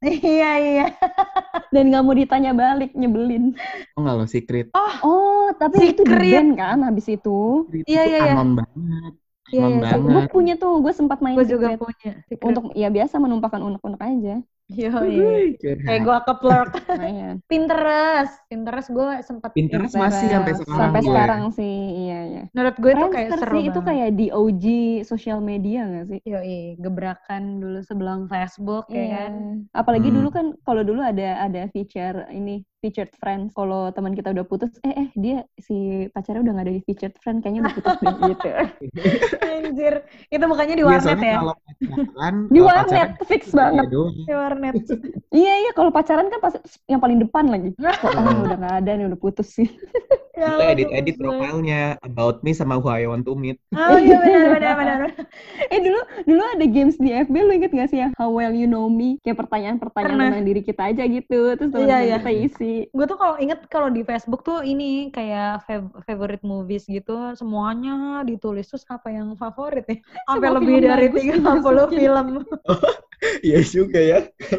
Iya 0.00 0.50
iya. 0.58 0.86
Dan 1.70 1.88
nggak 1.88 2.02
mau 2.02 2.12
ditanya 2.12 2.52
balik, 2.52 2.92
nyebelin. 2.92 3.56
Oh 3.92 4.00
nggak 4.00 4.14
lo 4.14 4.26
secret. 4.26 4.66
Oh, 4.74 5.48
tapi 5.54 5.90
itu 5.90 6.02
di 6.02 6.10
Secret. 6.10 6.32
band 6.34 6.50
kan 6.54 6.78
habis 6.82 7.06
itu. 7.06 7.64
Secret 7.66 7.86
Iya, 7.86 8.02
iya, 8.04 8.18
iya. 8.20 8.32
anon 8.32 8.50
banget. 8.54 9.12
Iya, 9.46 9.60
iya, 9.62 9.78
banget. 9.78 10.00
Gue 10.04 10.22
punya 10.28 10.54
tuh, 10.54 10.80
gue 10.80 10.90
sempat 10.90 11.18
main 11.18 11.34
Gue 11.34 11.44
juga 11.44 11.68
secret. 11.68 11.80
punya. 11.80 12.12
secret. 12.26 12.44
Untuk 12.44 12.64
ya 12.72 12.88
biasa 12.88 13.14
menumpahkan 13.16 13.60
unek-unek 13.60 14.00
aja. 14.00 14.36
Yo, 14.72 14.88
Wuih, 14.96 15.60
curhat. 15.60 15.84
Kayak 15.84 16.00
gue. 16.08 16.16
Lumayan. 16.88 17.36
Pinterest. 17.52 18.34
Pinterest 18.48 18.88
gue 18.88 19.08
sempet. 19.20 19.52
Pinterest 19.52 19.92
masih 19.92 20.26
sampai 20.32 20.52
sekarang. 20.56 20.80
Sampai 20.80 21.00
gue. 21.04 21.08
sekarang 21.12 21.42
sih, 21.52 21.76
iya 22.08 22.20
iya. 22.24 22.42
Menurut 22.56 22.76
gue 22.80 22.92
itu 22.96 23.06
kayak 23.12 23.30
seru 23.36 23.56
sih, 23.60 23.64
itu 23.68 23.80
kayak 23.84 24.10
di 24.16 24.26
OG 24.32 24.64
sosial 25.04 25.44
media 25.44 25.84
gak 25.84 26.06
sih? 26.08 26.20
Yoi, 26.24 26.80
gebrakan 26.80 27.60
dulu 27.60 27.84
sebelum 27.84 28.24
Facebook 28.32 28.88
ya 28.88 29.04
kan. 29.12 29.32
Apalagi 29.76 30.08
Hmm. 30.08 30.16
dulu 30.16 30.28
kan 30.32 30.46
kalau 30.64 30.80
dulu 30.80 31.04
ada 31.04 31.44
ada 31.44 31.68
feature 31.68 32.24
ini 32.32 32.64
featured 32.84 33.08
friends. 33.16 33.56
Kalau 33.56 33.88
teman 33.90 34.12
kita 34.12 34.28
udah 34.30 34.44
putus, 34.44 34.76
eh 34.84 34.92
eh 34.92 35.08
dia 35.16 35.40
si 35.56 35.74
pacarnya 36.12 36.44
udah 36.44 36.52
nggak 36.52 36.66
ada 36.68 36.74
di 36.76 36.82
featured 36.84 37.16
friend, 37.16 37.40
kayaknya 37.40 37.64
udah 37.64 37.74
putus 37.74 37.96
deh 37.96 38.14
gitu. 38.36 38.48
Anjir. 39.40 39.94
Itu 40.28 40.44
bukannya 40.44 40.76
di 40.76 40.84
Iya, 40.84 40.90
warnet 40.92 41.02
soalnya 41.02 41.24
ya? 41.24 41.38
kalau 41.40 41.54
pacaran, 41.56 42.34
Di 42.44 42.58
kalau 42.60 42.68
warnet 42.68 42.84
pacaran 42.84 43.10
fix 43.24 43.42
iya 43.48 43.56
banget. 43.56 43.86
Di 44.28 44.34
warnet. 44.34 44.74
Iya 45.34 45.54
iya 45.58 45.70
kalau 45.74 45.90
pacaran 45.90 46.28
kan 46.28 46.38
pas 46.38 46.54
yang 46.86 47.00
paling 47.00 47.18
depan 47.18 47.44
lagi. 47.48 47.72
Kok 48.04 48.12
ah, 48.12 48.36
udah 48.44 48.56
nggak 48.60 48.74
ada 48.84 48.90
nih 48.94 49.06
udah 49.08 49.18
putus 49.18 49.48
sih. 49.50 49.66
Ya 50.34 50.50
edit-edit 50.66 51.14
gemes 51.14 51.22
banget. 51.22 51.22
profilnya 51.22 51.80
about 52.02 52.42
me 52.42 52.50
sama 52.50 52.74
who 52.74 52.90
I 52.90 53.06
want 53.06 53.22
to 53.22 53.34
meet. 53.34 53.54
Oh 53.70 53.94
iya 53.96 54.18
benar 54.18 54.50
benar 54.58 54.74
benar. 54.74 54.98
eh 55.70 55.78
dulu 55.78 56.00
dulu 56.26 56.42
ada 56.42 56.66
games 56.66 56.98
di 56.98 57.14
FB 57.14 57.34
lo 57.38 57.52
inget 57.54 57.70
gak 57.70 57.86
sih 57.86 58.02
yang 58.02 58.10
How 58.18 58.30
Well 58.30 58.50
You 58.50 58.66
Know 58.66 58.90
Me 58.90 59.22
kayak 59.22 59.38
pertanyaan-pertanyaan 59.38 60.10
Pernah. 60.10 60.26
tentang 60.34 60.46
diri 60.46 60.60
kita 60.66 60.82
aja 60.90 61.02
gitu 61.06 61.54
terus 61.54 61.70
Iya, 61.70 61.78
teman-teman 61.86 62.02
iya. 62.02 62.16
kita 62.18 62.30
isi 62.34 62.73
Gue 62.96 63.04
tuh 63.10 63.18
kalau 63.20 63.36
inget 63.42 63.60
kalau 63.70 63.88
di 63.92 64.02
Facebook 64.02 64.40
tuh 64.48 64.58
ini 64.64 65.10
kayak 65.14 65.64
fav- 65.66 65.94
favorite 66.06 66.44
movies 66.46 66.84
gitu 66.88 67.12
semuanya 67.40 68.22
ditulis 68.28 68.66
terus 68.70 68.84
apa 68.90 69.08
yang 69.10 69.28
favorit 69.38 69.84
ya? 69.90 69.96
Sampai 70.28 70.48
lebih 70.54 70.76
dari 70.82 71.06
30 71.10 71.36
dimasukin. 71.38 71.88
film. 71.98 72.26
Iya 73.46 73.60
juga 73.64 74.00
ya. 74.04 74.18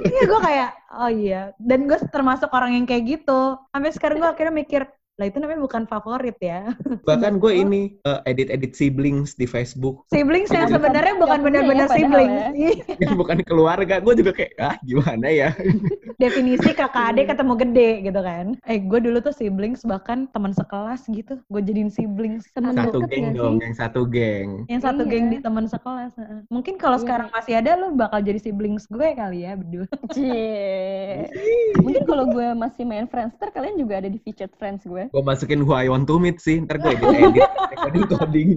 Iya 0.09 0.21
gue 0.25 0.39
kayak 0.41 0.69
oh 0.97 1.11
iya 1.11 1.53
dan 1.61 1.79
gue 1.85 1.99
termasuk 2.09 2.49
orang 2.49 2.71
yang 2.77 2.85
kayak 2.89 3.03
gitu. 3.05 3.59
Sampai 3.69 3.89
sekarang 3.93 4.17
gue 4.21 4.29
akhirnya 4.29 4.53
mikir 4.55 4.81
lah 5.15 5.31
itu 5.31 5.39
namanya 5.39 5.63
bukan 5.63 5.87
favorit 5.87 6.35
ya. 6.43 6.75
Bahkan 7.07 7.33
gue 7.43 7.53
ini 7.55 7.95
eh, 8.03 8.19
edit-edit 8.27 8.75
siblings 8.75 9.31
di 9.31 9.47
Facebook. 9.47 10.03
Siblings 10.11 10.51
yang 10.51 10.67
sebenarnya 10.67 11.15
bukan 11.15 11.39
Nggak 11.39 11.47
punya 11.47 11.55
ya, 11.55 11.63
benar-benar 11.63 11.87
siblings. 11.95 12.35
ya. 12.35 12.47
Iya. 12.51 12.73
yang 12.99 13.15
bukan 13.15 13.37
keluarga. 13.47 14.03
Gue 14.03 14.13
juga 14.19 14.35
kayak, 14.35 14.51
ah 14.59 14.75
gimana 14.83 15.27
ya? 15.31 15.49
Definisi 16.21 16.75
kakak 16.75 17.15
adik 17.15 17.31
ketemu 17.31 17.53
gede 17.55 17.89
gitu 18.03 18.19
kan. 18.19 18.45
Eh 18.67 18.79
gue 18.83 18.99
dulu 18.99 19.23
tuh 19.23 19.31
siblings 19.31 19.87
bahkan 19.87 20.27
teman 20.35 20.51
sekelas 20.51 21.07
gitu. 21.07 21.39
Gue 21.47 21.63
jadiin 21.63 21.87
siblings. 21.87 22.51
Temen 22.51 22.75
Satu 22.75 22.99
deket 22.99 23.09
geng 23.15 23.27
dong, 23.31 23.55
sih? 23.55 23.71
yang 23.71 23.75
satu 23.75 24.01
geng. 24.03 24.49
Yang 24.67 24.81
satu 24.83 25.01
Iya. 25.05 25.11
geng 25.11 25.25
di 25.31 25.37
teman 25.39 25.65
sekelas. 25.65 26.11
heeh. 26.19 26.39
Mungkin 26.51 26.75
kalau 26.75 26.99
Iya. 26.99 27.03
sekarang 27.07 27.27
masih 27.31 27.53
ada 27.55 27.71
lo 27.79 27.95
bakal 27.95 28.19
jadi 28.19 28.39
siblings 28.43 28.83
gue 28.91 29.15
kali 29.15 29.47
ya 29.47 29.55
berdua. 29.55 29.87
Cie. 30.11 31.31
Mungkin 31.79 32.03
kalau 32.03 32.27
gue 32.27 32.47
masih 32.51 32.83
main 32.83 33.07
Friendster, 33.07 33.47
kalian 33.49 33.79
juga 33.79 34.03
ada 34.03 34.11
di 34.11 34.19
featured 34.19 34.51
friends 34.59 34.83
gue. 34.83 35.04
Gue 35.09 35.21
masukin 35.21 35.61
who 35.61 35.73
I 35.73 35.87
want 35.87 36.05
to 36.05 36.17
meet 36.17 36.39
sih. 36.39 36.61
Ntar 36.61 36.77
gue 36.77 36.91
edit-edit, 36.93 37.49
coding-coding. 37.75 38.49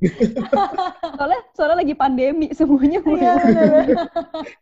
Soalnya 1.18 1.40
soalnya 1.50 1.76
lagi 1.82 1.94
pandemi 1.94 2.46
semuanya 2.54 3.02
gue. 3.02 3.18
Iya 3.18 3.34
bener. 3.34 3.87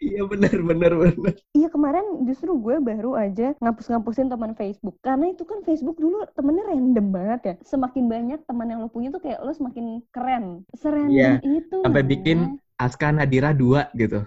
Iya 0.01 0.23
bener, 0.25 0.57
bener, 0.65 0.93
bener. 0.97 1.33
Iya 1.53 1.69
kemarin 1.69 2.25
justru 2.25 2.57
gue 2.57 2.81
baru 2.81 3.13
aja 3.13 3.53
ngapus-ngapusin 3.61 4.33
teman 4.33 4.57
Facebook 4.57 4.97
karena 5.05 5.29
itu 5.31 5.45
kan 5.45 5.61
Facebook 5.63 6.01
dulu 6.01 6.25
temennya 6.33 6.65
random 6.65 7.07
banget 7.13 7.41
ya. 7.45 7.55
Semakin 7.61 8.09
banyak 8.09 8.41
teman 8.49 8.73
yang 8.73 8.81
lo 8.81 8.89
punya 8.89 9.13
tuh 9.13 9.21
kayak 9.21 9.45
lo 9.45 9.53
semakin 9.53 10.01
keren. 10.09 10.65
Serandom 10.73 11.13
Iya, 11.13 11.45
itu. 11.45 11.85
Sampai 11.85 12.01
namanya. 12.01 12.13
bikin 12.17 12.39
Aska 12.77 13.09
Nadira 13.09 13.57
2 13.57 13.89
gitu. 13.97 14.21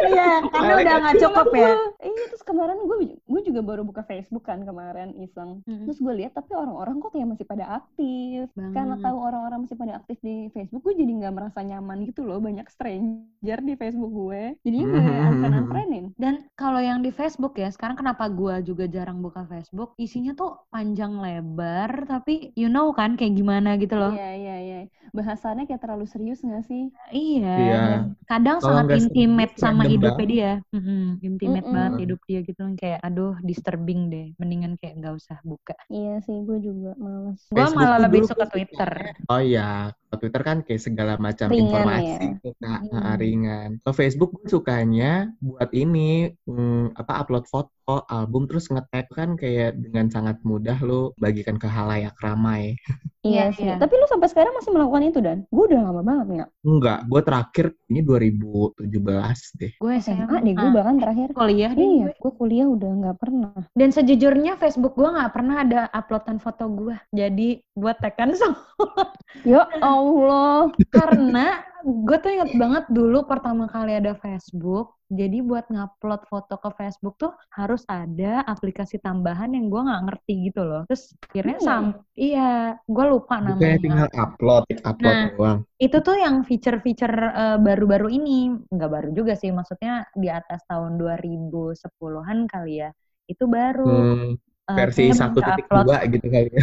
Iya, 0.00 0.40
karena 0.48 0.72
udah 0.80 0.94
nggak 1.04 1.16
cukup 1.20 1.48
ya. 1.52 1.72
Iya 2.00 2.22
terus 2.32 2.39
kemarin 2.50 2.78
gue 2.82 2.96
gue 3.16 3.40
juga 3.46 3.60
baru 3.62 3.82
buka 3.82 4.02
Facebook 4.02 4.42
kan 4.42 4.60
kemarin 4.60 5.14
iseng. 5.16 5.62
Mm-mm. 5.64 5.86
Terus 5.86 5.98
gue 5.98 6.14
lihat 6.18 6.34
tapi 6.34 6.52
orang-orang 6.52 6.98
kok 6.98 7.14
kayak 7.14 7.28
masih 7.30 7.46
pada 7.46 7.64
aktif. 7.78 8.50
Karena 8.52 8.98
Banget. 8.98 9.06
tahu 9.06 9.16
orang-orang 9.16 9.58
masih 9.62 9.78
pada 9.78 9.92
aktif 9.96 10.18
di 10.18 10.50
Facebook, 10.50 10.82
gue 10.82 10.94
jadi 10.98 11.12
nggak 11.16 11.34
merasa 11.34 11.62
nyaman 11.62 12.02
gitu 12.04 12.26
loh. 12.26 12.42
Banyak 12.42 12.66
stranger 12.66 13.58
di 13.62 13.74
Facebook 13.74 14.10
gue. 14.10 14.42
Jadinya 14.60 14.86
gue 14.86 15.00
Mhm. 15.00 15.22
unfriend 15.30 15.54
unfriendin. 15.56 16.06
Dan 16.18 16.34
kalau 16.54 16.82
yang 16.82 17.00
di 17.00 17.10
Facebook 17.10 17.54
ya, 17.54 17.70
sekarang 17.70 17.94
kenapa 17.94 18.26
gua 18.26 18.58
juga 18.58 18.84
jarang 18.84 19.22
buka 19.22 19.46
Facebook? 19.46 19.94
Isinya 19.96 20.34
tuh 20.34 20.66
panjang 20.68 21.14
lebar, 21.16 22.04
tapi 22.04 22.50
you 22.54 22.66
know 22.66 22.90
kan 22.90 23.14
kayak 23.14 23.32
gimana 23.32 23.78
gitu 23.78 23.94
loh. 23.94 24.10
Iya 24.10 24.30
iya 24.34 24.56
iya. 24.58 24.80
Bahasannya 25.10 25.66
kayak 25.66 25.82
terlalu 25.82 26.06
serius 26.06 26.38
nggak 26.40 26.64
sih? 26.64 26.86
Iya, 27.10 27.50
Iya. 27.50 27.74
dan 27.74 28.00
kadang 28.24 28.58
Kalau 28.62 28.86
sangat 28.86 29.02
intimate 29.02 29.54
sama 29.58 29.82
hidupnya 29.84 30.26
dia. 30.26 30.52
Mm-mm, 30.70 31.18
intimate 31.20 31.66
Mm-mm. 31.66 31.74
banget 31.74 31.92
hidup 32.00 32.20
dia 32.24 32.39
gitu 32.44 32.62
kayak 32.76 33.00
aduh 33.04 33.36
disturbing 33.44 34.08
deh. 34.12 34.26
Mendingan 34.36 34.76
kayak 34.80 35.00
nggak 35.00 35.14
usah 35.16 35.38
buka. 35.44 35.76
Iya 35.92 36.20
sih, 36.24 36.40
gue 36.44 36.58
juga 36.60 36.92
males. 36.96 37.40
Gua 37.50 37.66
Facebook 37.66 37.76
malah 37.76 37.98
lebih 38.02 38.20
suka 38.26 38.44
Twitter. 38.48 38.90
Oh 39.30 39.40
iya, 39.40 39.94
Twitter 40.18 40.42
kan 40.42 40.58
kayak 40.66 40.82
segala 40.82 41.14
macam 41.20 41.46
Ringan 41.52 41.62
informasi 41.68 42.10
ya. 42.10 42.52
Kak. 42.58 42.80
Hmm. 42.82 42.90
Nah, 42.90 43.14
ringan. 43.20 43.70
Kalau 43.84 43.94
Facebook 43.94 44.30
gue 44.34 44.48
sukanya 44.50 45.30
buat 45.38 45.70
ini 45.70 46.32
hmm, 46.48 46.98
apa 46.98 47.22
upload 47.22 47.46
foto, 47.46 48.02
album 48.06 48.46
terus 48.46 48.70
nge-tag 48.70 49.06
kan 49.10 49.34
kayak 49.34 49.78
dengan 49.78 50.10
sangat 50.10 50.38
mudah 50.46 50.78
lo 50.82 51.14
bagikan 51.18 51.58
ke 51.58 51.66
halayak 51.66 52.14
ramai. 52.18 52.74
Iya 53.20 53.52
Iya, 53.52 53.52
sih. 53.52 53.68
iya. 53.68 53.76
Tapi 53.76 54.00
lu 54.00 54.08
sampai 54.08 54.32
sekarang 54.32 54.56
masih 54.56 54.72
melakukan 54.72 55.04
itu 55.04 55.20
dan? 55.20 55.38
Gue 55.52 55.68
udah 55.68 55.92
lama 55.92 56.00
banget 56.00 56.26
nggak. 56.32 56.50
Enggak, 56.64 56.98
gue 57.04 57.20
terakhir 57.20 57.66
ini 57.92 58.00
2017 58.00 59.60
deh. 59.60 59.72
Gue 59.76 59.92
SMA 60.00 60.36
deh 60.40 60.54
gue 60.56 60.70
bahkan 60.72 60.96
terakhir. 60.96 61.28
kuliah 61.36 61.68
deh. 61.76 61.84
Iya, 61.84 62.16
gue. 62.16 62.32
kuliah 62.40 62.64
udah 62.72 62.90
nggak 63.04 63.16
pernah. 63.20 63.52
Dan 63.76 63.92
sejujurnya 63.92 64.56
Facebook 64.56 64.96
gue 64.96 65.04
nggak 65.04 65.32
pernah 65.36 65.56
ada 65.60 65.80
uploadan 65.92 66.40
foto 66.40 66.64
gue. 66.72 66.96
Jadi 67.12 67.60
gue 67.60 67.92
tekan 68.00 68.32
semua. 68.32 69.12
Ya 69.44 69.68
Allah. 70.00 70.72
Karena 70.96 71.46
gue 71.80 72.16
tuh 72.20 72.30
inget 72.32 72.52
banget 72.56 72.84
dulu 72.88 73.24
pertama 73.28 73.68
kali 73.68 73.96
ada 73.96 74.16
Facebook. 74.16 74.96
Jadi 75.10 75.42
buat 75.42 75.66
ngupload 75.66 76.22
foto 76.30 76.54
ke 76.62 76.70
Facebook 76.78 77.18
tuh 77.18 77.34
harus 77.50 77.82
ada 77.90 78.46
aplikasi 78.46 79.02
tambahan 79.02 79.50
yang 79.50 79.66
gue 79.66 79.82
nggak 79.82 80.02
ngerti 80.06 80.34
gitu 80.48 80.62
loh. 80.62 80.86
Terus 80.86 81.18
akhirnya 81.26 81.56
Iya. 81.58 81.66
sam, 81.66 81.84
iya, 82.14 82.50
gue 82.86 83.04
lupa 83.10 83.42
namanya. 83.42 83.76
tinggal 83.82 84.10
upload, 84.14 84.64
upload 84.86 85.16
Nah. 85.18 85.28
doang. 85.34 85.58
Itu 85.82 85.98
tuh 86.00 86.14
yang 86.14 86.46
feature-feature 86.46 87.16
eh, 87.26 87.58
baru-baru 87.58 88.06
ini, 88.12 88.54
nggak 88.70 88.90
baru 88.90 89.08
juga 89.10 89.34
sih, 89.34 89.50
maksudnya 89.50 90.06
di 90.14 90.30
atas 90.30 90.62
tahun 90.70 90.94
2010-an 90.94 92.46
kali 92.46 92.86
ya. 92.86 92.90
Itu 93.26 93.50
baru. 93.50 93.90
Hmm, 93.90 94.30
versi 94.70 95.10
kayaknya 95.10 95.30
bisa 95.32 95.34
1.2 95.34 95.66
upload 95.66 95.88
gitu 96.08 96.26
kali 96.26 96.48
ya. 96.48 96.62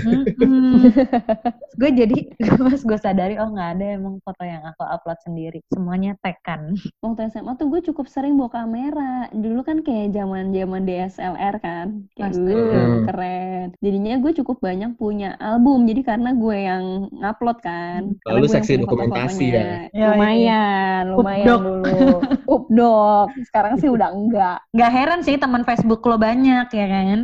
gue 1.80 1.90
jadi 1.94 2.18
pas 2.66 2.82
gue 2.82 3.00
sadari 3.00 3.36
oh 3.38 3.50
nggak 3.52 3.70
ada 3.78 3.86
emang 4.00 4.16
foto 4.24 4.44
yang 4.44 4.64
aku 4.64 4.84
upload 4.84 5.20
sendiri 5.22 5.60
semuanya 5.70 6.16
tekan 6.22 6.74
Waktu 7.04 7.30
SMA 7.30 7.54
tuh 7.56 7.68
gue 7.70 7.82
cukup 7.84 8.10
sering 8.10 8.36
bawa 8.36 8.50
kamera. 8.52 9.30
Dulu 9.32 9.62
kan 9.62 9.80
kayak 9.82 10.12
zaman 10.12 10.50
zaman 10.50 10.82
DSLR 10.84 11.56
kan. 11.62 11.88
Kayak 12.16 12.32
Pasti. 12.34 12.52
uh, 12.52 12.66
Hmm. 12.78 13.04
keren. 13.06 13.68
Jadinya 13.80 14.14
gue 14.18 14.32
cukup 14.34 14.58
banyak 14.60 14.92
punya 14.98 15.36
album. 15.38 15.86
Jadi 15.86 16.02
karena 16.04 16.34
gue 16.34 16.58
yang 16.58 16.84
ngupload 17.14 17.58
kan. 17.62 18.02
Lalu 18.26 18.38
gue 18.38 18.50
yang 18.50 18.56
seksi 18.60 18.74
dokumentasi 18.82 19.46
foto-fotonya. 19.48 19.90
ya? 19.94 19.96
Ya, 19.96 20.08
Lumayan, 20.14 21.04
lumayan 21.14 21.46
Updok. 21.48 21.62
dulu. 21.62 22.10
Updok. 22.48 23.28
Sekarang 23.46 23.74
sih 23.78 23.90
udah 23.90 24.10
enggak. 24.12 24.58
nggak 24.74 24.92
heran 24.92 25.20
sih 25.22 25.36
teman 25.38 25.64
Facebook 25.64 26.02
lo 26.04 26.18
banyak 26.18 26.68
ya 26.68 26.86
kan. 26.88 27.18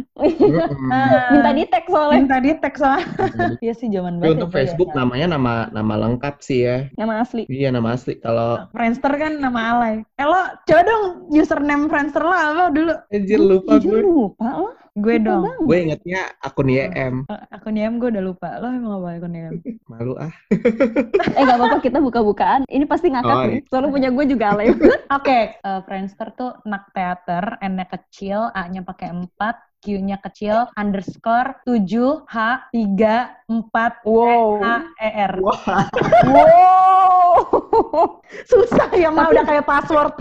Minta 1.30 1.52
di 1.52 1.64
tag 1.66 1.86
soalnya. 1.86 2.16
minta 2.18 2.38
di 2.38 2.52
tag 2.56 2.76
soalnya 2.76 3.08
iya 3.66 3.74
sih 3.74 3.88
zaman 3.88 4.18
banget 4.18 4.34
untuk 4.38 4.50
ya, 4.50 4.56
Facebook 4.60 4.90
ya. 4.92 4.98
namanya 5.00 5.28
nama 5.34 5.54
nama 5.70 5.94
lengkap 6.00 6.36
sih 6.40 6.60
ya. 6.64 6.78
Nama 6.96 7.22
asli. 7.22 7.44
Iya 7.48 7.70
nama 7.70 7.94
asli. 7.94 8.18
Kalau 8.18 8.66
Friendster 8.70 9.14
kan 9.14 9.38
nama 9.38 9.60
alay 9.74 9.96
eh 10.14 10.26
lo 10.26 10.40
coba 10.64 10.82
dong 10.84 11.04
username 11.30 11.88
Friendster 11.88 12.22
lo 12.22 12.32
apa 12.32 12.70
dulu 12.70 12.94
anjir 13.10 13.40
lupa 13.40 13.74
gue. 13.78 14.00
lupa 14.00 14.48
lah. 14.48 14.76
gue 14.94 15.16
Lupa 15.18 15.26
dong 15.26 15.42
banget. 15.42 15.66
Gue 15.66 15.78
ingetnya 15.82 16.22
akun 16.40 16.70
YM. 16.70 17.16
Eh, 17.26 17.42
akun 17.50 17.74
YM 17.74 17.94
gue 17.98 18.10
udah 18.14 18.24
lupa 18.24 18.50
lo 18.58 18.68
emang 18.70 18.94
apa 19.00 19.08
akun 19.18 19.34
YM 19.34 19.54
Malu 19.92 20.14
ah. 20.16 20.34
Eh 21.38 21.42
gak 21.42 21.58
apa-apa 21.58 21.78
kita 21.82 21.98
buka-bukaan. 21.98 22.64
Ini 22.70 22.86
pasti 22.86 23.10
ngakak 23.10 23.34
Oh, 23.34 23.46
nih. 23.50 23.62
Soalnya 23.68 23.90
punya 23.90 24.10
gue 24.10 24.26
juga 24.28 24.46
alay. 24.54 24.70
Oke, 25.10 25.58
eh, 25.58 25.80
Friendster 25.84 26.30
tuh 26.34 26.54
nak 26.64 26.94
teater, 26.94 27.58
N-nya 27.60 27.90
kecil, 27.90 28.54
A-nya 28.54 28.82
pakai 28.82 29.10
4, 29.10 29.73
Q-nya 29.84 30.16
kecil, 30.24 30.72
underscore, 30.80 31.60
7, 31.68 32.24
H, 32.32 32.38
3, 32.72 33.52
4, 33.52 34.08
Wow. 34.08 34.64
H, 34.64 34.68
E, 35.04 35.10
R. 35.28 35.34
Wah. 35.44 35.84
wow. 36.32 37.04
Susah 38.50 38.90
ya, 38.96 39.12
mah 39.12 39.30
udah 39.30 39.44
kayak 39.46 39.68
password. 39.68 40.16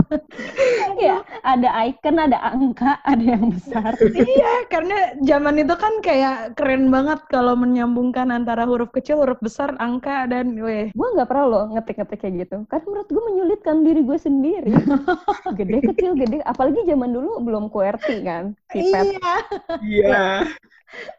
ya, 1.04 1.22
ada 1.46 1.68
icon, 1.86 2.18
ada 2.18 2.38
angka, 2.52 2.98
ada 3.06 3.22
yang 3.22 3.54
besar. 3.54 3.94
iya, 4.12 4.66
karena 4.68 5.16
zaman 5.22 5.62
itu 5.62 5.74
kan 5.78 6.02
kayak 6.04 6.58
keren 6.58 6.90
banget 6.90 7.22
kalau 7.30 7.54
menyambungkan 7.54 8.28
antara 8.34 8.66
huruf 8.66 8.90
kecil, 8.92 9.22
huruf 9.22 9.38
besar, 9.40 9.72
angka, 9.78 10.26
dan 10.28 10.58
weh. 10.58 10.90
gue 10.92 11.08
nggak 11.14 11.28
pernah 11.28 11.46
loh 11.46 11.64
ngetik-ngetik 11.72 12.18
kayak 12.20 12.34
gitu. 12.48 12.56
Karena 12.68 12.84
menurut 12.90 13.08
gue 13.08 13.22
menyulitkan 13.32 13.76
diri 13.86 14.00
gue 14.02 14.18
sendiri. 14.18 14.72
gede 15.58 15.78
kecil 15.92 16.12
gede. 16.18 16.38
Apalagi 16.44 16.84
zaman 16.84 17.14
dulu 17.14 17.40
belum 17.44 17.64
QWERTY 17.72 18.16
kan. 18.26 18.44
Keypad. 18.72 19.04
Iya. 19.08 19.34
Iya. 19.80 20.46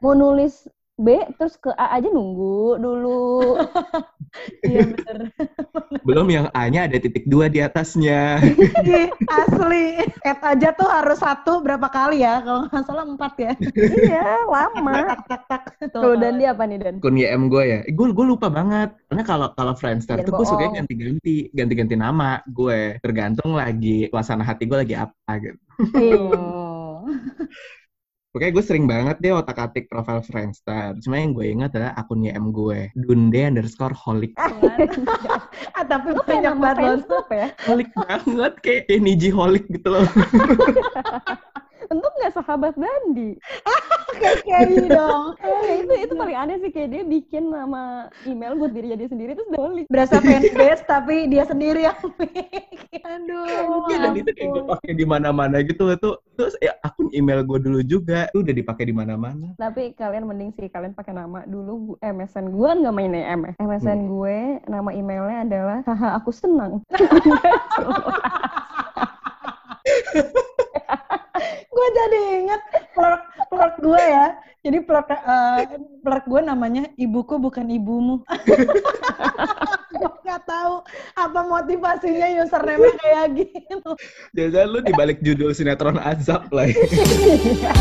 Mau 0.02 0.14
nulis 0.14 0.66
B 0.94 1.18
terus 1.42 1.58
ke 1.58 1.74
A 1.74 1.98
aja 1.98 2.06
nunggu 2.06 2.78
dulu. 2.78 3.24
Iya 4.66 4.90
bener. 4.90 5.30
Belum 6.02 6.26
yang 6.26 6.50
A-nya 6.58 6.90
ada 6.90 6.98
titik 6.98 7.30
dua 7.30 7.54
di 7.54 7.62
atasnya. 7.62 8.42
Asli. 9.46 10.02
Add 10.26 10.42
aja 10.42 10.74
tuh 10.74 10.90
harus 10.90 11.22
satu 11.22 11.62
berapa 11.62 11.86
kali 11.86 12.26
ya? 12.26 12.42
Kalau 12.42 12.66
nggak 12.66 12.82
salah 12.82 13.06
empat 13.06 13.34
ya. 13.38 13.54
iya, 14.10 14.42
lama. 14.50 15.06
Tak, 15.06 15.22
tak, 15.30 15.42
tak. 15.46 15.62
Tuh, 15.94 16.18
dan 16.18 16.42
dia 16.42 16.50
apa 16.50 16.66
nih 16.66 16.82
Dan? 16.82 16.98
Akun 16.98 17.14
YM 17.14 17.46
gue 17.46 17.64
ya. 17.70 17.80
Gue 17.94 18.10
gue 18.10 18.26
lupa 18.26 18.50
banget. 18.50 18.98
Karena 19.06 19.22
kalau 19.22 19.48
kalau 19.54 19.78
Friendster 19.78 20.18
Jangan 20.18 20.26
tuh 20.26 20.34
gue 20.34 20.48
suka 20.50 20.66
ganti-ganti, 20.82 21.36
ganti-ganti 21.54 21.94
nama 21.94 22.42
gue. 22.50 22.98
Tergantung 23.06 23.54
lagi 23.54 24.10
suasana 24.10 24.42
hati 24.42 24.66
gue 24.66 24.78
lagi 24.82 24.96
apa 24.98 25.32
gitu. 25.38 25.62
Oh. 25.94 27.06
Pokoknya 28.34 28.50
gue 28.58 28.66
sering 28.66 28.90
banget 28.90 29.22
deh 29.22 29.30
otak-atik 29.30 29.86
profil 29.86 30.26
Friendster. 30.26 30.98
Cuma 31.06 31.22
yang 31.22 31.38
gue 31.38 31.54
ingat 31.54 31.78
adalah 31.78 31.94
akun 31.94 32.26
YM 32.26 32.50
gue. 32.50 32.90
Dunde 32.98 33.46
underscore 33.46 33.94
holik. 33.94 34.34
ah, 35.78 35.86
tapi 35.86 36.18
Lu 36.18 36.22
banyak 36.26 36.58
banget 36.58 37.06
ya? 37.30 37.48
Holik 37.70 37.94
banget. 37.94 38.54
Kayak, 38.66 38.82
kayak 38.90 39.02
Niji 39.06 39.30
holik 39.30 39.70
gitu 39.70 39.86
loh. 39.94 40.10
Untung 41.94 42.14
nggak 42.18 42.34
sahabat 42.34 42.74
Dandi. 42.74 43.38
Kayak 44.18 44.38
Carrie 44.50 44.90
dong. 44.90 45.38
Eh, 45.38 45.62
itu 45.86 45.94
itu 46.10 46.14
paling 46.18 46.34
aneh 46.34 46.58
sih 46.58 46.74
kayak 46.74 46.90
dia 46.90 47.04
bikin 47.06 47.54
nama 47.54 48.10
email 48.26 48.58
buat 48.58 48.74
dirinya 48.74 48.98
dia 48.98 49.06
sendiri 49.06 49.38
terus 49.38 49.50
dolik. 49.54 49.86
Berasa 49.94 50.18
fanbase 50.18 50.82
tapi 50.90 51.30
dia 51.30 51.46
sendiri 51.46 51.86
yang 51.86 51.98
bikin. 52.18 53.06
Aduh. 53.06 53.86
Iya, 53.86 53.98
dan 54.02 54.14
itu 54.18 54.32
kayak 54.34 54.50
gue 54.50 54.64
pakai 54.66 54.94
di 54.98 55.06
mana-mana 55.06 55.62
gitu. 55.62 55.86
Tuh, 56.02 56.18
terus 56.34 56.58
ya, 56.58 56.74
akun 56.82 57.14
email 57.14 57.46
gue 57.46 57.60
dulu 57.62 57.80
juga. 57.86 58.26
Itu 58.34 58.42
udah 58.42 58.56
dipakai 58.58 58.90
di 58.90 58.96
mana-mana. 58.96 59.54
Tapi 59.62 59.94
kalian 59.94 60.26
mending 60.26 60.50
sih 60.58 60.66
kalian 60.68 60.98
pakai 60.98 61.14
nama 61.14 61.46
dulu 61.46 61.94
gu- 61.94 62.00
MSN 62.02 62.50
gue 62.50 62.66
kan 62.66 62.78
nggak 62.82 62.96
main 62.96 63.14
MS. 63.14 63.56
MSN 63.62 64.00
Hmm. 64.02 64.10
gue 64.10 64.38
nama 64.66 64.90
emailnya 64.90 65.40
adalah 65.46 65.78
haha 65.86 66.10
aku 66.18 66.34
senang. 66.34 66.82
Gue 71.70 71.88
jadi 71.94 72.20
inget 72.42 72.62
plot 72.94 73.22
plot 73.50 73.74
gue 73.82 74.02
ya. 74.02 74.28
Jadi 74.64 74.78
plot 74.88 75.08
eh, 75.12 75.60
plot 76.00 76.24
gue 76.24 76.42
namanya 76.42 76.84
ibuku 76.96 77.36
bukan 77.36 77.68
ibumu. 77.68 78.24
gue 79.94 80.12
nggak 80.24 80.44
tahu 80.48 80.82
apa 81.16 81.40
motivasinya 81.46 82.28
username 82.44 82.96
kayak 83.00 83.26
gitu. 83.44 83.80
Jangan 84.34 84.66
lu 84.72 84.80
dibalik 84.82 85.20
judul 85.20 85.52
sinetron 85.52 86.00
azab 86.00 86.48
lah. 86.50 86.68
ya. 87.64 87.74